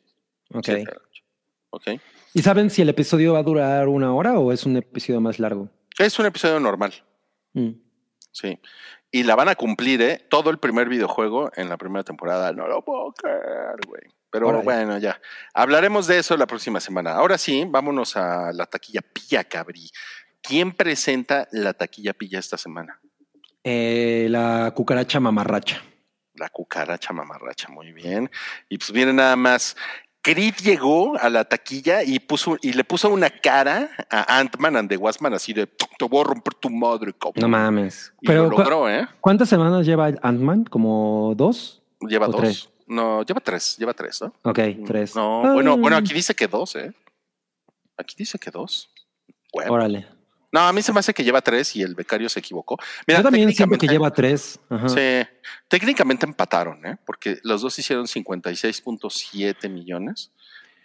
[0.55, 0.65] Ok.
[0.65, 1.23] siete de la noche.
[1.71, 2.01] Ok.
[2.35, 5.39] ¿Y saben si el episodio va a durar una hora o es un episodio más
[5.39, 5.69] largo?
[5.99, 6.93] Es un episodio normal,
[7.55, 7.71] Mm.
[8.33, 8.59] sí.
[9.11, 10.27] Y la van a cumplir, ¿eh?
[10.31, 12.51] Todo el primer videojuego en la primera temporada.
[12.53, 14.01] No lo puedo creer, güey.
[14.31, 15.21] Pero bueno, ya.
[15.53, 17.13] Hablaremos de eso la próxima semana.
[17.13, 19.91] Ahora sí, vámonos a la taquilla pilla, cabrí.
[20.43, 23.01] ¿Quién presenta la taquilla pilla esta semana?
[23.65, 25.83] Eh, la cucaracha mamarracha.
[26.35, 28.31] La cucaracha mamarracha, muy bien.
[28.69, 29.77] Y pues miren nada más.
[30.25, 34.89] Creed llegó a la taquilla y puso y le puso una cara a Ant-Man and
[34.89, 37.41] the Wasp-Man así de te voy a romper tu madre, cabrón.
[37.41, 38.13] No mames.
[38.21, 39.09] Y Pero lo ¿cu- logró, ¿eh?
[39.21, 40.63] ¿cuántas semanas lleva Ant-Man?
[40.65, 41.83] ¿Como dos?
[42.01, 42.41] Lleva ¿O dos.
[42.41, 42.69] tres?
[42.87, 44.33] No, lleva tres, lleva tres, ¿no?
[44.45, 45.17] Ok, tres.
[45.17, 46.93] No, Ah, bueno, bueno, aquí dice que dos, ¿eh?
[47.97, 48.91] Aquí dice que dos.
[49.53, 49.73] Bueno.
[49.73, 50.07] Órale.
[50.53, 52.77] No, a mí se me hace que lleva tres y el becario se equivocó.
[53.07, 54.61] Mira, Yo también siento que lleva tres.
[54.69, 54.89] Ajá.
[54.89, 55.27] Sí,
[55.67, 56.99] técnicamente empataron, ¿eh?
[57.07, 60.31] Porque los dos hicieron 56.7 millones.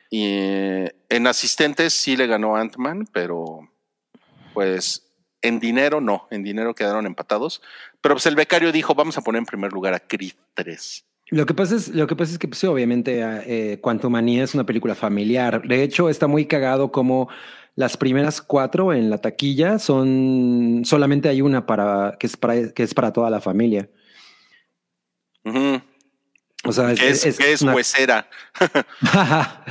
[0.09, 3.69] Y eh, en asistentes sí le ganó Ant-Man, pero
[4.53, 5.03] pues
[5.41, 7.61] en dinero no, en dinero quedaron empatados.
[7.99, 11.05] Pero pues el becario dijo, vamos a poner en primer lugar a Creed 3.
[11.29, 14.53] Lo que pasa es, lo que pasa es que, pues, sí, obviamente, eh, Quantumania es
[14.53, 15.61] una película familiar.
[15.67, 17.27] De hecho, está muy cagado como
[17.75, 22.81] las primeras cuatro en la taquilla son solamente hay una para que es para que
[22.81, 23.87] es para toda la familia.
[25.45, 25.79] Ujú.
[26.63, 28.27] O sea, es, que es una- huesera.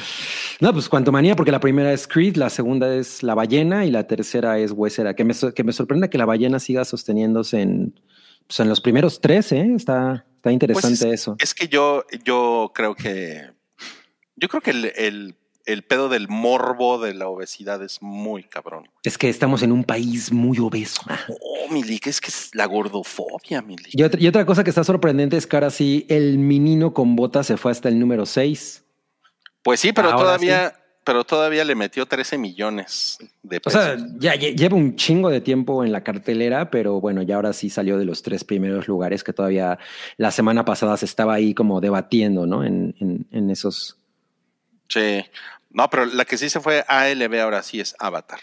[0.61, 4.07] no, pues Quantumania, porque la primera es Creed, la segunda es La Ballena y la
[4.07, 5.15] tercera es Huesera.
[5.15, 8.01] Que me, que me sorprende que La Ballena siga sosteniéndose en,
[8.47, 9.73] pues, en los primeros tres, ¿eh?
[9.75, 11.37] Está, está interesante Pues eso.
[11.39, 13.51] Es que yo, yo creo que.
[14.37, 18.89] Yo creo que el, el, el pedo del morbo de la obesidad es muy cabrón.
[19.03, 21.03] Es que estamos en un país muy obeso.
[21.29, 23.89] Oh, Milik, es que es la gordofobia, Milik.
[23.93, 27.17] Y otra, y otra cosa que está sorprendente es que ahora sí el menino con
[27.17, 28.85] botas se fue hasta el número 6.
[29.63, 33.83] Pues sí, pero Ahora todavía, pero todavía le metió 13 millones de O pesos.
[33.83, 37.53] sea, ya lle- lleva un chingo de tiempo en la cartelera, pero bueno, ya ahora
[37.55, 39.79] sí salió de los tres primeros lugares que todavía
[40.19, 42.65] la semana pasada se estaba ahí como debatiendo, ¿no?
[42.65, 43.97] En, en, en esos.
[44.89, 45.25] sí.
[45.71, 48.41] No, pero la que sí se fue ALB ahora sí es Avatar.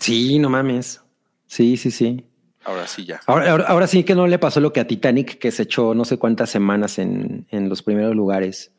[0.00, 1.00] Sí, no mames.
[1.46, 2.24] Sí, sí, sí.
[2.64, 3.20] Ahora sí ya.
[3.26, 5.94] Ahora, ahora, ahora sí que no le pasó lo que a Titanic, que se echó
[5.94, 8.72] no sé cuántas semanas en, en los primeros lugares.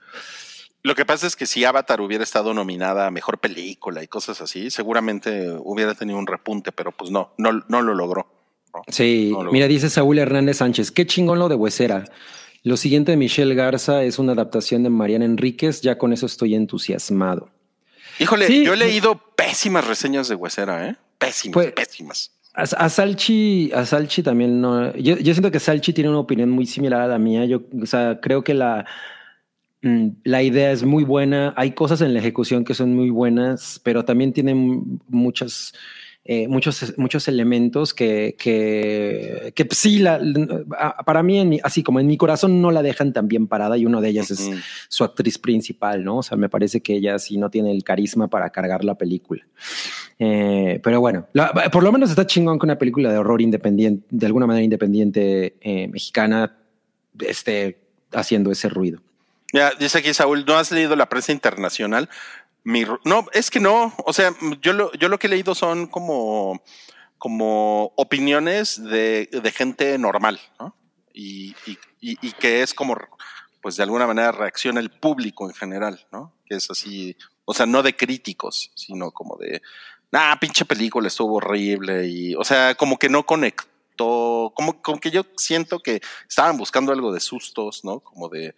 [0.84, 4.42] Lo que pasa es que si Avatar hubiera estado nominada a mejor película y cosas
[4.42, 8.28] así, seguramente hubiera tenido un repunte, pero pues no, no, no lo logró.
[8.74, 8.82] ¿no?
[8.90, 12.04] Sí, No lo- mira, dice Saúl Hernández Sánchez, qué chingón lo de Huesera.
[12.64, 16.56] Lo siguiente de Michelle Garza es una adaptación de Mariana Enríquez, ya con eso estoy
[16.56, 17.50] entusiasmado.
[18.20, 18.66] Híjole, Sí.
[18.66, 20.96] yo he leído pésimas reseñas de Huesera, ¿eh?
[21.18, 22.32] Pésimas, Pues- pésimas.
[22.56, 24.94] A, a Salchi, a Salchi también no.
[24.96, 27.46] Yo, yo siento que Salchi tiene una opinión muy similar a la mía.
[27.46, 28.86] Yo, o sea, creo que la,
[30.24, 31.54] la idea es muy buena.
[31.58, 35.74] Hay cosas en la ejecución que son muy buenas, pero también tienen muchas,
[36.24, 40.22] eh, muchos, muchos elementos que, que, que sí, la,
[41.06, 43.78] para mí, en mi- así como en mi corazón, no la dejan tan bien parada
[43.78, 44.50] y uno de ellas es
[44.88, 46.20] su actriz principal, ¿no?
[46.20, 49.46] O sea, me parece que ella sí no tiene el carisma para cargar la película.
[50.18, 54.06] Eh, pero bueno, la- por lo menos está chingón que una película de horror independiente,
[54.10, 56.56] de alguna manera independiente eh, mexicana,
[57.20, 57.80] esté
[58.14, 59.02] haciendo ese ruido.
[59.54, 62.10] Ya, dice aquí Saúl, ¿no has leído la prensa internacional?
[63.06, 63.94] No, es que no.
[64.06, 66.62] O sea, yo lo, yo lo que he leído son como,
[67.18, 70.76] como opiniones de, de gente normal, ¿no?
[71.14, 72.98] Y, y, y- y que es como,
[73.62, 76.34] pues de alguna manera reacciona el público en general, ¿no?
[76.46, 77.16] Que es así,
[77.46, 79.62] o sea, no de críticos, sino como de,
[80.14, 85.12] ah, pinche película estuvo horrible y, o sea, como que no conectó, como, como que
[85.12, 88.00] yo siento que estaban buscando algo de sustos, ¿no?
[88.00, 88.56] Como de,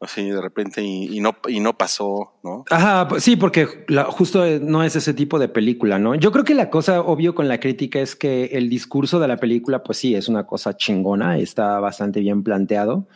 [0.00, 2.64] así de repente y, no y no pasó, ¿no?
[2.70, 3.66] Ajá, sí, porque
[4.08, 6.14] justo no es ese tipo de película, ¿no?
[6.14, 9.36] Yo creo que la cosa obvio con la crítica es que el discurso de la
[9.36, 13.06] película, pues sí, es una cosa chingona, está bastante bien planteado,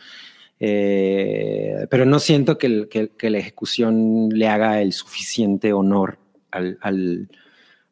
[0.59, 6.17] eh, pero no siento que, la ejecución le haga el suficiente honor
[6.51, 7.29] al-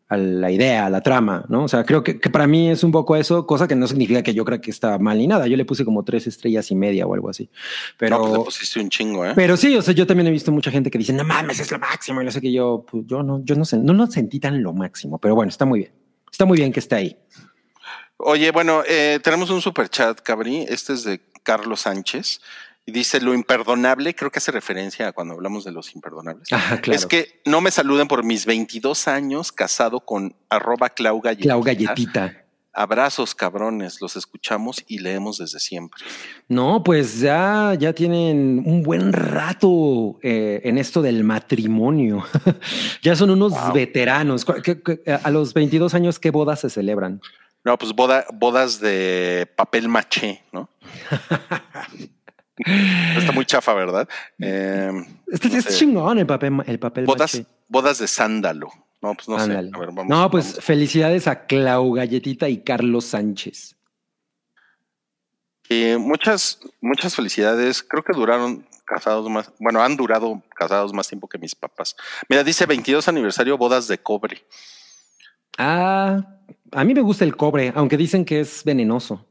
[0.09, 1.65] a la idea, a la trama, ¿no?
[1.65, 4.23] O sea, creo que, que para mí es un poco eso, cosa que no significa
[4.23, 5.47] que yo creo que está mal ni nada.
[5.47, 7.49] Yo le puse como tres estrellas y media o algo así.
[7.97, 9.33] Pero, no, pues le pusiste un chingo, ¿eh?
[9.35, 11.71] pero sí, o sea, yo también he visto mucha gente que dice, no mames, es
[11.71, 12.21] lo máximo.
[12.21, 14.63] Y no sé que yo, pues yo no, yo no sé, no lo sentí tan
[14.63, 15.91] lo máximo, pero bueno, está muy bien.
[16.31, 17.17] Está muy bien que esté ahí.
[18.17, 20.65] Oye, bueno, eh, tenemos un super chat, Cabri.
[20.69, 22.41] Este es de Carlos Sánchez.
[22.89, 26.47] Y dice, lo imperdonable, creo que hace referencia a cuando hablamos de los imperdonables.
[26.47, 26.93] Claro.
[26.93, 31.49] Es que no me saluden por mis 22 años casado con arroba Clau Galletita.
[31.49, 32.45] Clau Galletita.
[32.71, 36.01] Abrazos, cabrones, los escuchamos y leemos desde siempre.
[36.47, 42.23] No, pues ya, ya tienen un buen rato eh, en esto del matrimonio.
[43.01, 44.45] ya son unos veteranos.
[45.23, 47.19] a los 22 años, ¿qué bodas se celebran?
[47.65, 50.69] No, pues boda, bodas de papel maché, ¿no?
[53.17, 54.07] Está muy chafa, ¿verdad?
[54.39, 54.91] Eh,
[55.27, 58.69] este, es chingón el papel, el papel bodas, Bodas de sándalo.
[59.01, 59.51] No, pues no sé.
[59.51, 63.75] A ver, vamos, no, pues felicidades a Clau Galletita y Carlos Sánchez.
[65.99, 67.83] muchas, muchas felicidades.
[67.83, 71.95] Creo que duraron casados más, bueno, han durado casados más tiempo que mis papás.
[72.29, 74.43] Mira, dice 22 aniversario bodas de cobre.
[75.57, 76.25] Ah,
[76.71, 79.25] a mí me gusta el cobre, aunque dicen que es venenoso.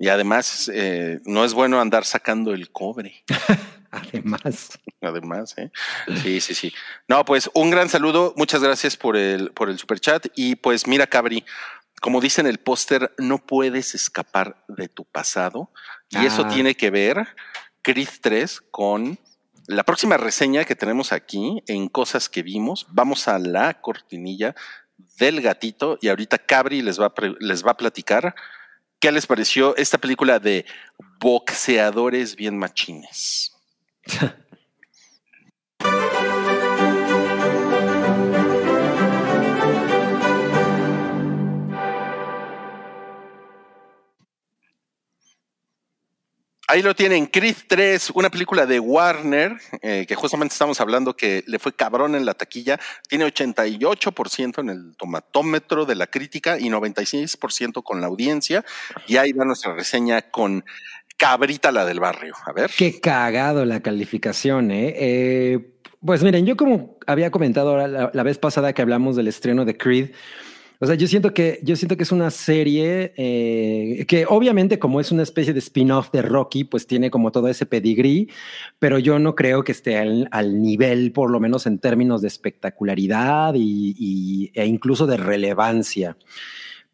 [0.00, 3.22] Y además, eh, no es bueno andar sacando el cobre.
[3.90, 4.78] Además.
[5.02, 5.70] Además, ¿eh?
[6.22, 6.72] Sí, sí, sí.
[7.06, 8.32] No, pues un gran saludo.
[8.34, 10.26] Muchas gracias por el, por el super chat.
[10.34, 11.44] Y pues mira, Cabri,
[12.00, 15.70] como dice en el póster, no puedes escapar de tu pasado.
[16.08, 16.48] Y eso ah.
[16.48, 17.28] tiene que ver,
[17.82, 19.18] Creed 3, con
[19.66, 22.86] la próxima reseña que tenemos aquí en Cosas que vimos.
[22.88, 24.54] Vamos a la cortinilla
[25.18, 28.34] del gatito y ahorita Cabri les va les va a platicar
[29.00, 30.66] qué les pareció esta película de
[31.18, 33.50] boxeadores bien machines.
[46.70, 51.42] Ahí lo tienen, Creed 3, una película de Warner, eh, que justamente estamos hablando que
[51.48, 52.78] le fue cabrón en la taquilla,
[53.08, 58.64] tiene 88% en el tomatómetro de la crítica y 96% con la audiencia.
[59.08, 60.64] Y ahí va nuestra reseña con
[61.16, 62.36] cabrita la del barrio.
[62.46, 62.70] A ver.
[62.78, 64.94] Qué cagado la calificación, ¿eh?
[64.96, 65.76] eh
[66.06, 70.12] pues miren, yo como había comentado la, vez pasada que hablamos del estreno de Creed,
[70.82, 74.98] o sea, yo siento que, yo siento que es una serie eh, que obviamente como
[74.98, 78.30] es una especie de spin-off de Rocky, pues tiene como todo ese pedigrí,
[78.78, 83.52] pero yo no creo que esté al, nivel, por lo menos en términos de espectacularidad
[83.56, 86.16] y, e incluso de relevancia.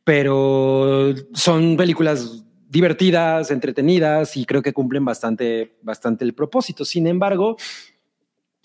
[0.03, 6.85] Pero son películas divertidas, entretenidas y creo que cumplen bastante, bastante el propósito.
[6.85, 7.57] Sin embargo,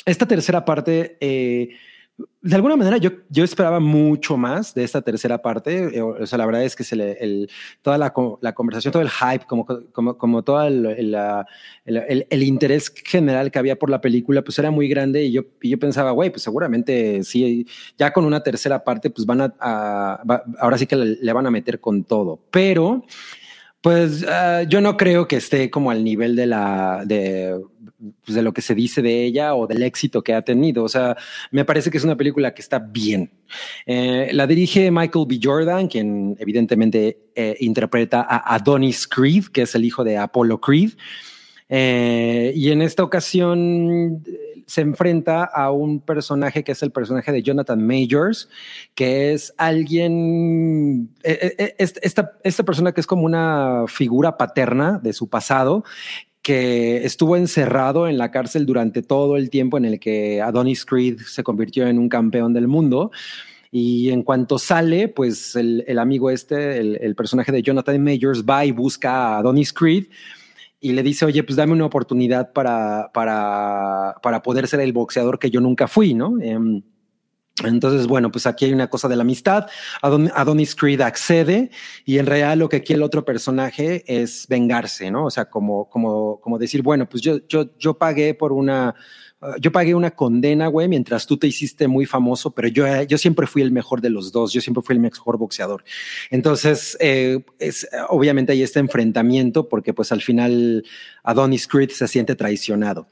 [0.04, 1.70] esta tercera parte, eh,
[2.42, 5.98] de alguna manera yo, yo esperaba mucho más de esta tercera parte.
[5.98, 7.48] Eh, o sea, la verdad es que se le,
[7.82, 10.86] toda la, la, conversación, todo el hype, como, como, como todo el,
[11.86, 15.70] el, interés general que había por la película, pues era muy grande y yo, y
[15.70, 17.68] yo pensaba, güey, pues seguramente sí,
[17.98, 20.22] ya con una tercera parte, pues van a,
[20.60, 22.40] ahora sí que le, van a meter con todo.
[22.50, 23.06] Pero
[23.82, 27.60] pues ah, yo no creo que esté como al nivel de la de,
[28.26, 30.84] pues, de lo que se dice de ella o del éxito que ha tenido.
[30.84, 31.16] O sea,
[31.52, 33.32] me parece que es una película que está bien.
[33.86, 35.40] Eh, la dirige Michael B.
[35.42, 40.92] Jordan, quien evidentemente eh, interpreta a Adonis Creed, que es el hijo de Apollo Creed.
[41.70, 44.22] Eh, y en esta ocasión
[44.72, 48.50] se enfrenta a un personaje que es el personaje de Jonathan Majors,
[48.96, 55.30] que es alguien, eh, esta, esta persona que es como una figura paterna de su
[55.30, 55.84] pasado,
[56.42, 61.20] que estuvo encerrado en la cárcel durante todo el tiempo en el que Adonis Creed
[61.20, 63.12] se convirtió en un campeón del mundo.
[63.72, 68.72] Y en cuanto sale, pues el, amigo este, el, personaje de Jonathan Majors, va y
[68.72, 70.08] busca a Adonis Creed
[70.82, 75.40] y le dice, oye, pues dame una oportunidad para, para, para poder ser el boxeador
[75.40, 76.42] que yo nunca fui, ¿no?
[76.42, 76.82] Em,
[77.68, 79.68] entonces, bueno, pues aquí hay una cosa de la amistad.
[80.02, 81.72] Adonis Creed accede
[82.06, 85.26] y en realidad lo que quiere el otro personaje es vengarse, ¿no?
[85.26, 88.96] O sea, como, como, como decir, bueno, pues yo, yo, yo pagué por una,
[89.60, 93.48] yo pagué una condena, güey, mientras tú te hiciste muy famoso, pero yo, yo siempre
[93.48, 95.84] fui el mejor de los dos, yo siempre fui el mejor boxeador.
[96.30, 100.84] Entonces, eh, es, obviamente hay este enfrentamiento porque pues al final
[101.24, 103.08] Adonis Creed se siente traicionado.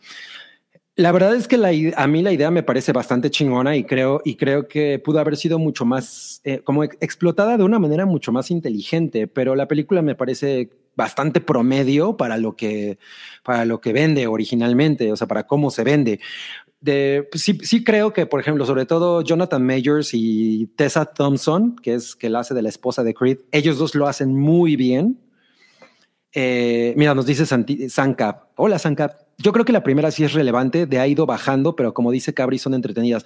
[1.00, 4.36] La verdad es que a mí la idea me parece bastante chingona y creo, y
[4.36, 8.52] creo que pudo haber sido mucho más, eh, como explotada de una manera mucho más
[8.52, 13.00] inteligente, pero la película me parece bastante promedio para lo que,
[13.46, 16.20] para lo que vende originalmente, o sea, para cómo se vende.
[16.82, 21.78] De, pues sí, sí creo que, por ejemplo, sobre todo Jonathan Majors y Tessa Thompson,
[21.78, 24.76] que es que la hace de la esposa de Creed, ellos dos lo hacen muy
[24.76, 25.18] bien.
[26.34, 28.50] Eh, mira, nos dice Sankap.
[28.58, 29.29] Hola, Sankap.
[29.42, 32.34] Yo creo que la primera sí es relevante, de ha ido bajando, pero como dice
[32.34, 33.26] Cabri, son entretenidas.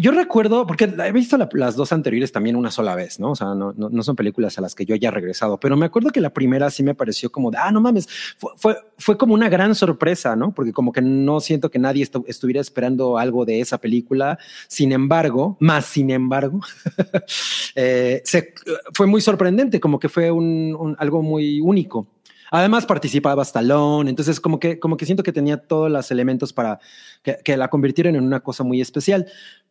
[0.00, 3.30] Yo recuerdo, porque he visto las dos anteriores también una sola vez, ¿no?
[3.30, 6.10] O sea, no, no, son películas a las que yo haya regresado, pero me acuerdo
[6.10, 8.08] que la primera sí me pareció como de, ah, no mames,
[8.56, 10.52] fue, fue, como una gran sorpresa, ¿no?
[10.52, 14.38] Porque como que no siento que nadie estuviera esperando algo de esa película.
[14.66, 16.60] Sin embargo, más sin embargo,
[17.76, 18.54] eh, se,
[18.92, 22.08] fue muy sorprendente, como que fue un, algo muy único.
[22.54, 26.80] Además participaba Stallone, entonces como que, como que siento que tenía todos los elementos para
[27.22, 29.26] que, la convirtieran en una cosa muy especial.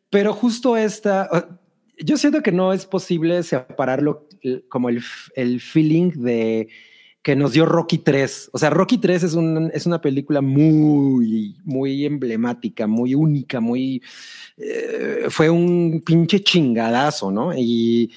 [0.10, 1.30] Pero justo esta,
[2.00, 4.28] yo siento que no es posible separarlo
[4.68, 5.04] como el,
[5.36, 6.70] el feeling de
[7.22, 8.50] que nos dio Rocky 3.
[8.52, 14.02] O sea, Rocky 3 es, un, es una película muy, muy emblemática, muy única, muy...
[14.58, 17.56] Eh, fue un pinche chingadazo, ¿no?
[17.56, 18.12] Y,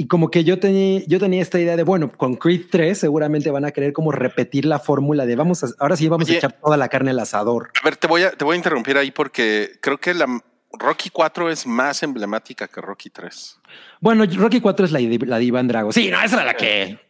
[0.00, 3.50] y como que yo tenía, yo tenía esta idea de, bueno, con Creed 3 seguramente
[3.50, 6.52] van a querer como repetir la fórmula de vamos a, ahora sí vamos a echar
[6.52, 7.72] toda la carne al asador.
[7.82, 10.40] A ver, te voy a, te voy a interrumpir ahí porque creo que la
[10.72, 13.58] Rocky 4 es más emblemática que Rocky 3.
[14.00, 15.90] Bueno, Rocky 4 es la, la diva Drago.
[15.90, 17.00] Sí, no, esa era la que...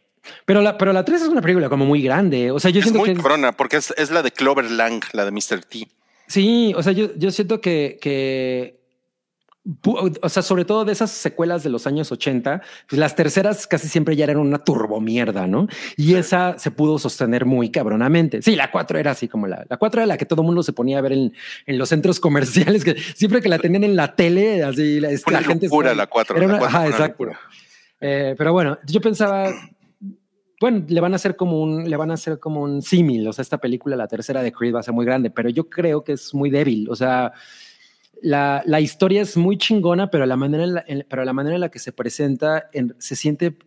[0.45, 2.49] Pero la, pero la 3 es una película como muy grande.
[2.49, 3.15] O sea, yo es siento muy que...
[3.17, 5.63] cabrona porque es, es, la de Clover Lang, la de Mr.
[5.63, 5.87] T.
[6.25, 8.78] Sí, o sea, yo, yo siento que, que
[9.83, 13.87] o sea, sobre todo de esas secuelas de los años 80, pues las terceras casi
[13.87, 15.67] siempre ya eran una turbomierda, ¿no?
[15.97, 18.41] Y esa se pudo sostener muy cabronamente.
[18.41, 20.63] Sí, la 4 era así como la, la 4 era la que todo el mundo
[20.63, 21.33] se ponía a ver en,
[21.65, 25.43] en, los centros comerciales, que siempre que la tenían en la tele, así la, una
[25.43, 25.67] gente...
[25.67, 26.65] Locura, la 4.
[26.65, 27.25] Ajá, exacto.
[28.01, 29.51] Eh, pero bueno, yo pensaba,
[30.59, 33.33] bueno, le van a hacer como un, le van a hacer como un símil, o
[33.33, 36.03] sea, esta película, la tercera de Creed va a ser muy grande, pero yo creo
[36.03, 37.33] que es muy débil, o sea,
[38.21, 41.61] la, la, historia es muy chingona, pero la manera en la, pero la manera en
[41.61, 43.57] la que se presenta se siente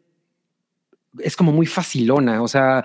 [1.19, 2.43] es como muy facilona.
[2.43, 2.85] O sea,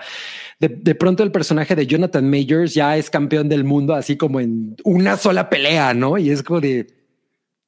[0.58, 4.40] de, de, pronto el personaje de Jonathan Majors ya es campeón del mundo, así como
[4.40, 6.18] en una sola pelea, ¿no?
[6.18, 6.86] Y es como de.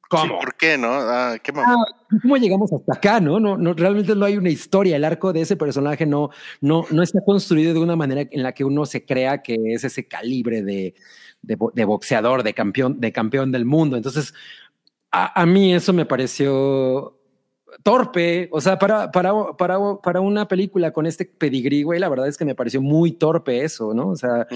[0.09, 0.41] ¿Cómo?
[0.41, 0.89] ¿Por qué no?
[0.91, 1.85] Ah, ¿qué ah,
[2.23, 3.21] ¿Cómo llegamos hasta acá?
[3.21, 3.39] ¿no?
[3.39, 4.97] No, no, realmente no hay una historia.
[4.97, 8.53] El arco de ese personaje no, no, no está construido de una manera en la
[8.53, 10.95] que uno se crea que es ese calibre de,
[11.43, 13.97] de, boxeador, de campeón, de campeón del mundo.
[13.97, 14.35] Entonces,
[15.11, 17.19] a, mí eso me pareció
[17.83, 18.49] torpe.
[18.53, 22.37] O sea, para, para, para, para una película con este pedigrí, güey, la verdad es
[22.37, 24.09] que me pareció muy torpe eso, ¿no?
[24.09, 24.47] O sea,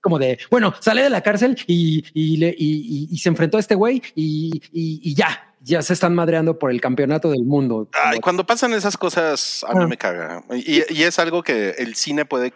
[0.00, 3.74] como de, bueno, sale de la cárcel y, y, le, y, se enfrentó a este
[3.74, 7.88] güey y, ya, ya se están madreando por el campeonato del mundo.
[8.22, 9.86] cuando pasan esas cosas, a mí ah.
[9.86, 10.44] me caga.
[10.54, 12.54] y, es algo que el cine puede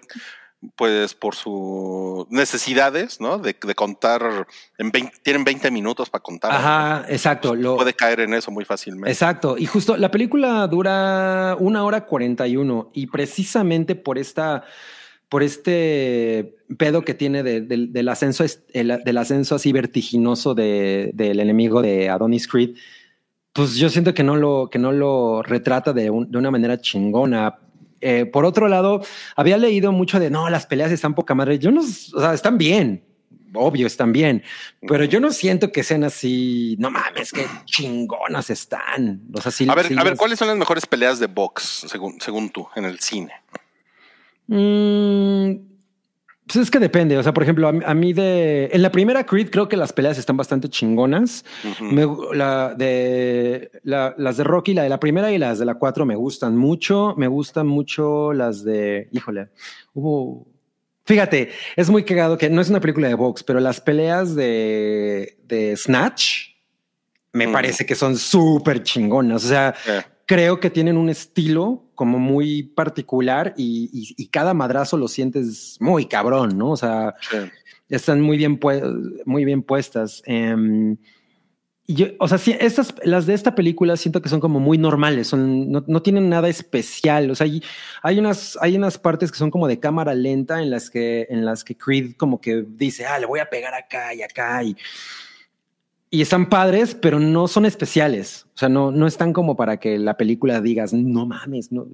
[0.76, 3.38] pues por sus necesidades, ¿no?
[3.38, 4.46] De, contar,
[4.78, 4.92] en
[5.22, 6.52] tienen 20 minutos para contar.
[6.52, 7.54] Ajá, exacto.
[7.54, 9.10] Lo, puede caer en eso muy fácilmente.
[9.10, 9.56] Exacto.
[9.58, 14.64] Y justo la película dura una hora 41 y precisamente por esta,
[15.28, 22.48] por este pedo que tiene del ascenso, del ascenso así vertiginoso del enemigo de Adonis
[22.48, 22.76] Creed,
[23.52, 27.58] pues yo siento que no lo, que no lo retrata de, de una manera chingona
[28.04, 29.02] eh, por otro lado,
[29.34, 31.58] había leído mucho de no, las peleas están poca madre.
[31.58, 33.02] Yo no, o sea, están bien,
[33.54, 34.42] obvio, están bien,
[34.86, 36.76] pero yo no siento que sean así.
[36.78, 39.22] No mames, que chingonas están.
[39.32, 42.50] O sea, a ver, a ver, ¿cuáles son las mejores peleas de box según, según
[42.50, 43.32] tú en el cine?
[44.48, 45.73] Mm,
[46.46, 47.16] pues es que depende.
[47.16, 48.68] O sea, por ejemplo, a, mí de.
[48.72, 51.44] En la primera Creed creo que las peleas están bastante chingonas.
[52.32, 56.16] la de las de Rocky, la de la primera y las de la cuatro me
[56.16, 57.14] gustan mucho.
[57.16, 59.08] Me gustan mucho las de.
[59.12, 59.48] Híjole,
[59.94, 60.46] hubo.
[61.06, 65.38] Fíjate, es muy cagado que no es una película de box, pero las peleas de,
[65.44, 66.54] de Snatch
[67.34, 69.44] me parece que son súper chingonas.
[69.44, 69.74] O sea,
[70.26, 76.58] creo que tienen un estilo como muy particular y, cada madrazo lo sientes muy cabrón,
[76.58, 76.70] ¿no?
[76.70, 77.14] O sea,
[77.88, 78.58] están muy bien,
[79.24, 80.22] muy bien puestas.
[80.26, 80.96] Em,
[81.86, 84.78] y yo, o sea, sí, estas, las de esta película siento que son como muy
[84.78, 87.30] normales, son, no, tienen nada especial.
[87.30, 87.62] O sea, hay,
[88.02, 91.44] hay, unas, hay unas partes que son como de cámara lenta en las que, en
[91.44, 94.76] las que Creed como que dice, ah, le voy a pegar acá y acá y
[96.14, 98.46] y están padres, pero no son especiales.
[98.54, 101.88] O sea, no, no están como para que la película digas, no mames, no.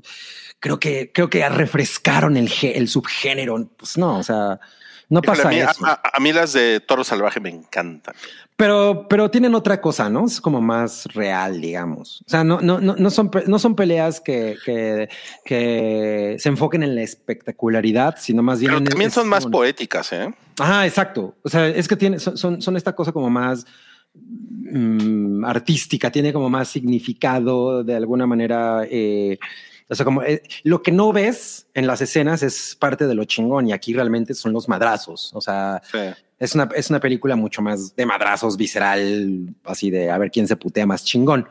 [0.59, 3.70] Creo que, creo que refrescaron el, el subgénero.
[3.78, 4.60] Pues no, o sea,
[5.09, 5.86] no pasa a mí, eso.
[5.86, 8.14] A, mí las de Toro Salvaje me encantan.
[8.56, 10.26] Pero, pero tienen otra cosa, ¿no?
[10.26, 12.20] Es como más real, digamos.
[12.26, 15.09] O sea, no, no, no, no son, no son peleas que, que,
[15.47, 18.74] que se enfoquen en la espectacularidad, sino más bien.
[18.74, 20.30] Pero también son más poéticas, ¿eh?
[20.59, 21.34] Ajá, exacto.
[21.42, 23.64] O sea, es que tiene, son, son esta cosa como más
[24.15, 28.82] mm, artística, tiene como más significado de alguna manera.
[28.91, 29.39] Eh,
[29.89, 33.24] o sea, como eh, lo que no ves en las escenas es parte de lo
[33.24, 35.32] chingón y aquí realmente son los madrazos.
[35.35, 35.99] O sea, Sí.
[36.39, 40.47] es una, es una película mucho más de madrazos, visceral, así de a ver quién
[40.47, 41.49] se putea más chingón.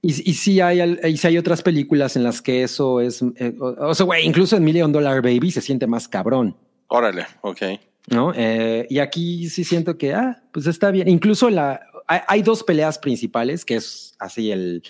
[0.00, 3.56] Y, y sí hay, y sí hay otras películas en las que eso es, eh,
[3.58, 6.56] o, o sea, güey, incluso en Million Dollar Baby se siente más cabrón,
[6.86, 7.62] Órale, ok.
[8.10, 8.32] ¿No?
[8.34, 11.08] Eh, y aquí sí siento que, ah, pues está bien.
[11.08, 14.82] Incluso la, hay, hay dos peleas principales, que es así el,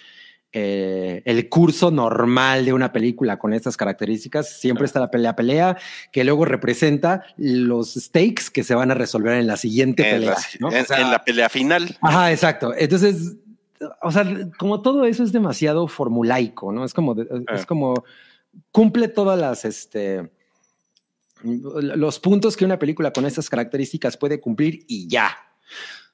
[0.52, 4.58] eh, el curso normal de una película con estas características.
[4.60, 5.76] Siempre está la pelea, pelea,
[6.12, 10.30] que luego representa los stakes que se van a resolver en la siguiente En pelea.
[10.30, 10.68] la, ¿no?
[10.68, 11.96] O en- sea, en la pelea final.
[12.00, 12.72] Ajá, exacto.
[12.76, 13.36] Entonces,
[14.02, 14.24] o sea,
[14.58, 16.84] como todo eso es demasiado formulaico, ¿no?
[16.84, 18.04] Es como, de- es como
[18.70, 20.30] cumple todas las, este,
[21.44, 25.36] los puntos que una película con estas características puede cumplir y ya.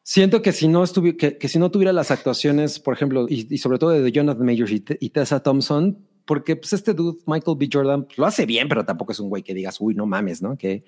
[0.02, 3.78] Siento que si no estuvi- que, si no tuviera las actuaciones, por ejemplo, y, sobre
[3.78, 7.68] todo de Jonathan Majors y, y Tessa Thompson, porque pues este dude, Michael B.
[7.72, 10.42] Jordan, pues, lo hace bien, pero tampoco es un güey que digas, uy, no mames,
[10.42, 10.56] ¿no?
[10.56, 10.84] Que,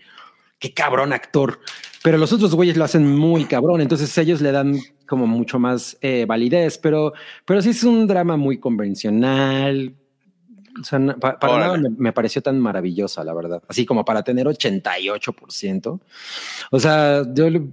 [0.58, 1.60] qué cabrón actor.
[2.02, 5.98] Pero los otros güeyes lo hacen muy cabrón, entonces ellos le dan como mucho más
[6.00, 7.12] eh, validez, pero,
[7.44, 9.94] pero sí es un drama muy convencional.
[10.80, 13.62] O sea, para nada me, me pareció tan maravillosa, la verdad.
[13.68, 16.00] Así como para tener 88%.
[16.70, 17.68] O sea, yo, le-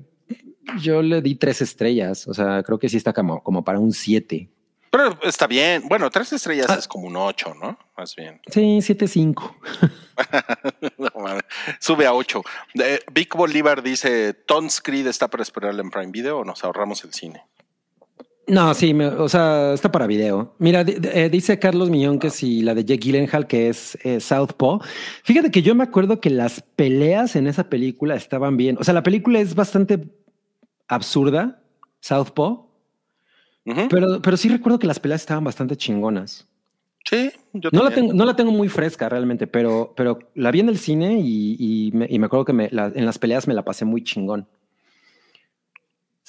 [0.81, 2.27] yo le di tres estrellas.
[2.27, 4.49] O sea, creo que sí está como, como para un 7.
[4.91, 5.83] Pero está bien.
[5.87, 6.75] Bueno, tres estrellas Ah.
[6.79, 7.77] es como un ocho, ¿no?
[7.97, 8.41] Más bien.
[8.47, 9.55] Sí, 7.5.
[10.97, 11.09] No.
[11.79, 12.41] Sube a ocho.
[12.73, 17.03] Eh, Vic Bolívar dice: Tons Creed está para esperarla en Prime Video o nos ahorramos
[17.05, 17.43] el cine.
[18.49, 20.55] No, sí, me- o sea, está para video.
[20.57, 24.79] Mira, eh, dice Carlos Millón que si la de Jake Gyllenhaal, que es eh, Southpaw.
[25.23, 28.77] Fíjate que yo me acuerdo que las peleas en esa película estaban bien.
[28.79, 30.09] O sea, la película es bastante
[30.87, 31.61] absurda,
[32.01, 32.67] Southpaw,
[33.89, 36.47] pero, pero sí recuerdo que las peleas estaban bastante chingonas.
[37.07, 38.07] Sí, yo No la, también.
[38.07, 41.55] tengo, no la tengo muy fresca realmente, pero, pero la vi en el cine y,
[41.59, 44.03] y me, y me acuerdo que me- la- en las peleas me la pasé muy
[44.03, 44.47] chingón.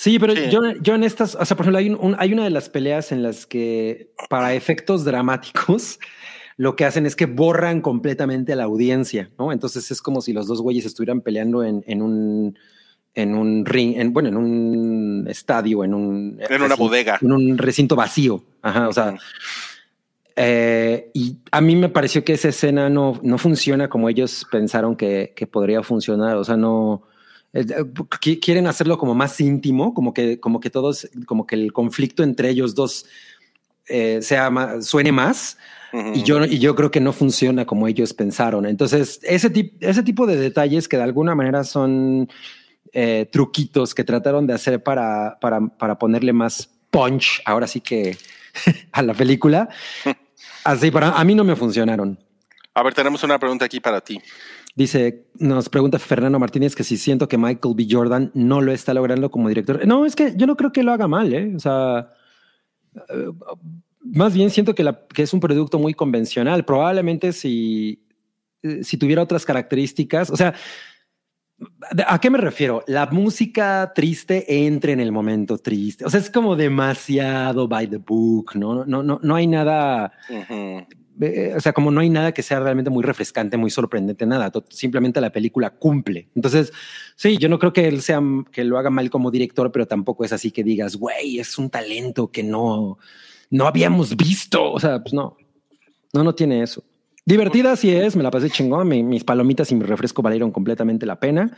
[0.03, 0.49] Sí, pero Sí.
[0.51, 2.71] Yo, yo en estas, o sea, por ejemplo, hay, un- un- hay una de las
[2.71, 5.99] peleas en las que para efectos dramáticos
[6.57, 9.53] lo que hacen es que borran completamente a la audiencia, ¿no?
[9.53, 12.59] Entonces es como si los dos güeyes estuvieran peleando en, en un
[13.15, 17.19] en un ring, en, bueno, en un estadio, en un En una recinto- bodega.
[17.21, 18.43] en un recinto vacío.
[18.63, 19.17] Ajá, o sea,
[20.37, 24.97] eh, y a mí me pareció que esa escena no, no funciona como ellos pensaron
[24.97, 26.37] que, que podría funcionar.
[26.37, 27.03] O sea, no
[28.41, 32.49] quieren hacerlo como más íntimo, como que, como que todos, como que el conflicto entre
[32.51, 33.07] ellos dos
[33.87, 35.59] eh, sea más, suene más.
[35.93, 36.13] Ujú.
[36.15, 38.67] Y yo, y yo creo que no funciona como ellos pensaron.
[38.67, 42.29] Entonces, ese, tip- ese tipo de detalles que de alguna manera son
[42.93, 48.17] eh, truquitos que trataron de hacer para, para, para ponerle más punch, ahora sí que
[48.93, 49.69] a la película,
[50.65, 52.19] así para a mí no me funcionaron.
[52.75, 54.21] A ver, tenemos una pregunta aquí para ti.
[54.81, 57.87] Dice, nos pregunta Fernando Martínez que si siento que Michael B.
[57.87, 59.87] Jordan no lo está logrando como director.
[59.87, 61.53] No, es que yo no creo que lo haga mal, ¿eh?
[61.55, 62.15] O sea,
[62.95, 63.27] eh,
[64.01, 66.65] más bien siento que, es un producto muy convencional.
[66.65, 68.07] Probablemente si,
[68.63, 70.55] eh, si tuviera otras características, o sea,
[72.07, 72.83] ¿a qué me refiero?
[72.87, 76.07] La música triste entra en el momento triste.
[76.07, 78.87] O sea, es como demasiado by the book, ¿no?
[78.87, 80.11] No, no, no hay nada.
[81.21, 84.51] Eh, o sea, como no hay nada que sea realmente muy refrescante, muy sorprendente, nada.
[84.71, 86.29] Simplemente la película cumple.
[86.35, 86.73] Entonces,
[87.17, 88.21] sí, yo no creo que él sea
[88.53, 91.69] que lo haga mal como director, pero tampoco es así que digas, güey, es un
[91.71, 92.99] talento que no,
[93.51, 94.73] no habíamos visto.
[94.73, 95.37] O sea, pues no,
[96.13, 96.83] no, no tiene eso.
[97.27, 98.89] Divertida sí es, me la pasé chingón.
[98.89, 101.57] mi- mis palomitas y mi refresco valieron completamente la pena,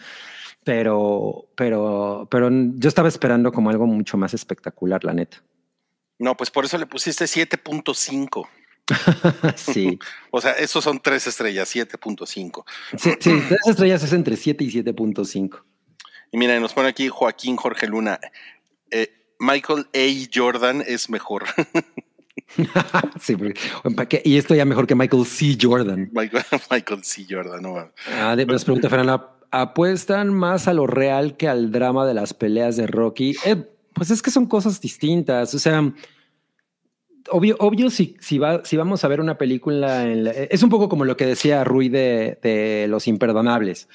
[0.64, 5.42] pero, pero, pero yo estaba esperando como algo mucho más espectacular, la neta.
[6.18, 8.46] No, pues por eso le pusiste 7.5.
[9.56, 9.98] sí.
[10.30, 12.64] O sea, esos son tres estrellas, 7.5.
[12.96, 15.62] Sí, sí, tres estrellas es entre 7 y 7.5.
[16.32, 18.18] Y mira, nos pone aquí Joaquín Jorge Luna.
[18.90, 20.28] eh, Michael A.
[20.32, 21.44] Jordan es mejor.
[23.20, 25.56] sí, porque- y esto ya mejor que Michael C.
[25.60, 26.10] Jordan.
[26.12, 27.26] Michael, Michael C.
[27.28, 27.92] Jordan, no.
[28.08, 32.76] Ah, nos pregunta Fernanda, ¿apuestan más a lo real que al drama de las peleas
[32.76, 33.34] de Rocky?
[33.44, 33.56] Eh,
[33.92, 35.54] pues es que son cosas distintas.
[35.54, 35.92] O sea,
[37.32, 40.70] obvio, obvio si, si, va, si vamos a ver una película, en la- es un
[40.70, 43.88] poco como lo que decía Rui de, de Los Imperdonables.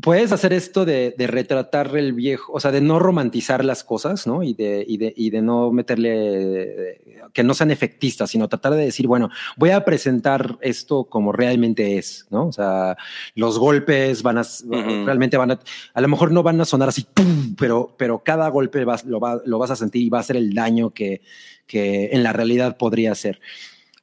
[0.00, 4.26] Puedes hacer esto de, de, retratar el viejo, o sea, de no romantizar las cosas,
[4.26, 4.42] ¿no?
[4.42, 7.00] Y de, y de, y de no meterle,
[7.32, 11.98] que no sean efectistas, sino tratar de decir, bueno, voy a presentar esto como realmente
[11.98, 12.46] es, ¿no?
[12.46, 12.96] O sea,
[13.34, 15.04] los golpes van a, uh -huh.
[15.04, 15.60] realmente van a,
[15.94, 17.54] a lo mejor no van a sonar así, ¡pum!
[17.58, 20.36] Pero, pero cada golpe vas, lo, va, lo vas a sentir y va a ser
[20.36, 21.22] el daño que,
[21.66, 23.40] que en la realidad podría ser.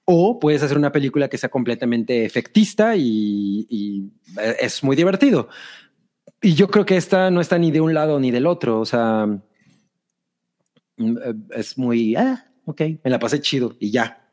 [0.10, 4.10] O puedes hacer una película que sea completamente efectista y, y,
[4.61, 5.49] es muy divertido.
[6.41, 8.80] Y yo creo que esta no está ni de un lado ni del otro.
[8.80, 9.27] O sea,
[11.51, 14.23] es muy, ah, ok, me la pasé chido y ya.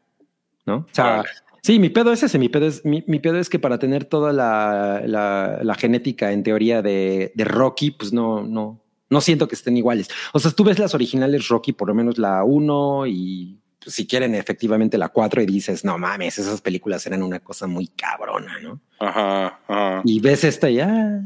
[0.67, 0.77] ¿No?
[0.77, 1.29] O sea, vale.
[1.63, 2.39] sí, mi pedo es ese.
[2.39, 6.33] Mi pedo es, mi, mi pedo es que para tener toda la, la, la genética
[6.33, 10.09] en teoría de, de Rocky, pues no, no, no siento que estén iguales.
[10.33, 14.35] O sea, tú ves las originales Rocky, por lo menos la 1 y si quieren
[14.35, 18.81] efectivamente la 4 y dices, no mames, esas películas eran una cosa muy cabrona, ¿no?
[18.99, 20.03] Ajá, ajá.
[20.05, 21.23] Y ves esta ya.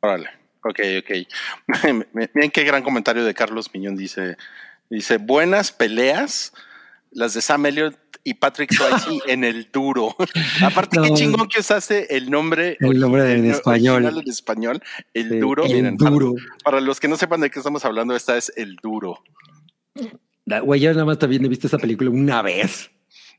[0.00, 0.30] Órale,
[0.62, 1.10] ok, ok.
[2.12, 4.36] Miren qué gran comentario de Carlos Miñón dice,
[4.88, 6.52] dice, buenas peleas,
[7.10, 10.16] las de Sam Elliott y Patrick Swayze en el duro.
[10.62, 11.04] Aparte, no.
[11.04, 14.06] qué chingón que usaste el nombre, el nombre en español.
[14.06, 14.82] En español,
[15.14, 15.64] el sí, duro.
[15.64, 16.34] El Miren, duro.
[16.34, 19.22] Para, para, los que no sepan de qué estamos hablando, esta es el duro.
[20.46, 22.90] Güey, yo nada más también he visto esa película una vez.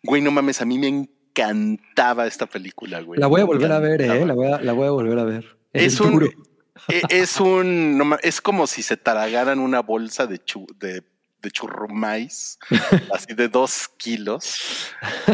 [0.03, 3.19] Güey, no mames, a mí me encantaba esta película, güey.
[3.19, 4.25] La voy a volver a ver, eh.
[4.25, 5.57] La voy a, la voy a volver a ver.
[5.73, 6.13] Es, es un.
[6.13, 6.29] Duro.
[6.87, 8.17] Es un.
[8.21, 11.03] Es como si se taragaran una bolsa de, chu, de,
[11.41, 12.59] de churrumais,
[13.13, 14.89] así de dos kilos.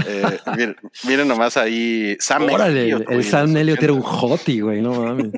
[0.06, 2.18] Eh, miren, miren, nomás ahí.
[2.20, 5.32] Sam Órale, Elliot, el, el Sam Elliot era un hottie, güey, no mames.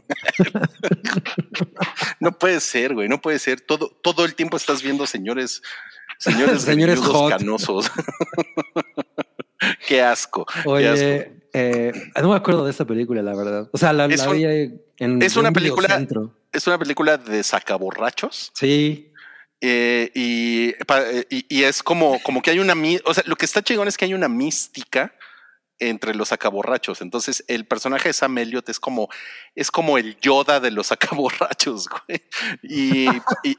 [2.20, 3.62] no puede ser, güey, no puede ser.
[3.62, 5.62] Todo, todo el tiempo estás viendo señores
[6.20, 7.32] Señores, señores hot.
[7.32, 7.90] canosos.
[9.88, 10.46] qué asco.
[10.66, 11.36] Oye, qué asco.
[11.52, 11.92] Eh,
[12.22, 13.70] no me acuerdo de esta película, la verdad.
[13.72, 14.46] O sea, la, la un, vi
[15.00, 16.06] en es una película.
[16.52, 18.52] Es una película de sacaborrachos.
[18.54, 19.12] Sí.
[19.62, 20.70] Eh, y,
[21.30, 22.74] y, y, es como, como que hay una.
[23.06, 25.14] O sea, lo que está chingón es que hay una mística
[25.80, 27.02] entre los acaborrachos.
[27.02, 29.10] Entonces, el personaje de Sam Elliott es como,
[29.56, 32.22] es como el Yoda de los acaborrachos, güey.
[32.64, 33.08] Y,
[33.44, 33.58] y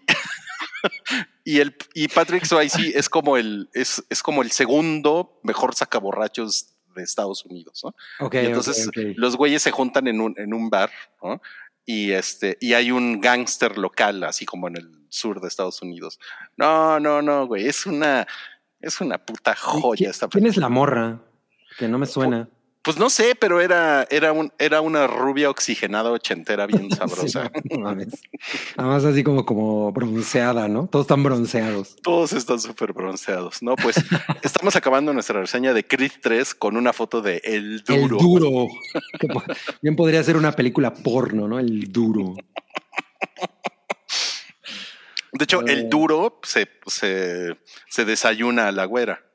[1.44, 6.68] y el y Patrick Swayze es como el es, es como el segundo mejor sacaborrachos
[7.00, 7.94] de Estados Unidos, ¿no?
[8.26, 9.14] Okay, y entonces okay, okay.
[9.14, 10.90] los güeyes se juntan en un, en un bar,
[11.22, 11.40] ¿no?
[11.84, 16.20] Y este, y hay un gángster local, así como en el sur de Estados Unidos.
[16.56, 18.26] No, no, no, güey, es una,
[18.80, 21.20] es una puta joya ¿Quién, esta ¿Quién es la morra?
[21.78, 22.48] Que no me suena.
[22.82, 27.50] Pues no sé, pero era, era, un, era una rubia oxigenada ochentera bien sabrosa.
[27.54, 27.94] sí, no.
[28.76, 30.86] Además así como, como bronceada, ¿no?
[30.86, 31.96] Todos están bronceados.
[32.02, 33.76] Todos están súper bronceados, ¿no?
[33.76, 33.96] Pues
[34.42, 38.02] estamos acabando nuestra reseña de Creed 3 con una foto de El Duro.
[38.02, 38.66] El Duro.
[39.82, 41.58] bien podría ser una película porno, ¿no?
[41.58, 42.34] El Duro.
[45.32, 45.72] De hecho, eh.
[45.72, 47.58] el Duro se, se,
[47.88, 49.29] se desayuna a la güera.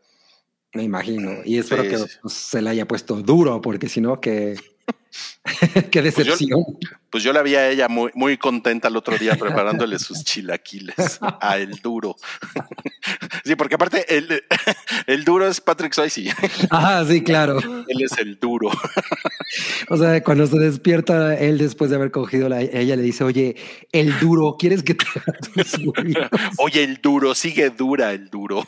[0.76, 1.38] Me imagino.
[1.46, 2.06] Y espero sí, que sí.
[2.22, 4.56] Pues, se le haya puesto duro, porque si no, que.
[5.90, 6.38] Qué decepción.
[6.38, 9.98] Pues yo, pues yo, la vi a ella muy, muy contenta el otro día preparándole
[10.00, 12.18] sus chilaquiles a el duro.
[13.46, 14.44] sí, porque aparte el,
[15.08, 16.34] el duro es Patrick Swayze.
[16.70, 17.60] Ah, sí, claro.
[17.60, 18.70] Él es el duro.
[19.90, 23.56] o sea, cuando se despierta él después de haber cogido la, ella le dice, oye,
[23.94, 25.80] el duro, ¿quieres que te haga tus
[26.58, 28.68] Oye, el duro, sigue dura el duro.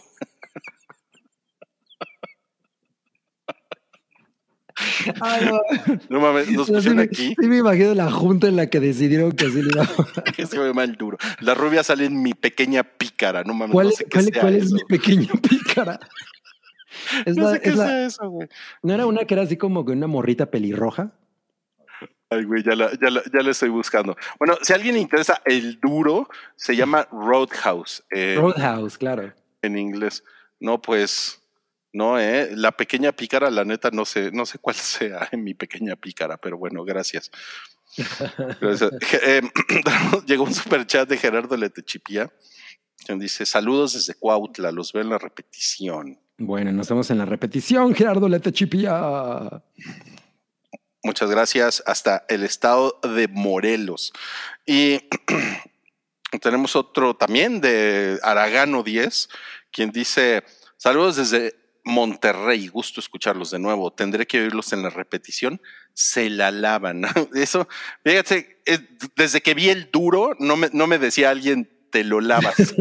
[5.22, 5.60] Ay, no.
[6.10, 6.20] no.
[6.20, 7.36] mames, nos pusieron sí, aquí.
[7.40, 10.60] Sí, me imagino la junta en la que decidieron que así le iba a Se
[10.60, 11.18] ve mal duro.
[11.40, 13.74] La rubia sale en mi pequeña pícara, no mames.
[13.74, 16.00] ¿Cuál, no sé cuál, qué sea cuál es mi pequeña pícara?
[17.26, 18.48] Es no la, sé qué es la, sea eso, güey.
[18.84, 21.12] ¿No era una que era así como que una morrita pelirroja?
[22.30, 24.18] Ay, güey, ya la, ya, la, ya la estoy buscando.
[24.38, 28.04] Bueno, si a alguien le interesa, el duro se llama Roadhouse.
[28.12, 29.34] Eh, Roadhouse, claro.
[29.62, 30.24] En inglés.
[30.60, 31.42] No, pues.
[31.98, 35.56] No, eh, la pequeña pícara, la neta, no sé, no sé cuál sea en mi
[35.56, 37.32] pequeña pícara, pero bueno, gracias.
[38.62, 38.92] gracias.
[39.24, 39.42] Eh,
[40.28, 42.32] llegó un super chat de Gerardo Letechipía,
[43.04, 46.20] que dice: Saludos desde Cuautla, los veo en la repetición.
[46.38, 49.64] Bueno, nos vemos en la repetición, Gerardo Letechipía.
[51.02, 51.82] Muchas gracias.
[51.88, 54.14] Hasta el estado de Morelos.
[54.68, 55.00] Y
[56.44, 59.30] tenemos otro también de Aragano 10,
[59.72, 60.44] quien dice:
[60.78, 63.92] Saludos desde Monterrey, gusto escucharlos de nuevo.
[63.92, 65.62] Tendré que oírlos en la repetición.
[65.94, 67.06] Se la lavan.
[67.34, 67.68] Eso,
[68.04, 68.62] fíjate,
[69.16, 72.76] desde que vi el duro, no me, no me decía alguien, te lo lavas.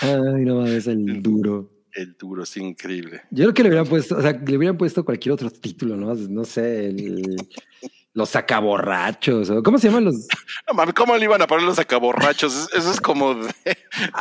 [0.00, 1.70] Ay, no mames, el duro.
[1.92, 3.22] El duro, es increíble.
[3.30, 6.12] Yo creo que le hubieran puesto, o sea, le hubieran puesto cualquier otro título, ¿no?
[6.14, 7.36] No sé, el,
[8.14, 10.26] los sacaborrachos, o ¿cómo se llaman los?
[10.66, 12.68] No mames, ¿cómo le iban a poner los sacaborrachos?
[12.72, 13.54] Eso es como de,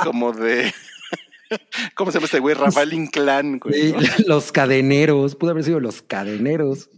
[0.04, 0.72] como de,
[1.96, 2.56] ¿cómo se llama este güey?
[2.56, 3.94] Rafael Inclán, güey.
[4.28, 6.90] Los cadeneros, pudo haber sido los cadeneros.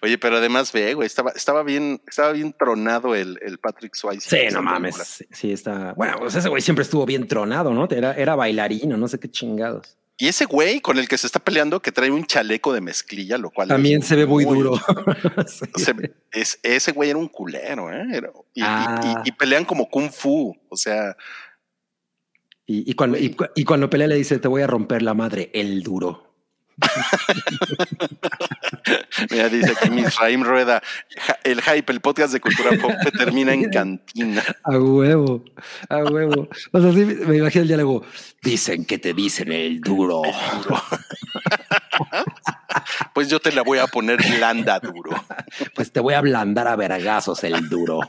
[0.00, 4.28] Oye, pero además ve, güey, estaba, estaba bien, estaba bien tronado el, el Patrick Swayze.
[4.28, 4.96] Sí, no mames.
[4.96, 5.92] Sí, sí, está.
[5.94, 7.86] Bueno, pues ese güey siempre estuvo bien tronado, ¿no?
[7.90, 9.98] Era, era bailarino, no sé qué chingados.
[10.16, 13.36] Y ese güey con el que se está peleando, que trae un chaleco de mezclilla,
[13.36, 14.74] lo cual También se ve muy duro.
[15.76, 15.92] Sí.
[16.30, 18.04] Es, ese güey era un culero, ¿eh?
[18.12, 19.20] Era- y, y- Ah.
[19.24, 21.16] y- y pelean como kung fu, o sea,
[22.66, 25.14] Y, y cuando, y, cu- y cuando pelea le dice, te voy a romper la
[25.14, 26.22] madre, el duro.
[29.30, 30.82] mira, dice aquí Misraim Rueda,
[31.44, 34.42] el hype, el podcast de cultura pop que termina en cantina.
[34.64, 35.44] A huevo,
[35.88, 36.48] a huevo.
[36.72, 38.02] O sea, sí, me imagino el diálogo.
[38.42, 40.22] Dicen que te dicen el duro.
[43.14, 45.12] Pues yo te la voy a poner blanda, duro.
[45.76, 48.00] Pues te voy a ablandar a vergazos el duro.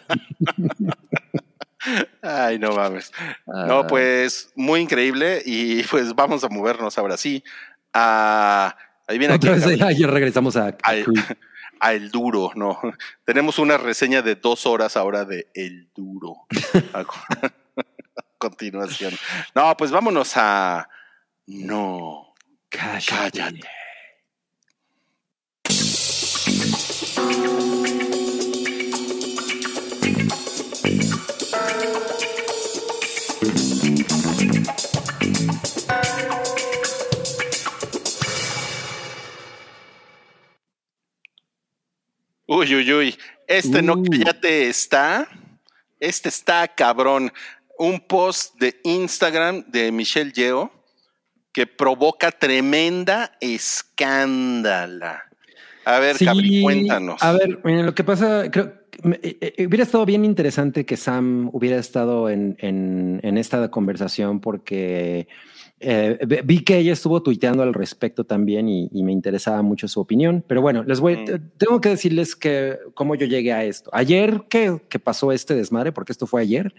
[2.22, 3.12] Ay, no mames.
[3.46, 7.44] No, pues muy increíble y pues vamos a movernos ahora sí
[7.94, 8.76] a...
[9.08, 9.84] Ahí viene aquí Otra vez Gabriel.
[9.88, 10.76] ayer regresamos a,
[11.82, 12.80] El Duro, no.
[13.24, 16.48] Tenemos una reseña de dos horas ahora de El Duro.
[16.94, 17.06] A
[18.38, 19.14] continuación.
[19.56, 20.88] No, pues vámonos a.
[21.48, 22.34] No,
[22.70, 23.62] cállate.
[42.48, 43.16] Uy, uy, uy.
[43.48, 44.04] Este no Uh.
[44.04, 45.28] cállate está.
[46.00, 47.32] Este está cabrón.
[47.78, 50.72] Un post de Instagram de Michelle Yeo
[51.52, 55.24] que provoca tremenda escándala.
[55.86, 57.22] A ver, Sí, Cabri, cuéntanos.
[57.22, 58.74] A ver, miren, lo que pasa, creo
[59.22, 64.40] eh, eh, hubiera estado bien interesante que Sam hubiera estado en, en- en esta conversación
[64.40, 65.28] porque
[65.86, 70.00] eh, vi que ella estuvo tuiteando al respecto también y, y me interesaba mucho su
[70.00, 70.44] opinión.
[70.48, 71.26] Pero bueno, les voy, Mm.
[71.26, 73.90] te- tengo que decirles que cómo yo llegué a esto.
[73.94, 76.74] Ayer que, que pasó este desmadre, porque esto fue ayer.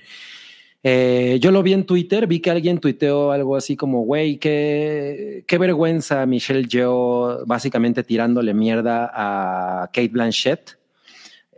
[0.83, 5.43] eh, yo lo vi en Twitter, vi que alguien tuiteó algo así como, güey, qué,
[5.47, 10.78] qué vergüenza Michelle Yeoh básicamente tirándole mierda a Kate Blanchett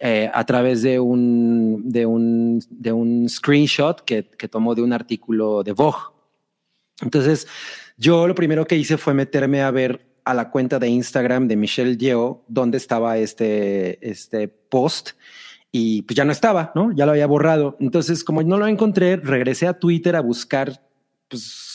[0.01, 4.93] eh, a través de un, de un, de un screenshot que, que tomó de un
[4.95, 5.99] artículo de Vogue.
[7.03, 7.47] Entonces,
[7.97, 11.57] yo lo primero que hice fue meterme a ver a la cuenta de Instagram de
[11.57, 15.11] Michelle Yeoh dónde estaba este, este post
[15.73, 16.93] y pues ya no estaba, ¿no?
[16.93, 17.77] Ya lo había borrado.
[17.81, 20.83] Entonces, como no lo encontré, regresé a Twitter a buscar
[21.29, 21.68] pues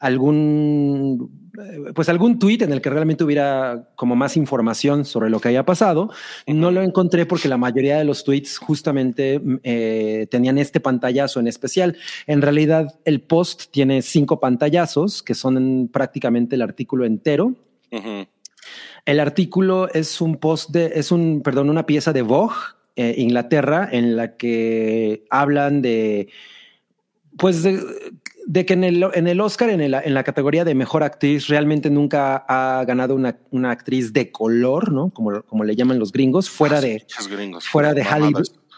[0.00, 5.40] algún eh, pues algún tweet en el que realmente hubiera como más información sobre lo
[5.40, 6.10] que había pasado.
[6.46, 11.48] No lo encontré porque la mayoría de los tweets justamente eh, tenían este pantallazo en
[11.48, 11.96] especial.
[12.26, 17.54] En realidad, el post tiene cinco pantallazos que son prácticamente el artículo entero.
[19.04, 22.54] El artículo es un post de, es un, perdón, una pieza de Vogue,
[22.96, 26.28] eh, Inglaterra, en la que hablan de,
[27.36, 27.80] pues, de,
[28.52, 31.46] de que en el, en el Oscar, en, el- en la categoría de mejor actriz,
[31.46, 35.10] realmente nunca ha ganado una, una actriz de color, ¿no?
[35.10, 37.68] Como, como le llaman los gringos, fuera Ah, de, gringos.
[37.68, 38.32] fuera de Halle,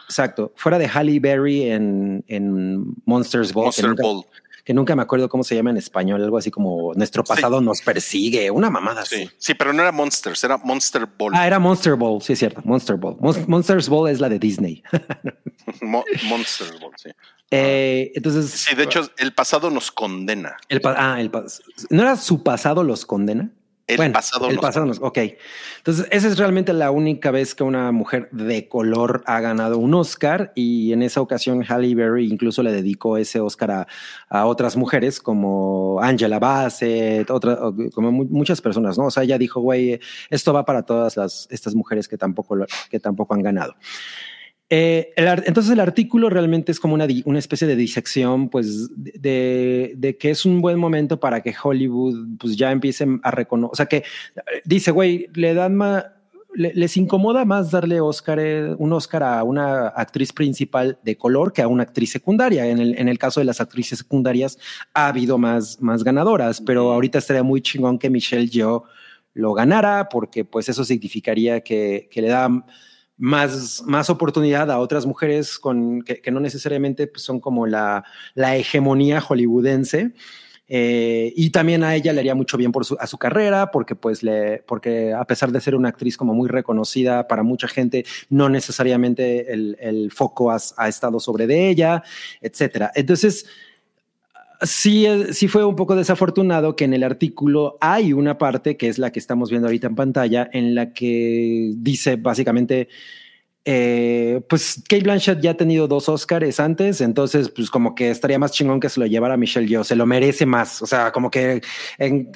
[0.07, 4.24] exacto, fuera de Halle Berry en, en Monsters Ball, que Monster nunca, Ball.
[4.62, 7.81] que nunca me acuerdo cómo se llama en español, algo así como nuestro pasado nos
[7.81, 9.24] persigue, una mamada así.
[9.24, 9.31] Sí.
[9.39, 11.32] sí, pero no era Monsters, era Monster Ball.
[11.35, 13.16] Ah, era Monster Ball, sí es cierto, Monster Ball.
[13.20, 14.82] Mon- Monsters Ball es la de Disney.
[15.81, 17.09] Mo- Monster Ball, sí.
[17.54, 20.56] Eh, entonces, Sí, de hecho, el pasado nos condena.
[20.68, 21.30] el pa- ah, el
[21.90, 23.50] ¿no era su pasado los condena?
[23.88, 25.18] El Bueno, pasado el nos pasado nos, ok.
[25.78, 29.92] Entonces, esa es realmente la única vez que una mujer de color ha ganado un
[29.92, 33.86] Oscar y en esa ocasión Halle Berry incluso le dedicó ese Oscar a,
[34.28, 37.58] a otras mujeres como Angela Bassett, otra,
[37.92, 39.06] como mu- muchas personas, ¿no?
[39.06, 39.98] O sea, ella dijo, güey,
[40.30, 43.74] esto va para todas las, estas mujeres que tampoco, lo- que tampoco han ganado.
[44.74, 47.05] Eh, el entonces el artículo realmente es como una,
[47.39, 52.57] especie de disección, pues, de, de que es un buen momento para que Hollywood, pues,
[52.57, 54.03] ya empiece a reconocer, o sea, que eh,
[54.65, 56.07] dice, güey, le dan más,
[56.55, 61.53] le- les incomoda más darle Oscar, eh, un Oscar a una actriz principal de color
[61.53, 62.66] que a una actriz secundaria.
[62.66, 64.57] En el, en el caso de las actrices secundarias
[64.94, 68.85] ha habido más, más ganadoras, pero ahorita estaría muy chingón que Michelle Yeoh
[69.35, 72.49] lo ganara porque pues eso significaría que, que le da
[73.23, 78.05] más, más oportunidad a otras mujeres con, que, que no necesariamente pues, son como la,
[78.35, 80.11] la hegemonía hollywoodense.
[80.66, 83.94] Eh, y también a ella le haría mucho bien por su, a su carrera, porque
[83.94, 88.05] pues le, porque a pesar de ser una actriz como muy reconocida para mucha gente,
[88.28, 92.03] no necesariamente el, el foco ha, ha, estado sobre de ella,
[92.40, 92.90] etcétera.
[92.97, 93.47] Entonces,
[94.62, 98.98] sí, sí fue un poco desafortunado que en el artículo hay una parte que es
[98.98, 102.89] la que estamos viendo ahorita en pantalla, en la que dice básicamente
[103.64, 108.39] eh, pues Kate Blanchett ya ha tenido dos Oscars antes, entonces pues como que estaría
[108.39, 111.30] más chingón que se lo llevara Michelle Yeoh, se lo merece más, o sea, como
[111.30, 111.62] que
[111.98, 112.32] en,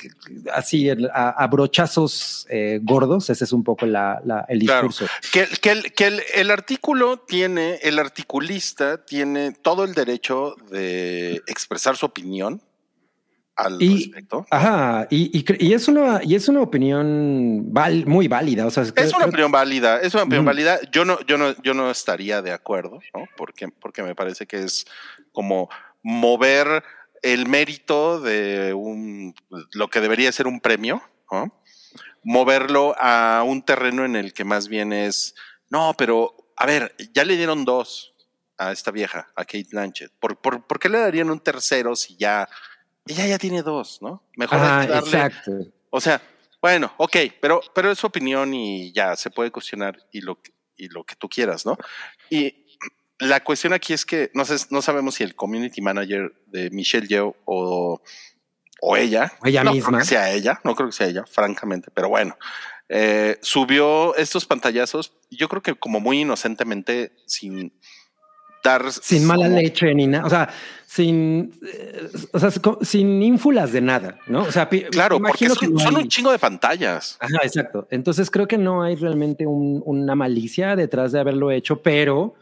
[0.55, 5.07] así a, brochazos eh, gordos, ese es un poco la, el discurso.
[5.33, 11.43] Que, que, el, que el, el, artículo tiene, el articulista tiene todo el derecho de
[11.49, 12.63] expresar su opinión
[13.57, 14.47] al y, respecto.
[14.51, 18.67] Ajá, y, y, y, es una, y es una opinión val, muy válida.
[18.67, 20.47] O sea, es una opinión válida, es una opinión mm.
[20.47, 20.79] válida.
[20.93, 23.27] Yo no, yo no, yo no estaría de acuerdo, ¿no?
[23.37, 24.87] Porque, porque me parece que es
[25.33, 25.69] como
[26.03, 26.85] mover
[27.23, 29.35] el mérito de un
[29.73, 31.03] lo que debería ser un premio,
[31.33, 31.53] ¿no?
[32.27, 35.37] moverlo a un terreno en el que más bien es
[35.71, 38.15] no, pero a ver, ya le dieron dos
[38.59, 40.13] a esta vieja, a Kate Blanchett.
[40.19, 42.49] ¿Por, por, por qué le darían un tercero si ya
[43.07, 44.23] ella ya tiene dos, ¿no?
[44.37, 44.97] Mejor ah, darle.
[44.99, 45.53] Exacto.
[45.91, 46.21] O sea,
[46.61, 50.39] bueno, ok, pero, pero es su opinión y ya se puede cuestionar y lo,
[50.77, 51.77] y lo que tú quieras, ¿no?
[52.31, 52.67] Y
[53.19, 57.07] la cuestión aquí es que no, sé, no sabemos si el community manager de Michelle
[57.07, 58.03] Yeoh o,
[58.81, 61.91] o ella, ella no misma, creo que sea ella, no creo que sea ella, francamente,
[61.95, 62.37] pero bueno,
[62.89, 67.73] eh, subió estos pantallazos, yo creo que como muy inocentemente, sin
[68.67, 70.49] dar sin mala leche ni nada, o sea,
[70.87, 72.51] sin, eh, o sea,
[72.83, 74.43] sin ínfulas de nada, ¿no?
[74.43, 77.17] O sea, claro, porque son, no son, un chingo de pantallas.
[77.21, 77.87] Ajá, exacto.
[77.91, 82.35] Entonces creo que no hay realmente un, una malicia detrás de haberlo hecho, pero...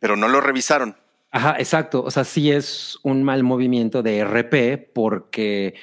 [0.00, 0.96] Pero no lo revisaron.
[1.30, 2.02] Ajá, exacto.
[2.02, 5.74] O sea, sí es un mal movimiento de RP porque...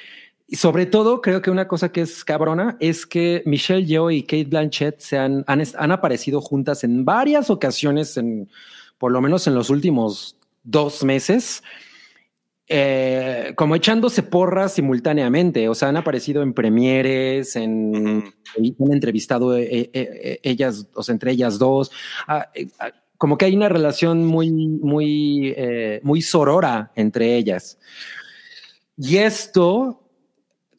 [0.48, 4.22] Y sobre todo, creo que una cosa que es cabrona es que Michelle Yeoh y
[4.22, 8.48] Kate Blanchett se han, han, han aparecido juntas en varias ocasiones, en,
[8.98, 11.62] por lo menos en los últimos dos meses,
[12.68, 15.68] eh, como echándose porras simultáneamente.
[15.68, 21.30] O sea, han aparecido en premieres, en, han entrevistado eh, eh, ellas, o sea, entre
[21.32, 21.92] ellas dos.
[22.26, 22.50] Ah,
[22.80, 25.56] ah, como que hay una relación muy, muy,
[26.02, 27.78] muy sorora entre ellas.
[28.98, 30.02] Y esto,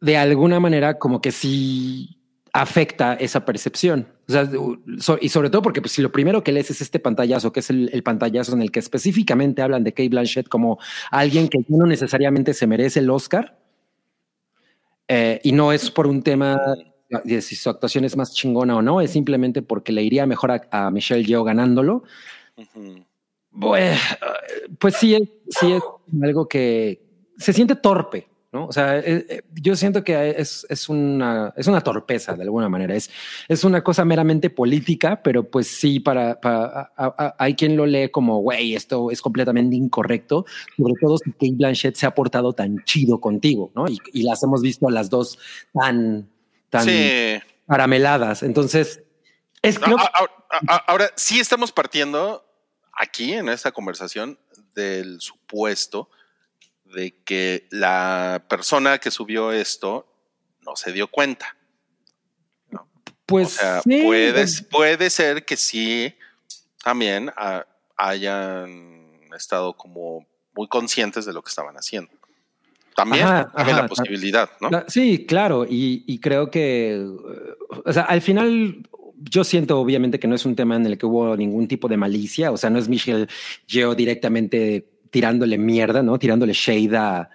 [0.01, 2.19] de alguna manera, como que sí
[2.53, 4.07] afecta esa percepción.
[4.29, 4.49] O sea,
[5.21, 7.69] y sobre todo porque pues, si lo primero que lees es este pantallazo, que es
[7.69, 10.79] el, pantallazo en el que específicamente hablan de Kate Blanchett como
[11.11, 13.57] alguien que no necesariamente se merece el Oscar,
[15.07, 16.59] eh, y no es por un tema
[17.23, 20.51] de si su actuación es más chingona o no, es simplemente porque le iría mejor
[20.69, 22.03] a, Michelle Yeoh ganándolo.
[23.57, 23.97] pues,
[24.77, 25.17] pues sí,
[25.49, 25.83] sí es
[26.21, 27.01] algo que
[27.37, 28.27] se siente torpe.
[28.57, 28.65] ¿No?
[28.65, 32.69] O sea, eh, eh, yo siento que es, es, una, es una torpeza de alguna
[32.69, 32.95] manera.
[32.95, 33.09] Es,
[33.47, 36.91] es una cosa meramente política, pero pues sí, para, para
[37.37, 41.95] hay quien lo lee como, güey, esto es completamente incorrecto, sobre todo si Kate Blanchett
[41.95, 43.87] se ha portado tan chido contigo, ¿no?
[43.87, 45.37] Y, y las hemos visto a las dos
[45.71, 46.27] tan,
[46.69, 46.87] tan
[47.67, 48.41] carameladas.
[48.41, 49.03] Entonces,
[49.61, 52.43] es creo ahora, ahora sí estamos partiendo
[52.91, 54.39] aquí en esta conversación
[54.73, 56.09] del supuesto
[56.93, 60.07] de que la persona que subió esto
[60.61, 61.55] no se dio cuenta.
[63.25, 66.13] Pues puede, puede ser que sí
[66.81, 67.29] también
[67.97, 72.11] hayan estado como muy conscientes de lo que estaban haciendo.
[72.95, 74.69] También hay la posibilidad, ¿no?
[74.87, 77.05] Sí, claro, y, creo que,
[77.85, 78.87] o sea, al final
[79.19, 81.97] yo siento obviamente que no es un tema en el que hubo ningún tipo de
[81.97, 83.27] malicia, o sea, no es Michelle
[83.67, 86.17] Geo directamente tirándole mierda, ¿no?
[86.19, 87.29] Tirándole shade a,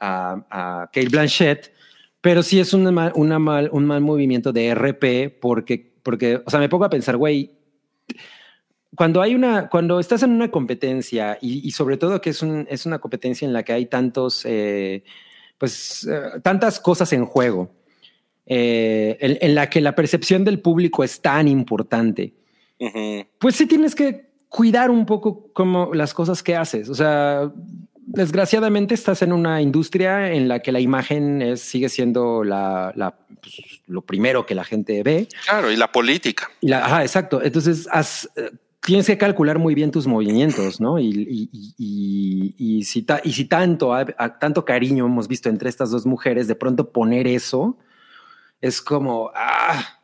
[0.00, 1.72] a, Kate Blanchett,
[2.20, 6.50] pero sí es un mal, una mal, un mal movimiento de RP porque, porque, o
[6.50, 7.50] sea, me pongo a pensar, güey,
[8.96, 12.86] cuando hay una, cuando estás en una competencia y, sobre todo que es, un, es
[12.86, 15.04] una competencia en la que hay tantos, eh,
[15.58, 17.70] pues, eh, tantas cosas en juego,
[18.46, 22.34] eh, en, la que la percepción del público es tan importante,
[23.38, 26.90] pues sí tienes que cuidar un poco como las cosas que haces.
[26.90, 27.50] O sea,
[27.94, 32.92] desgraciadamente estás en una industria en la que la imagen es, sigue siendo la,
[33.40, 33.54] pues,
[33.86, 35.28] lo primero que la gente ve.
[35.44, 36.50] Claro, y la política.
[36.60, 37.40] Y la, ajá, exacto.
[37.42, 37.88] Entonces,
[38.36, 38.50] eh,
[38.80, 40.98] tienes que calcular muy bien tus movimientos, ¿no?
[40.98, 41.48] Y,
[41.78, 43.92] y, si, y si tanto,
[44.40, 47.78] tanto cariño hemos visto entre estas dos mujeres, de pronto poner eso
[48.60, 50.00] es como, ah,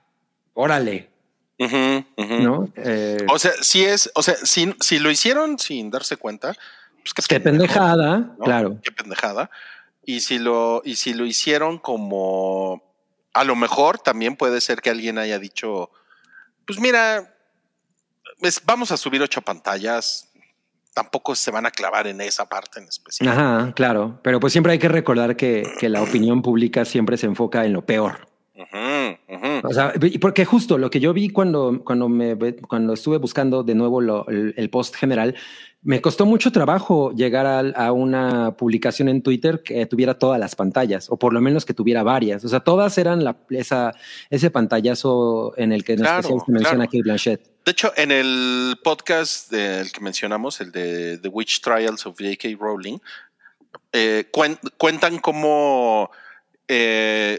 [0.54, 1.10] órale,
[1.58, 2.68] ¿No?
[2.76, 6.54] Eh, o sea, si es, o sea, si, si lo hicieron sin darse cuenta,
[7.14, 8.78] pues qué, pendejada, claro.
[8.82, 9.50] Qué pendejada.
[10.04, 12.82] Y si lo, y si lo hicieron como
[13.32, 15.90] a lo mejor también puede ser que alguien haya dicho,
[16.66, 17.34] pues mira,
[18.40, 20.30] pues vamos a subir ocho pantallas.
[20.94, 23.28] Tampoco se van a clavar en esa parte en especial.
[23.28, 24.18] Ajá, claro.
[24.22, 27.74] Pero pues siempre hay que recordar que, que la opinión pública siempre se enfoca en
[27.74, 28.28] lo peor.
[28.58, 29.68] Ujú.
[29.68, 32.36] O sea, y porque justo lo que yo vi cuando, cuando, me,
[32.68, 35.34] cuando estuve buscando de nuevo lo- el, el post general,
[35.82, 40.56] me costó mucho trabajo llegar a, a una publicación en Twitter que tuviera todas las
[40.56, 42.44] pantallas, o por lo menos que tuviera varias.
[42.44, 43.92] O sea, todas eran la, esa,
[44.30, 46.90] ese pantallazo en el que en Claro, especial se menciona claro.
[46.90, 47.40] Kate Blanchett.
[47.64, 52.48] De hecho, en el podcast del que mencionamos, el de The Witch Trials of J.K.
[52.58, 52.98] Rowling,
[53.92, 56.10] eh, cuen- cuentan cómo
[56.68, 57.38] eh,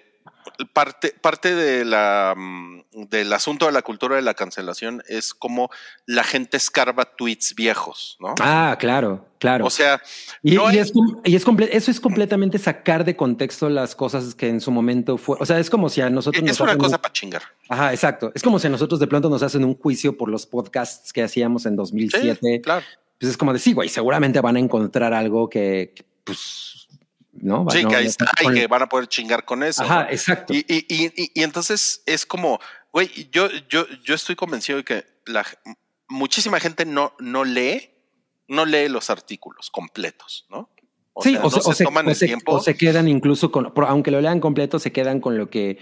[0.73, 5.69] parte, parte de la, mm, del asunto de la cultura de la cancelación es como
[6.05, 8.33] la gente escarba tweets viejos, ¿no?
[8.41, 9.65] Ah, claro, claro.
[9.65, 10.01] O sea,
[10.41, 10.91] Y, no y hay- es,
[11.23, 15.37] es eso es completamente sacar de contexto las cosas que en su momento fue.
[15.39, 17.41] O sea, es como si a nosotros es nos una hacen cosa un- para chingar.
[17.69, 18.31] Ajá, exacto.
[18.35, 21.23] Es como si a nosotros de pronto nos hacen un juicio por los podcasts que
[21.23, 22.61] hacíamos en Sí, 2007.
[22.61, 22.85] claro.
[23.19, 26.86] Pues es como de sí, güey, seguramente van a encontrar algo que, que, pues,
[27.41, 27.65] no.
[27.69, 29.83] Sí, no- que ahí no- está y que van a poder chingar con eso.
[29.83, 30.09] Ajá, ¿no?
[30.09, 30.53] exacto.
[30.53, 32.59] Y, y, y, y- y entonces es como,
[32.91, 35.45] güey, yo, yo, yo estoy convencido de que la,
[36.07, 37.89] muchísima gente no, no lee,
[38.47, 40.69] no lee los artículos completos, ¿no?
[41.13, 43.73] O sí, sea, o, se, toman o el se- tiempo o se quedan incluso con,
[43.87, 45.79] aunque lo lean completo, se quedan con lo que,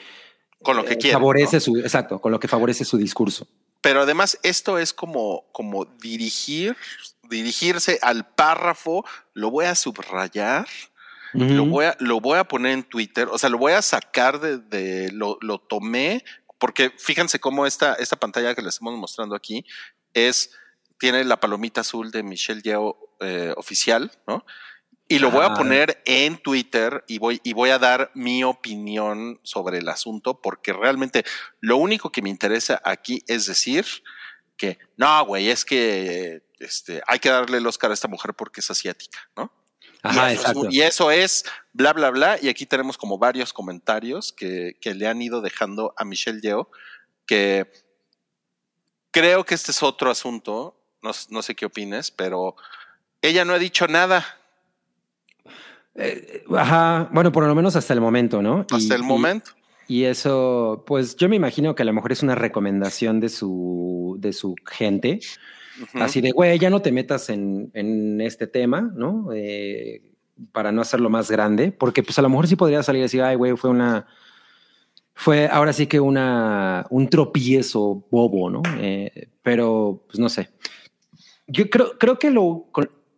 [0.63, 1.19] con lo que eh, quieren.
[1.19, 3.45] favorece su, exacto, con lo que favorece su discurso.
[3.81, 6.75] Pero además esto es como, como dirigir,
[7.29, 10.67] dirigirse al párrafo, lo voy a subrayar,
[11.35, 14.39] lo, voy a, lo voy a poner en Twitter, o sea, lo voy a sacar
[14.39, 16.23] de, de- lo, lo tomé,
[16.57, 19.65] porque fíjense cómo esta, esta pantalla que les estamos mostrando aquí
[20.13, 20.51] es,
[20.99, 24.45] tiene la palomita azul de Michelle Yeo eh, oficial, ¿no?
[25.07, 25.53] Y lo voy a Ah.
[25.53, 30.73] poner en Twitter y voy, y voy a dar mi opinión sobre el asunto, porque
[30.73, 31.23] realmente
[31.59, 33.85] lo único que me interesa aquí es decir
[34.57, 38.61] que no, güey, es que este, hay que darle el Oscar a esta mujer porque
[38.61, 39.51] es asiática, ¿no?
[40.05, 40.67] Ajá, y, eso es, exacto.
[40.71, 42.37] y eso es bla, bla, bla.
[42.41, 46.69] Y aquí tenemos como varios comentarios que, que le han ido dejando a Michelle Yeo,
[47.25, 47.71] que
[49.11, 52.55] creo que este es otro asunto, no, no sé qué opines, pero
[53.21, 54.25] ella no ha dicho nada
[55.97, 58.65] Eh, ajá, bueno, por lo menos hasta el momento, ¿no?
[58.69, 59.51] hasta Y- el y- momento.
[59.87, 64.17] Y eso, pues yo me imagino que a lo mejor es una recomendación de su,
[64.19, 65.19] de su gente,
[65.81, 66.03] Ujú.
[66.03, 69.29] así de, güey, ya no te metas en, en este tema, ¿no?
[69.33, 70.01] Eh,
[70.51, 73.21] para no hacerlo más grande, porque pues a lo mejor sí podría salir y decir,
[73.21, 74.05] ay, güey, fue una,
[75.13, 78.61] fue ahora sí que una, un tropiezo bobo, ¿no?
[78.79, 80.49] Eh, pero, pues no sé.
[81.47, 82.67] Yo creo, creo que lo,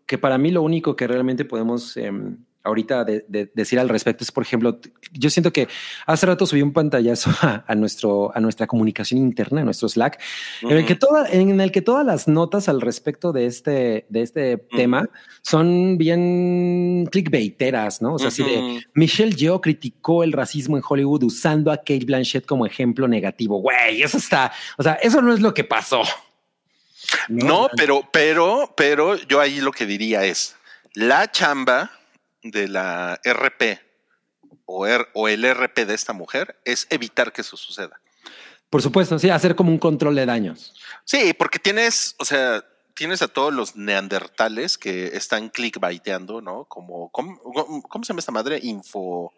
[0.06, 4.23] que para mí lo único que realmente podemos em, ahorita de- de- decir al respecto
[4.23, 4.80] es, por ejemplo,
[5.14, 5.68] yo siento que
[6.06, 10.19] hace rato subí un pantallazo a, a nuestro, a nuestra comunicación interna, a nuestro Slack,
[10.61, 14.22] en, el que toda, en el que todas las notas al respecto de este, de
[14.22, 15.10] este tema
[15.41, 18.14] son bien clickbaiteras, ¿no?
[18.15, 18.85] O sea, así de.
[18.94, 23.60] Michelle Yeoh criticó el racismo en Hollywood usando a Kate Blanchett como ejemplo negativo.
[23.61, 26.02] Güey, eso está, o sea, eso no es lo que pasó.
[27.30, 30.56] No, pero, pero, pero yo ahí lo que diría es
[30.94, 31.91] la chamba
[32.43, 33.80] de la RP
[34.65, 37.99] o, R- o el RP de esta mujer es evitar que eso suceda.
[38.69, 40.73] Por supuesto, sí, hacer como un control de daños.
[41.05, 46.65] Sí, porque tienes, o sea, tienes a todos los neandertales que están clickbaiteando, ¿no?
[46.65, 47.39] Como, ¿cómo,
[47.84, 48.59] cómo se llama esta madre?
[48.61, 49.34] Info.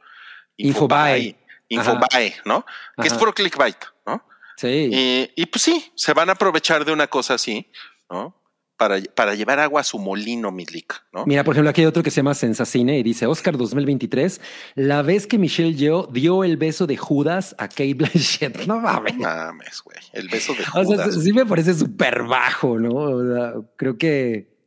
[0.57, 1.35] Infobae.
[1.67, 2.65] Infobae, ¿no?
[2.99, 3.19] Que es Ajá.
[3.19, 4.25] puro clickbait, ¿no?
[4.57, 4.89] Sí.
[4.91, 7.71] Y, y pues sí, se van a aprovechar de una cosa así,
[8.09, 8.35] ¿no?
[8.79, 11.25] Para, para llevar agua a su molino, Milik, ¿no?
[11.25, 14.39] Mira, por ejemplo, aquí hay otro que se llama Sensacine y dice Oscar 2023,
[14.75, 18.57] la vez que Michelle Yeoh dio el beso de Judas a Kate Blanchett.
[18.67, 19.17] No mames.
[19.17, 19.97] Mames, güey.
[20.13, 21.21] El beso de O sea, Judas.
[21.23, 22.93] sí me parece súper bajo, ¿no?
[22.95, 24.57] O sea, creo que,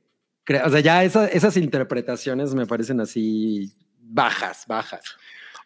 [0.63, 5.01] o sea, ya esa- esas interpretaciones me parecen así bajas, bajas.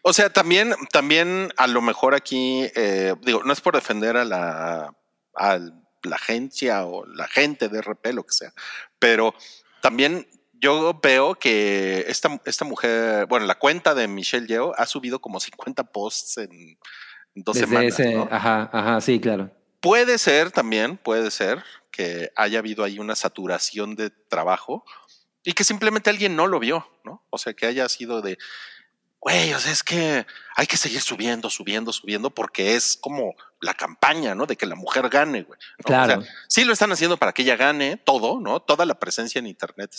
[0.02, 4.24] O sea, también, también a lo mejor aquí, eh, digo, no es por defender a
[4.24, 4.94] la,
[5.34, 5.58] a
[6.06, 8.52] la agencia o la gente de RP, lo que sea,
[8.98, 9.34] pero
[9.80, 10.26] también
[10.58, 15.40] yo veo que esta, esta mujer, bueno, la cuenta de Michelle Yeo ha subido como
[15.40, 16.78] 50 posts en
[17.34, 18.00] dos Desde semanas.
[18.00, 18.28] ese, ¿no?
[18.30, 19.50] ajá, ajá, sí, claro.
[19.80, 24.84] Puede ser también, puede ser que haya habido ahí una saturación de trabajo
[25.44, 27.24] y que simplemente alguien no lo vio, ¿no?
[27.30, 28.38] O sea, que haya sido de,
[29.26, 30.24] güey, o sea, es que
[30.54, 34.46] hay que seguir subiendo, subiendo, subiendo, porque es como la campaña, ¿no?
[34.46, 35.58] De que la mujer gane, güey.
[35.78, 35.84] ¿no?
[35.84, 36.20] Claro.
[36.20, 38.60] O sea, sí lo están haciendo para que ella gane todo, ¿no?
[38.60, 39.92] Toda la presencia en Internet.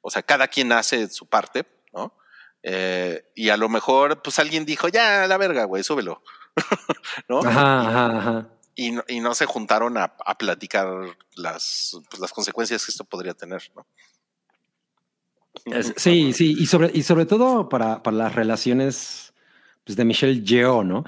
[0.00, 2.16] o sea, cada quien hace su parte, ¿no?
[2.62, 6.22] Eh, y a lo mejor, pues alguien dijo, ya, la verga, güey, súbelo.
[7.28, 7.40] ¿No?
[7.40, 8.48] Ajá, ajá, ajá.
[8.74, 10.88] Y no, y no se juntaron a, a platicar
[11.34, 13.86] las, pues, las consecuencias que esto podría tener, ¿no?
[15.66, 19.32] Es- sí, sí, y sobre, y sobre todo para, para las relaciones
[19.84, 21.04] pues, de Michelle Yeoh, ¿no?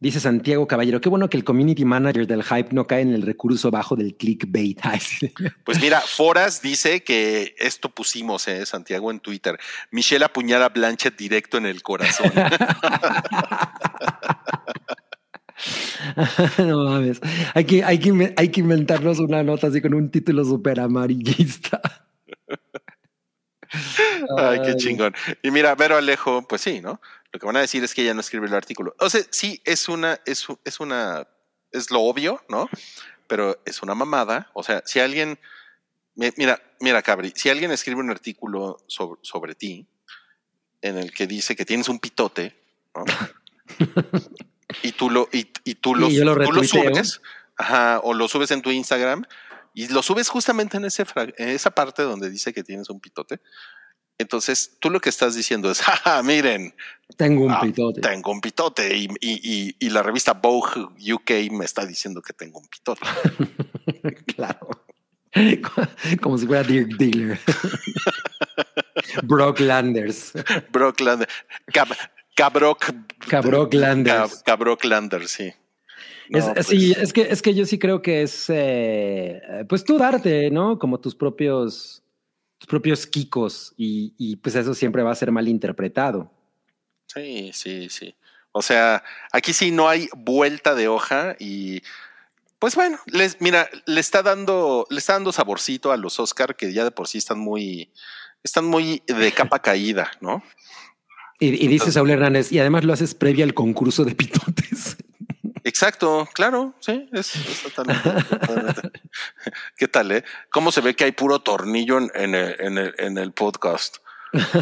[0.00, 3.22] Dice Santiago Caballero, qué bueno que el community manager del hype no cae en el
[3.22, 4.80] recurso bajo del clickbait.
[5.64, 9.56] Pues mira, Foras dice que esto pusimos, eh, Santiago, en Twitter.
[9.92, 12.32] Michelle apuñala a Blanchett directo en el corazón.
[16.58, 17.20] no mames.
[17.54, 21.80] Hay que, hay, que, hay que inventarnos una nota así con un título súper amarillista.
[24.38, 25.14] Ay, qué chingón.
[25.42, 27.00] Y mira, Vero Alejo, pues sí, ¿no?
[27.32, 28.94] Lo que van a decir es que ella no escribe el artículo.
[28.98, 31.26] O sea, sí, es una, es, es una,
[31.70, 32.68] es lo obvio, ¿no?
[33.26, 34.50] Pero es una mamada.
[34.52, 35.38] O sea, si alguien,
[36.14, 39.86] mi- mira, mira, Cabri, si alguien escribe un artículo sobre, sobre ti
[40.82, 42.54] en el que dice que tienes un pitote,
[42.94, 43.04] ¿no?
[44.82, 47.22] y tú lo, y, y tú lo, Y yo lo tú lo subes,
[47.56, 49.24] ajá, o lo subes en tu Instagram
[49.74, 51.04] y lo subes justamente en, ese
[51.38, 53.40] en esa parte donde dice que tienes un pitote.
[54.18, 56.74] Entonces, tú lo que estás diciendo es, jaja, miren,
[57.16, 58.00] Tengo un ah, pitote.
[58.00, 62.32] tengo un pitote y, y- y- y la revista Vogue UK me está diciendo que
[62.32, 63.00] tengo un pitote.
[64.36, 64.68] claro.
[66.20, 67.40] Como si fuera Dirk Diggler.
[69.24, 70.32] Brock Landers.
[70.70, 71.28] Brock Lander,
[71.72, 71.96] Cab-
[72.36, 72.92] Cabrock,
[73.28, 74.36] Cabrock Landers.
[74.36, 75.52] Cab- Cabrock Landers, sí.
[76.30, 79.84] Es- No, pues, Sí, es que, es que yo sí creo que es, eh, pues
[79.84, 80.78] tú darte, ¿no?
[80.78, 82.02] Como tus propios,
[82.58, 86.30] tus propios kikos y, y pues eso siempre va a ser mal interpretado.
[87.06, 88.14] Sí, sí, sí.
[88.52, 91.82] O sea, aquí sí no hay vuelta de hoja y
[92.58, 96.72] pues bueno, les, mira, le está dando, le está dando saborcito a los Oscar que
[96.72, 97.90] ya de por sí están muy,
[98.44, 100.44] están muy de capa caída, ¿no?
[101.40, 104.96] Y, y dice Saúl Hernández, y además lo haces previa al concurso de pitotes.
[105.64, 108.90] Exacto, claro, sí, es, es totalmente, totalmente.
[109.76, 110.24] ¿Qué tal, eh?
[110.50, 113.98] ¿Cómo se ve que hay puro tornillo en, en el, en el- en el podcast?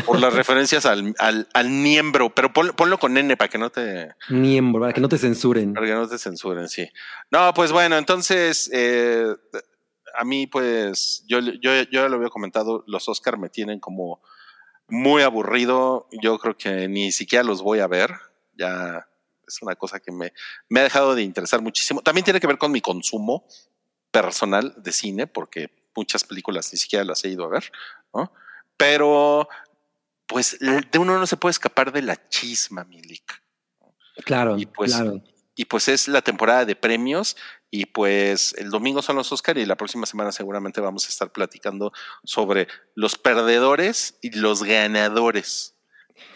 [0.05, 3.71] Por las referencias al, al, al miembro, pero pon- ponlo con N para que no
[3.71, 5.75] te, Miembro, para que no te censuren.
[5.75, 6.89] para que no te censuren, sí.
[7.31, 9.27] No, pues bueno, entonces, eh,
[10.19, 14.21] a mí, pues, yo, yo, yo ya lo había comentado, los Oscar me tienen como
[14.89, 16.09] muy aburrido.
[16.21, 18.11] Yo creo que ni siquiera los voy a ver.
[18.59, 19.07] Ya
[19.51, 20.33] es una cosa que me,
[20.69, 22.01] me ha dejado de interesar muchísimo.
[22.03, 23.47] También tiene que ver con mi consumo
[24.11, 27.71] personal de cine, porque muchas películas ni siquiera las he ido a ver,
[28.15, 28.33] ¿no?
[28.77, 29.49] Pero,
[30.27, 33.43] pues, de uno no se puede escapar de la chisma, Milik
[34.25, 35.23] Claro, Y pues, claro.
[35.55, 37.37] y pues es la temporada de premios
[37.71, 41.31] y pues el domingo son los Oscar y la próxima semana seguramente vamos a estar
[41.31, 41.93] platicando
[42.25, 45.77] sobre los perdedores y los ganadores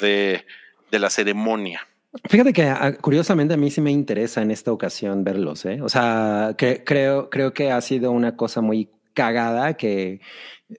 [0.01, 0.47] de,
[0.91, 1.86] de la ceremonia.
[2.28, 5.81] Fíjate que ah, curiosamente a mí sí me interesa en esta ocasión verlos, ¿eh?
[5.82, 10.20] O sea, que, creo, creo que ha sido una cosa muy cagada que,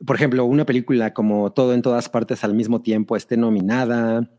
[0.05, 4.29] por ejemplo, una película como Todo en todas partes al mismo tiempo esté nominada,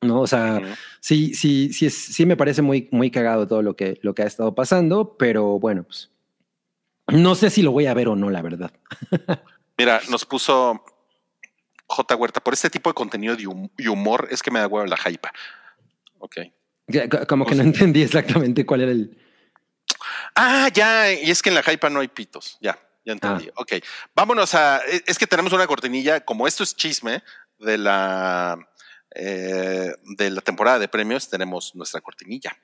[0.00, 0.20] ¿no?
[0.20, 0.74] O sea, Ujú.
[1.00, 4.22] sí, sí, sí, es- sí me parece muy, muy cagado todo lo que, lo que
[4.22, 6.10] ha estado pasando, pero bueno, pues
[7.08, 8.72] no sé si lo voy a ver o no, la verdad.
[9.78, 10.82] Mira, nos puso
[11.86, 12.16] J.
[12.16, 13.36] Huerta, por este tipo de contenido
[13.76, 15.30] y humor es que me da huevo la hypa.
[16.18, 16.36] Ok.
[17.28, 19.16] Como que no entendí exactamente cuál era el...
[20.34, 22.58] Ah, ya, y es que en la hypa no hay pitos.
[22.60, 23.48] Ya, ya entendí.
[23.56, 23.72] Ok,
[24.14, 24.78] vámonos a.
[24.78, 27.22] es- Es que tenemos una cortinilla, como esto es chisme
[27.58, 28.58] de la
[29.14, 32.56] eh, de la temporada de premios, tenemos nuestra cortinilla.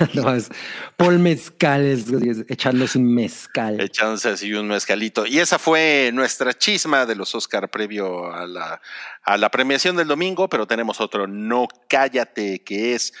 [0.14, 0.48] no, es
[0.96, 3.80] Paul Mezcal es- es echándose un mezcal.
[3.80, 5.26] Echándose así un mezcalito.
[5.26, 8.80] Y esa fue nuestra chisma de los Oscar previo a la,
[9.22, 13.12] a la premiación del domingo, pero tenemos otro, No Cállate, que es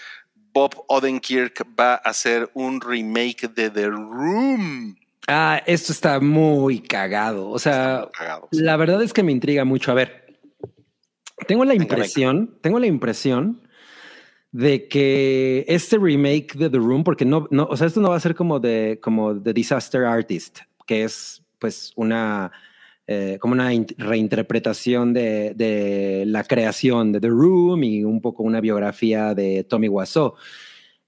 [0.52, 4.96] Bob Odenkirk va a hacer un remake de The Room.
[5.28, 7.50] Ah, esto está muy cagado.
[7.50, 8.48] O sea, Cagado.
[8.50, 9.92] la verdad es que me intriga mucho.
[9.92, 10.40] A ver,
[11.46, 13.62] tengo la impresión, tengo la impresión
[14.52, 18.16] de que este remake de The Room, porque no, no, o sea, esto no va
[18.16, 22.50] a ser como de, como The Disaster Artist, que es pues una,
[23.06, 28.42] eh, como una in- reinterpretación de, de la creación de The Room y un poco
[28.42, 30.34] una biografía de Tommy Wiseau.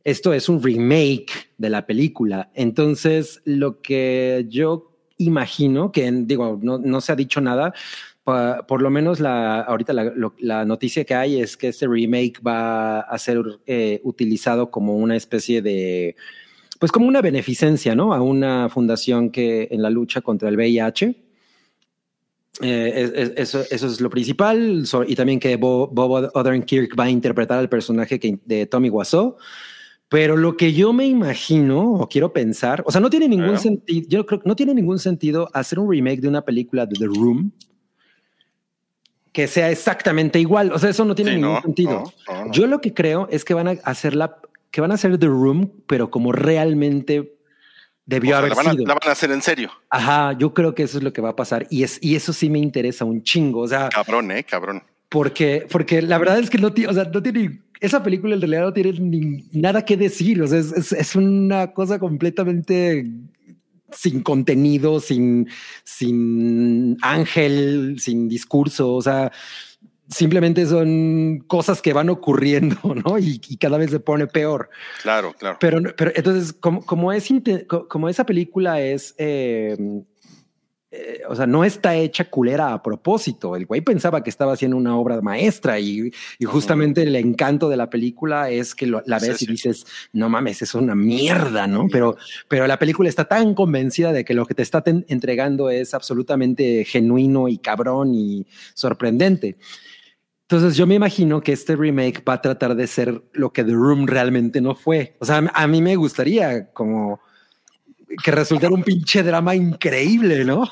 [0.04, 2.50] esto es un remake de la película.
[2.54, 7.72] Entonces, lo que yo imagino, que digo, no, no se ha dicho nada,
[8.24, 11.86] pa- por lo menos la, ahorita la, lo- la noticia que hay es que este
[11.86, 16.16] remake va a ser eh, utilizado como una especie de,
[16.78, 18.12] pues como una beneficencia, ¿no?
[18.14, 21.14] A una fundación que en la lucha contra el VIH.
[22.60, 24.86] Eh, es- es- eso, eso es lo principal.
[24.86, 28.90] So- y también que Bo- Bob Odenkirk va a interpretar al personaje que- de Tommy
[28.90, 29.36] Wiseau.
[30.08, 33.60] Pero lo que yo me imagino o quiero pensar, o sea, no tiene ningún Claro.
[33.62, 36.94] sentido, yo creo que no tiene ningún sentido hacer un remake de una película de
[36.98, 37.50] The Room
[39.32, 40.72] que sea exactamente igual.
[40.72, 41.90] O sea, eso no tiene Sí, ningún no, sentido.
[42.28, 42.52] no, no, no.
[42.52, 44.36] Yo lo que creo es que van a hacer la,
[44.70, 47.34] que van a hacer The Room, pero como realmente
[48.04, 48.86] debió O sea, haber la, van a, sido.
[48.86, 49.70] la van a hacer en serio.
[49.88, 52.32] Ajá, yo creo que eso es lo que va a pasar y es y eso
[52.32, 54.82] sí me interesa un chingo, o sea, Cabrón, eh, cabrón.
[55.08, 58.40] porque porque la verdad es que no tiene, o sea, no tiene esa película en
[58.40, 63.06] realidad no tiene ni- nada que decir, o sea, es, es, es una cosa completamente
[63.92, 65.48] sin contenido, sin
[65.84, 69.32] sin ángel, sin discurso, o sea,
[70.08, 73.18] simplemente son cosas que van ocurriendo, ¿no?
[73.18, 74.70] Y, y cada vez se pone peor.
[75.02, 75.56] Claro, claro.
[75.60, 77.28] Pero, pero entonces, como, como, es,
[77.88, 79.76] como esa película es, eh,
[80.94, 83.56] eh, o sea, no está hecha culera a propósito.
[83.56, 87.78] El güey pensaba que estaba haciendo una obra maestra y, y justamente el encanto de
[87.78, 89.46] la película es que lo- la ves sí.
[89.46, 91.86] y dices, no mames, es una mierda, ¿no?
[91.90, 92.16] Pero,
[92.46, 95.94] pero la película está tan convencida de que lo que te está ten- entregando es
[95.94, 99.56] absolutamente genuino y cabrón y sorprendente.
[100.42, 103.72] Entonces yo me imagino que este remake va a tratar de ser lo que The
[103.72, 105.16] Room realmente no fue.
[105.18, 107.20] O sea, a mí me gustaría como
[108.22, 110.70] que resultara un pinche drama increíble, ¿no?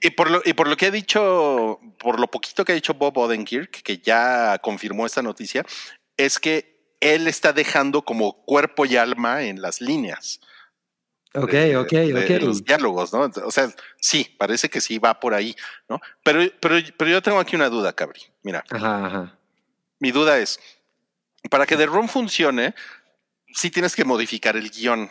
[0.00, 2.74] Y, y por lo, y por lo que ha dicho, por lo poquito que ha
[2.74, 5.64] dicho Bob Odenkirk, que ya confirmó esta noticia,
[6.16, 10.40] es que él está dejando como cuerpo y alma en las líneas.
[11.34, 12.42] Ok, de- ok, de- de ok.
[12.42, 13.30] los diálogos, ¿no?
[13.44, 15.54] O sea, sí, parece que sí va por ahí,
[15.88, 16.00] ¿no?
[16.24, 18.22] Pero, pero, pero yo tengo aquí una duda, Cabri.
[18.42, 19.38] Mira, Ajá, ajá.
[20.00, 20.58] mi duda es,
[21.50, 22.74] para que The Room funcione,
[23.52, 25.08] sí tienes que modificar el guion,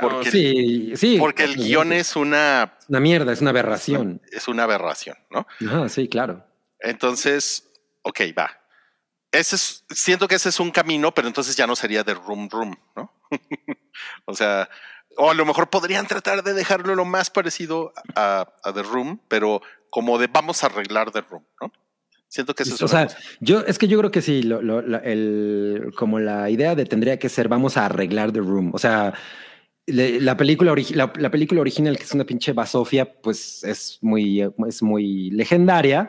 [0.00, 1.16] Porque- sí, sí.
[1.18, 4.20] porque el guion es una, una mierda, es una aberración.
[4.30, 5.46] es una aberración, ¿no?
[5.66, 6.44] Ajá, sí, claro.
[6.80, 7.68] Entonces,
[8.02, 8.50] ok, va.
[9.32, 12.48] Ese es, siento que ese es un camino, pero entonces ya no sería de Room
[12.50, 13.12] Room, ¿no?
[14.24, 14.68] o sea,
[15.16, 19.20] o a lo mejor podrían tratar de dejarlo lo más parecido a, a The Room,
[19.28, 19.60] pero
[19.90, 21.72] como de vamos a arreglar The Room, ¿no?
[22.30, 23.18] Siento que eso es o sea, cosa.
[23.40, 26.84] yo es que yo creo que sí, lo- lo- la- el, como la idea de
[26.84, 28.70] tendría que ser vamos a arreglar The Room.
[28.74, 29.14] O sea,
[29.88, 34.82] la película, la, la película original, que es una pinche basofia, pues es muy, es
[34.82, 36.08] muy legendaria.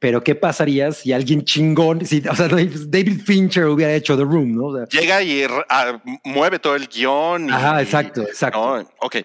[0.00, 4.54] Pero ¿qué pasaría si alguien chingón, si, o sea, David Fincher hubiera hecho The Room,
[4.54, 4.66] ¿no?
[4.66, 7.48] O sea, Llega y ah, mueve todo el guion.
[7.48, 8.76] y- Ajá, exacto, exacto.
[8.78, 8.88] ¿no?
[9.00, 9.16] Ok.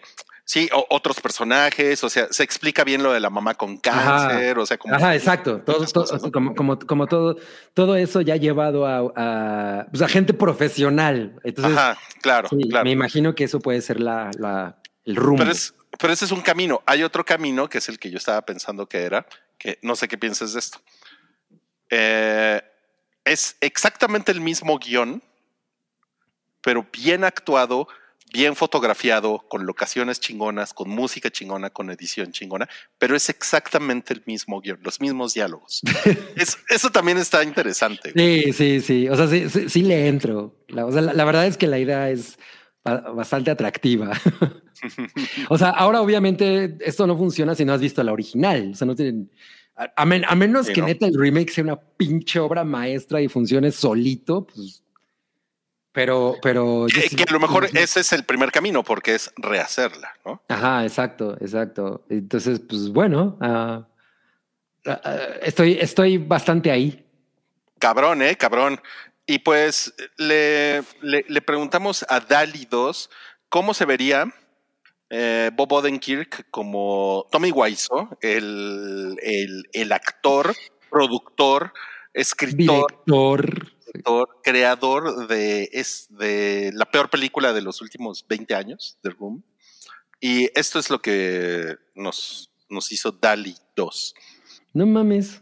[0.45, 4.27] Sí, o- otros personajes, o sea, se explica bien lo de la mamá con Ajá.
[4.27, 5.61] cáncer, o sea, como Ajá, exacto.
[5.61, 6.31] Todo, todo- cosas, ¿no?
[6.33, 7.37] como, como, como todo,
[7.73, 11.39] todo eso ya llevado a, a, pues, a gente profesional.
[11.45, 12.83] Entonces, Ajá, claro, sí, claro.
[12.83, 15.37] me imagino que eso puede ser la, la, el rumbo.
[15.39, 16.81] Pero, es, pero ese es un camino.
[16.85, 19.25] Hay otro camino que es el que yo estaba pensando que era,
[19.57, 20.79] que no sé qué pienses de esto.
[21.89, 22.61] Eh,
[23.23, 25.23] es exactamente el mismo guion,
[26.61, 27.87] pero bien actuado,
[28.33, 34.23] bien fotografiado, con locaciones chingonas, con música chingona, con edición chingona, pero es exactamente el
[34.25, 35.81] mismo guion, los mismos diálogos.
[36.35, 38.11] Es- eso también está interesante.
[38.11, 38.51] güey.
[38.51, 39.07] Sí, sí, sí.
[39.09, 40.57] O sea, sí, sí, sí le entro.
[40.67, 42.37] La, o sea, la, la verdad es que la idea es
[42.83, 44.11] ba- bastante atractiva.
[45.49, 48.71] o sea, ahora obviamente esto no funciona si no has visto la original.
[48.73, 49.31] O sea, no tienen.
[49.75, 50.87] A, a men- a menos Sí, que ¿no?
[50.87, 54.81] neta el remake sea una pinche obra maestra y funcione solito, pues.
[55.93, 56.87] Pero, pero.
[56.93, 60.41] Que, sí- que a lo mejor ese es el primer camino, porque es rehacerla, ¿no?
[60.49, 62.03] Ajá, exacto, exacto.
[62.09, 63.87] Entonces, pues bueno, ah,
[64.87, 67.05] ah, ah, estoy, estoy bastante ahí.
[67.79, 68.81] Cabrón, eh, cabrón.
[69.25, 73.09] Y pues le, le, le preguntamos a Dali 2
[73.47, 74.33] cómo se vería
[75.09, 80.55] eh, Bob Odenkirk como Tommy Wiseau, el, el, el actor,
[80.89, 81.71] productor,
[82.13, 83.72] escritor, Director.
[83.93, 89.43] Director, creador de, es, de la peor película de los últimos 20 años, The Room.
[90.19, 94.15] Y esto es lo que nos, nos hizo Dali 2.
[94.73, 95.41] No mames.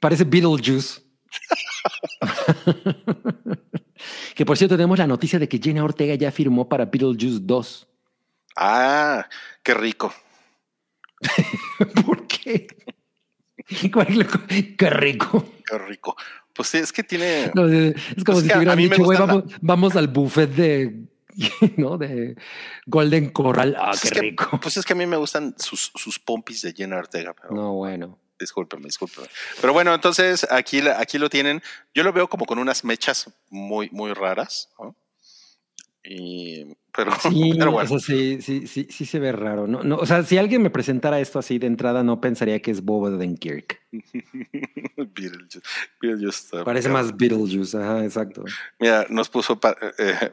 [0.00, 1.00] Parece Beetlejuice.
[4.34, 7.88] que por cierto, tenemos la noticia de que Jenna Ortega ya firmó para Beetlejuice 2.
[8.56, 9.28] Ah,
[9.62, 10.12] qué rico.
[12.06, 12.66] ¿Por qué?
[13.92, 14.26] ¿Cuál es lo-
[14.76, 15.44] Qué rico.
[15.64, 16.16] Qué rico.
[16.54, 17.50] Pues sí, es que tiene.
[17.54, 21.04] No, es como Es si hubieran dicho, güey, gusta la- vamos, vamos al buffet de,
[21.76, 21.96] ¿no?
[21.98, 22.36] De
[22.86, 23.76] Golden Corral.
[23.78, 24.58] Ah, pues qué es que- rico.
[24.60, 27.34] Pues es que a mí me gustan sus, sus pompis de Jenna Ortega.
[27.40, 28.18] Pero No, bueno.
[28.38, 29.28] Discúlpeme, discúlpeme.
[29.60, 31.62] Pero bueno, entonces aquí, aquí lo tienen.
[31.94, 34.68] Yo lo veo como con unas mechas muy, muy raras.
[34.80, 34.96] ¿no?
[36.04, 37.94] Y, pero, Sí, pero bueno.
[37.94, 39.66] o sea, sí, sí, sí, sí se ve raro.
[39.66, 42.70] No, no, o sea, si alguien me presentara esto así de entrada, no pensaría que
[42.70, 43.80] es Bob Odenkirk.
[46.00, 48.44] Beetlejuice, Parece más Beetlejuice, ajá, exacto.
[48.78, 50.30] Mira, nos puso pa- eh,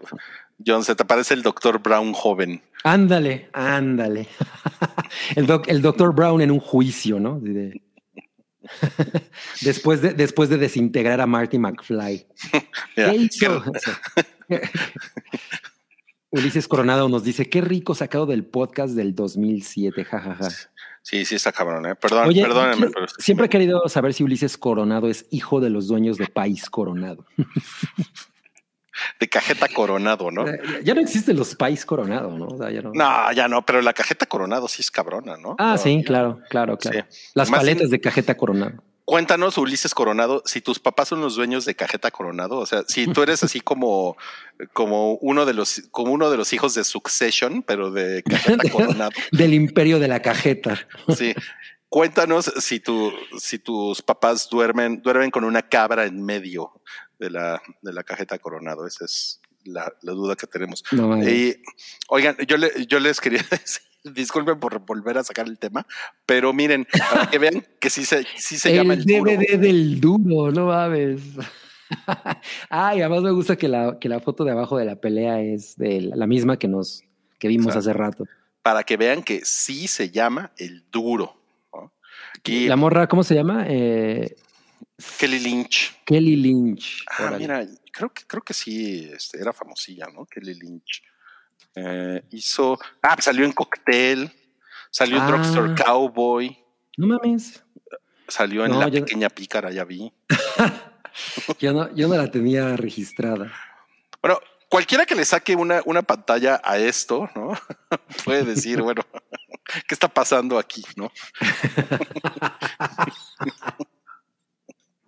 [0.65, 1.05] John Z.
[1.05, 2.61] Parece el doctor Brown joven.
[2.83, 4.27] Ándale, ándale.
[5.35, 7.39] el, doc- el doctor Brown en un juicio, ¿no?
[7.39, 7.81] De-
[9.61, 12.27] después, de, después de desintegrar a Marty McFly.
[12.95, 13.63] Mira, ¿Qué hizo?
[16.31, 20.49] Ulises Coronado nos dice, qué rico sacado del podcast del 2007, jajaja.
[21.01, 21.95] Sí, sí, está cabrón, ¿eh?
[21.95, 25.87] Perdón, Oye, perdónenme, pero siempre he querido saber si Ulises Coronado es hijo de los
[25.87, 27.25] dueños de País Coronado.
[29.19, 30.45] de cajeta coronado, ¿no?
[30.83, 32.47] Ya no existen los País Coronado, ¿no?
[32.47, 32.91] O sea, ya no.
[32.93, 35.55] No, ya no, pero la cajeta coronado sí es cabrona, ¿no?
[35.57, 37.05] Ah, sí, claro, claro, claro.
[37.09, 37.31] Sí.
[37.33, 38.83] Las Más paletas de cajeta Coronado.
[39.09, 43.07] Cuéntanos, Ulises Coronado, si tus papás son los dueños de Cajeta Coronado, o sea, si
[43.07, 44.15] tú eres así como,
[44.71, 49.09] como uno de los, como uno de los hijos de Succession, pero de Cajeta Coronado,
[49.31, 50.87] Del imperio de la cajeta.
[51.17, 51.33] sí.
[51.87, 56.79] Cuéntanos si tu, si tus papás duermen, duermen con una cabra en medio
[57.17, 58.85] de la, de la cajeta Coronado.
[58.85, 60.83] Esa es la, la duda que tenemos.
[60.91, 61.17] No.
[61.27, 61.61] Y,
[62.07, 65.85] oigan, yo, le- yo les quería decir, disculpen por volver a sacar el tema,
[66.25, 69.31] pero miren, para que vean que sí se, sí se llama el el duro.
[69.31, 71.21] DVD del duro, no mames.
[72.69, 75.75] Ay, además me gusta que la, que la foto de abajo de la pelea es
[75.75, 77.03] de la, misma que nos
[77.39, 78.25] que vimos hace rato.
[78.61, 81.35] para que vean que sí se llama el duro.
[81.73, 81.91] ¿no?
[82.43, 83.65] Y La morra, ¿cómo se llama?
[83.67, 84.35] Eh,
[85.17, 85.95] Kelly Lynch.
[86.05, 87.05] Kelly Lynch.
[87.09, 87.37] Ah, Órale.
[87.39, 87.65] mira,
[87.99, 90.25] creo que creo que sí este, era famosilla, ¿no?
[90.25, 91.03] Kelly Lynch.
[91.75, 92.79] Eh, hizo.
[93.01, 94.31] Ah, salió en Cocktail,
[94.89, 95.27] salió en Ah.
[95.27, 96.57] Drugstore Cowboy,
[96.97, 97.61] No mames.
[98.29, 100.13] salió en No, La Pequeña Pícara, ya vi.
[101.59, 103.51] Yo no, yo no la tenía registrada.
[104.21, 104.39] Bueno,
[104.69, 107.51] cualquiera que le saque una, una pantalla a esto, ¿no?
[108.23, 109.01] Puede decir, bueno,
[109.87, 111.11] ¿qué está pasando aquí, no?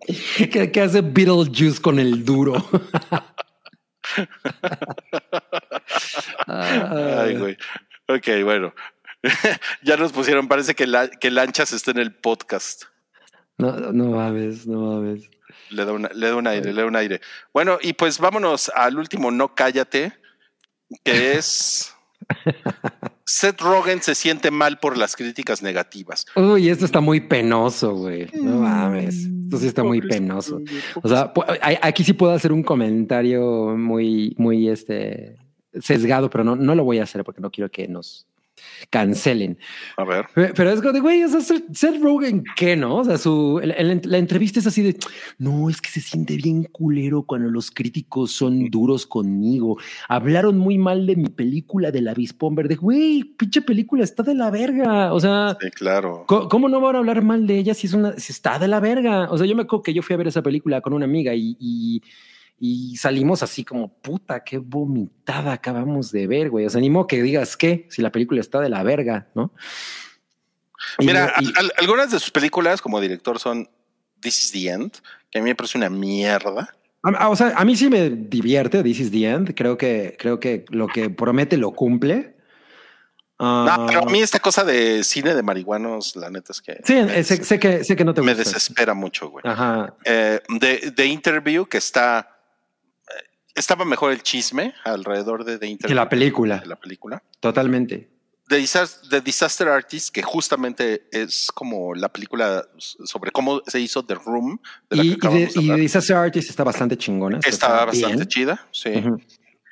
[0.36, 2.54] ¿Qué, qué hace Beetlejuice con el duro?
[6.46, 7.56] Ay, güey.
[8.08, 8.74] Ok, bueno.
[9.82, 12.84] ya nos pusieron, parece que, la, que Lanchas está en el podcast.
[13.58, 15.30] No, no mames, no mames.
[15.70, 17.20] Le da, una- le da un aire, le da un aire.
[17.52, 20.12] Bueno, y pues vámonos al último No Cállate,
[21.04, 21.94] que es
[23.24, 26.26] Seth Rogen se siente mal por las críticas negativas.
[26.34, 28.28] Uy, esto está muy penoso, güey.
[28.34, 29.16] No mames.
[29.44, 30.60] Esto sí está muy penoso.
[31.02, 31.32] O sea,
[31.82, 35.36] aquí sí puedo hacer un comentario muy, muy este
[35.80, 38.26] sesgado, pero no, no lo voy a hacer porque no quiero que nos
[38.90, 39.58] cancelen.
[39.96, 40.26] A ver.
[40.34, 42.96] Pe- Pero es como de, güey, o sea, Seth Seth Rogen, ¿qué no?
[42.98, 44.96] O sea, su, el- el- la entrevista es así de,
[45.38, 49.78] no, es que se siente bien culero cuando los críticos son duros conmigo.
[50.08, 52.76] Hablaron muy mal de mi película del avispón verde.
[52.76, 55.12] Güey, pinche película está de la verga.
[55.12, 56.24] O sea, Sí, claro.
[56.26, 58.68] ¿Cómo, cómo no van a hablar mal de ella si es una, si está de
[58.68, 59.30] la verga?
[59.30, 61.34] O sea, yo me acuerdo que yo fui a ver esa película con una amiga
[61.34, 62.02] y, y,
[62.64, 66.64] y salimos así como puta, qué vomitada acabamos de ver, güey.
[66.64, 69.52] O sea, ni modo que digas qué, si la película está de la verga, ¿no?
[71.00, 73.68] Y- Mira, y- al- al- algunas de sus películas como director son
[74.20, 74.92] This is the End,
[75.30, 76.72] que a mí me parece una mierda.
[77.02, 78.82] a, o sea, a mí sí me divierte.
[78.84, 79.54] This is the end.
[79.56, 82.36] Creo que, creo que lo que promete lo cumple.
[83.40, 86.78] No, Ah, pero a mí esta cosa de cine de marihuanos, la neta es que
[86.84, 88.44] sí, me, sé, sé que, sé que no te me gusta.
[88.50, 89.42] desespera mucho, güey.
[89.44, 89.96] Ajá.
[90.04, 92.31] Eh, de, de Interview, que está...
[93.54, 95.88] Estaba mejor el chisme alrededor de The Interview.
[95.88, 96.58] Que la película.
[96.58, 97.22] de la película.
[97.40, 98.10] Totalmente.
[98.48, 104.04] The Disaster, The Disaster Artist, que justamente es como la película sobre cómo se hizo
[104.04, 104.60] The Room,
[104.90, 105.78] de la Y, que y, de, de hablar.
[105.78, 107.38] Disaster Artist está bastante chingona.
[107.38, 108.28] Está está bastante bien.
[108.28, 108.92] chida, sí.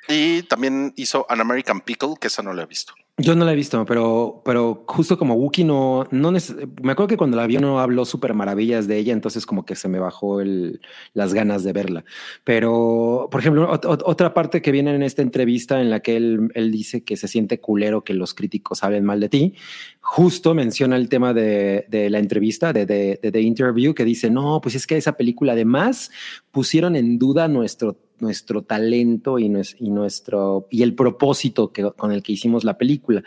[0.07, 2.93] Y también hizo An American Pickle, que esa no la he visto.
[3.21, 7.17] Yo no la he visto, pero, pero justo como Wookie no, no me acuerdo que
[7.17, 10.41] cuando la vio no habló súper maravillas de ella, entonces como que se me bajó
[10.41, 10.81] el,
[11.13, 12.03] las ganas de verla.
[12.43, 16.15] Pero, por ejemplo, ot- ot- otra parte que viene en esta entrevista en la que
[16.15, 19.53] él, él dice que se siente culero que los críticos hablen mal de ti,
[19.99, 24.31] justo menciona el tema de, de la entrevista, de, de, de The Interview, que dice,
[24.31, 26.11] no, pues es que esa película además
[26.51, 32.11] pusieron en duda nuestro nuestro talento y, nues- y nuestro y el propósito que, con
[32.11, 33.23] el que hicimos la película.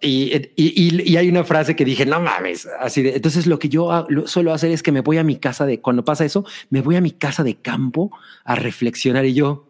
[0.00, 4.06] Y, y- hay una frase que dije, no mames, así de, entonces lo que yo
[4.24, 6.96] suelo hacer es que me voy a mi casa de, cuando pasa eso, me voy
[6.96, 8.10] a mi casa de campo
[8.44, 9.68] a reflexionar y yo,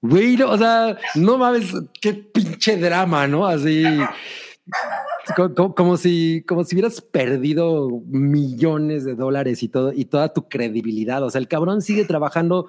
[0.00, 3.46] güey, o sea, no mames, qué pinche drama, ¿no?
[3.46, 3.84] Así,
[5.36, 10.32] co- co- como, si, como si hubieras perdido millones de dólares y todo, y toda
[10.32, 11.22] tu credibilidad.
[11.22, 12.66] O sea, el cabrón sigue trabajando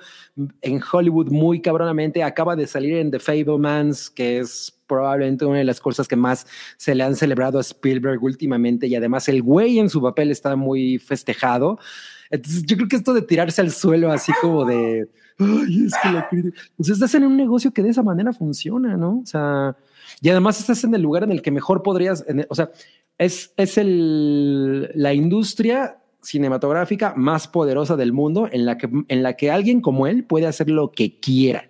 [0.62, 2.24] en Hollywood muy cabronamente.
[2.24, 6.48] Acaba de salir en The Fablemans, que es probablemente una de las cosas que más
[6.78, 8.88] se le han celebrado a Spielberg últimamente.
[8.88, 11.78] Y además, el güey en su papel está muy festejado.
[12.32, 15.10] Entonces, yo creo que esto de tirarse al suelo así como de.
[15.40, 15.88] Ay,
[16.30, 16.58] crítica".
[16.78, 19.20] Estás en un negocio que de esa manera funciona, ¿no?
[19.20, 19.76] O sea,
[20.22, 22.72] y además estás en el lugar en el que mejor podrías, en o sea,
[23.18, 29.36] es, es el, la industria cinematográfica más poderosa del mundo en la que, en la
[29.38, 31.70] que alguien como él puede hacer lo que quiera.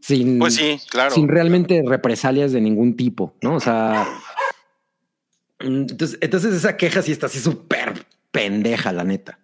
[0.00, 1.14] Sin, Pues sí, claro.
[1.14, 3.54] sin realmente represalias de ningún tipo, ¿no?
[3.56, 4.06] O sea,
[5.60, 9.38] entonces, entonces esa queja sí está así súper pendeja, la neta.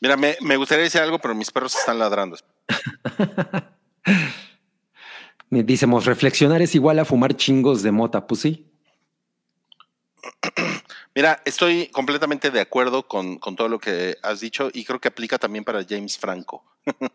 [0.00, 2.36] Mira, me, me gustaría decir algo, pero mis perros están ladrando.
[5.62, 8.66] Dicemos, reflexionar es igual a fumar chingos de mota, pues sí.
[11.14, 15.08] Mira, estoy completamente de acuerdo con, con todo lo que has dicho y creo que
[15.08, 16.64] aplica también para James Franco.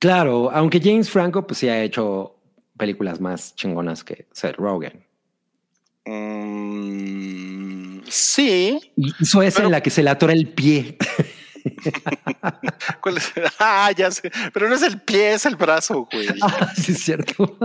[0.00, 2.36] Claro, aunque James Franco pues sí ha hecho
[2.76, 5.06] películas más chingonas que Seth Rogen.
[6.04, 8.80] Mm, sí.
[8.96, 10.98] Y Hizo esa Pero- en la que se le atora el pie.
[13.00, 13.32] ¿Cuál es?
[13.58, 14.30] Ah, ya sé.
[14.52, 16.28] Pero no es el pie, es el brazo, güey.
[16.42, 17.56] Ah, sí, es cierto.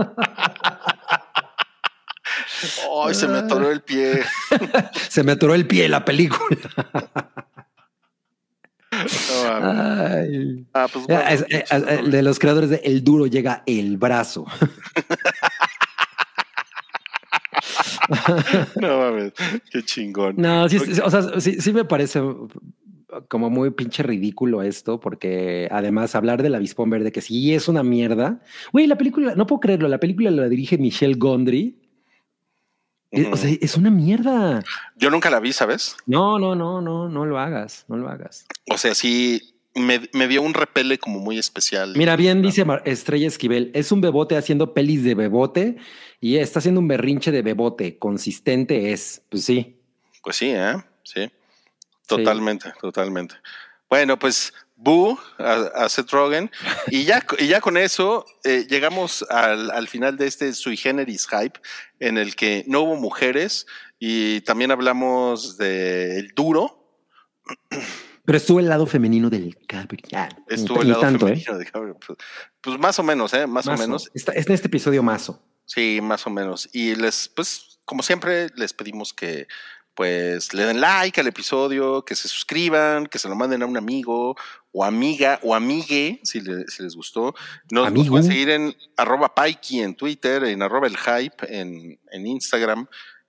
[3.06, 4.22] Ay, se me atoró el pie.
[5.08, 6.56] se me atoró el pie la película.
[8.92, 10.66] Ay.
[10.74, 13.96] ah, pues Ah, bueno, es- eh, eh, de los creadores de El Duro llega el
[13.98, 14.46] brazo.
[18.76, 19.32] no mames,
[19.70, 20.34] qué chingón.
[20.36, 22.20] No, sí, o sea, sí, sí me parece
[23.28, 27.82] como muy pinche ridículo esto, porque además hablar del avispón verde, que sí es una
[27.82, 28.40] mierda.
[28.72, 31.76] Güey, la película, no puedo creerlo, la película la dirige Michelle Gondry.
[33.32, 34.62] O sea, es una mierda.
[34.96, 35.96] Yo nunca la vi, ¿sabes?
[36.06, 38.46] No, no, no, no, no lo hagas, no lo hagas.
[38.72, 41.94] O sea, sí me, me dio un repele como muy especial.
[41.96, 45.76] Mira, bien dice Mar- Estrella Esquivel, es un bebote haciendo pelis de bebote
[46.20, 47.98] y está haciendo un berrinche de bebote.
[47.98, 49.76] Consistente es, pues sí.
[50.22, 50.74] Pues sí, ¿eh?
[51.02, 51.28] Sí.
[52.16, 53.34] Totalmente, totalmente.
[53.88, 56.50] Bueno, pues Boo a, a Seth Rogen.
[56.90, 61.26] Y ya, y ya con eso eh, llegamos al, al final de este sui generis
[61.28, 61.60] hype
[61.98, 63.66] en el que no hubo mujeres
[63.98, 66.76] y también hablamos del duro.
[68.24, 69.54] Pero estuvo el lado femenino del ni-
[70.48, 71.30] Estuvo el lado tanto, ¿eh?
[71.36, 71.96] femenino de Gabriel.
[72.06, 72.18] Pues,
[72.60, 73.46] pues más o menos, ¿eh?
[73.46, 74.10] Más o menos.
[74.14, 75.42] Está, es en este episodio mazo.
[75.64, 76.68] Sí, más o menos.
[76.72, 79.46] Y les, pues, como siempre, les pedimos que
[79.94, 83.76] pues le den like al episodio, que se suscriban, que se lo manden a un
[83.76, 84.36] amigo
[84.72, 87.34] o amiga o amigue si, le- si les gustó.
[87.70, 92.26] Nos, nos pueden seguir en arroba Paiki en Twitter, en arroba el hype en, en
[92.26, 92.86] Instagram.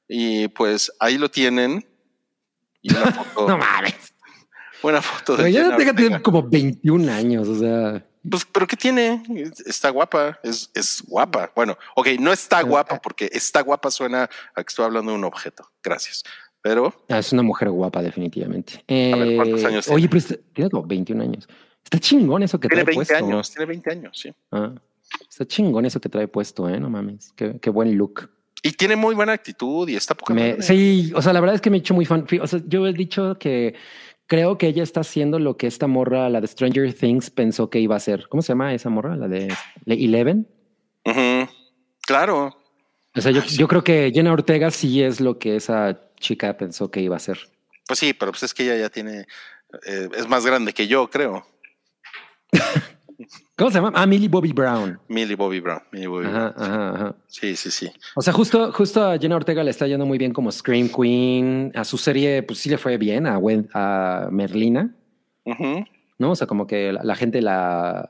[0.07, 1.85] Y pues ahí lo tienen.
[2.81, 4.13] Y una foto, No mames.
[4.83, 8.05] una foto de Pero ya Jenna tiene como 21 años, o sea.
[8.29, 9.23] Pues, pero ¿qué tiene?
[9.65, 11.51] Está guapa, es, es guapa.
[11.55, 15.23] Bueno, ok, no está guapa porque está guapa suena a que estoy hablando de un
[15.23, 15.71] objeto.
[15.81, 16.23] Gracias.
[16.61, 18.83] Pero ah, es una mujer guapa, definitivamente.
[18.87, 20.09] ver, ¿cuántos Eh, años Oye, tiene?
[20.09, 21.47] pero está- tiene como 21 años.
[21.83, 23.25] Está chingón eso que tiene trae 20 puesto.
[23.25, 24.31] años, tiene 20 años, sí.
[24.51, 24.73] Ah,
[25.29, 26.79] está chingón eso que trae puesto, ¿eh?
[26.79, 27.33] No mames.
[27.35, 28.29] Qué, qué buen look.
[28.63, 31.61] Y tiene muy buena actitud y está poca Me- sí, o sea, la verdad es
[31.61, 32.27] que me he hecho muy fan.
[32.41, 33.73] O sea, yo he dicho que
[34.27, 37.79] creo que ella está haciendo lo que esta morra, la de Stranger Things, pensó que
[37.79, 38.27] iba a hacer.
[38.29, 39.15] ¿Cómo se llama esa morra?
[39.15, 39.51] La de
[39.87, 40.47] Eleven.
[42.05, 42.55] Claro.
[43.15, 47.01] O sea, yo, creo que Jenna Ortega sí es lo que esa chica pensó que
[47.01, 47.39] iba a hacer.
[47.87, 49.27] Pues sí, pero pues es que ella ya tiene,
[49.85, 51.45] eh, es más grande que yo, creo.
[53.57, 53.91] ¿Cómo se llama?
[53.93, 54.99] Ah, Millie Bobby Brown.
[55.07, 55.81] Millie Bobby Brown.
[55.91, 56.35] Millie Bobby Brown.
[56.35, 57.15] Ajá, ajá, ajá.
[57.27, 57.91] Sí, sí, sí.
[58.15, 61.71] O sea, justo, justo a Jenna Ortega le está yendo muy bien como Scream Queen.
[61.75, 63.39] A su serie, pues sí le fue bien, a,
[63.73, 64.95] a Merlina.
[65.45, 65.85] Ujú.
[66.21, 66.31] ¿No?
[66.31, 68.07] O sea, como que la, la gente la,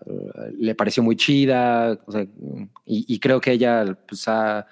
[0.57, 2.21] le pareció muy chida, o sea,
[2.85, 4.65] y, y creo que ella pues, ha, ha-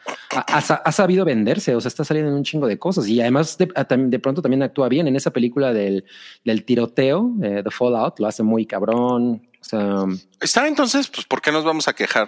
[0.47, 3.19] ha sa- ha sabido venderse, o sea, está saliendo en un chingo de cosas y
[3.21, 6.05] además de, de pronto también actúa bien en esa película del,
[6.45, 10.05] del tiroteo, eh, The Fallout, lo hace muy cabrón, o sea,
[10.39, 12.27] Está entonces, pues, ¿por qué nos vamos a quejar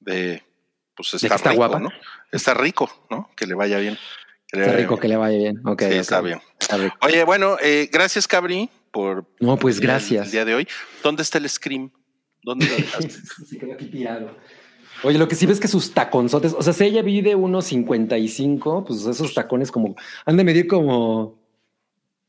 [0.00, 0.42] de,
[0.94, 1.78] pues, está, está rico, guapa?
[1.80, 1.88] ¿no?
[2.32, 3.30] Está rico, ¿no?
[3.36, 3.96] Que le vaya bien.
[4.48, 5.00] Que le está vaya rico bien.
[5.02, 5.60] que le vaya bien.
[5.66, 6.40] Ok, Sí, ok, está bien.
[6.60, 6.96] está rico.
[7.02, 10.26] Oye, bueno, eh, gracias, Cabri, por No, pues el- gracias.
[10.26, 10.68] El día de hoy.
[11.02, 11.90] ¿Dónde está el Scream?
[12.42, 13.10] ¿Dónde lo dejaste?
[13.46, 14.30] Se quedó aquí tirado.
[15.02, 18.84] Oye, lo que sí ves que sus taconzotes, o sea, si ella mide unos 55,
[18.86, 19.94] pues esos tacones como
[20.24, 21.38] han de medir como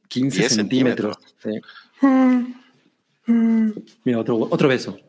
[0.09, 1.15] 15 10 centímetros.
[1.41, 1.51] Sí.
[4.03, 4.99] Mira, otro, otro beso.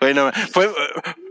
[0.00, 0.70] Bueno, fue,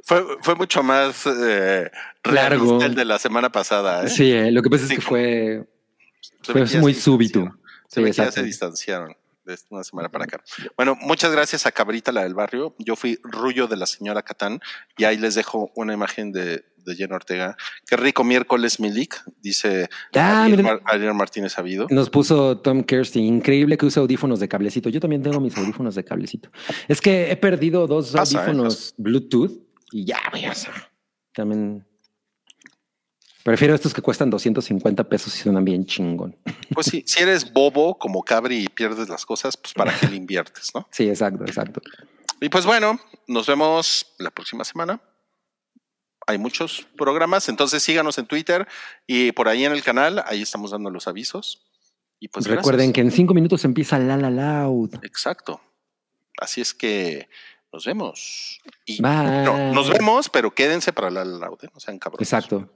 [0.04, 1.90] fue, fue mucho más eh,
[2.24, 2.82] Largo.
[2.82, 4.04] el de la semana pasada.
[4.06, 4.10] ¿eh?
[4.10, 5.68] Sí, eh, lo que pasa es Sí, que fue,
[6.44, 7.58] fue muy súbito.
[7.88, 10.44] Se Sí, ve que ya se distanciaron de una semana para acá.
[10.76, 12.76] Bueno, muchas gracias a Cabrita, la del barrio.
[12.80, 14.60] Yo fui Rullo de la señora Catán
[14.98, 17.58] y ahí les dejo una imagen de, de Jenna Ortega.
[17.88, 20.66] Qué rico miércoles, Milik, dice Ah, Ariel, miren.
[20.66, 21.88] Mar- Ariel Martínez Sabido.
[21.90, 23.20] Nos puso Tom Kirsty.
[23.20, 24.90] Increíble que usa audífonos de cablecito.
[24.90, 26.50] Yo también tengo mis audífonos de cablecito.
[26.88, 28.42] Es que he perdido dos Pasa, ¿eh?
[28.42, 29.52] audífonos Bluetooth
[29.92, 30.74] y ya, güey, o sea,
[31.34, 31.86] también.
[33.44, 36.36] Prefiero estos que cuestan 250 pesos y suenan bien chingón.
[36.74, 40.16] Pues sí, si eres bobo como Cabri y pierdes las cosas, pues para qué le
[40.16, 40.88] inviertes, ¿no?
[40.92, 41.80] Sí, exacto, exacto.
[42.42, 45.00] Y pues bueno, nos vemos la próxima semana.
[46.28, 48.68] Hay muchos programas, entonces síganos en Twitter
[49.06, 51.62] y por ahí en el canal, ahí estamos dando los avisos.
[52.20, 52.94] Y pues Recuerden gracias.
[52.94, 54.96] que en cinco minutos empieza La La Loud.
[55.04, 55.62] Exacto.
[56.38, 57.30] Así es que
[57.72, 58.62] nos vemos.
[58.86, 59.44] Y Bye.
[59.44, 62.28] no, nos vemos, pero quédense para la laude, no sean cabrones.
[62.28, 62.70] Exacto.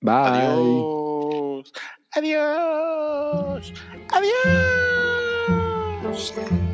[0.00, 0.14] Bye.
[0.14, 1.72] Adiós.
[2.12, 3.72] Adiós.
[6.02, 6.73] Adiós.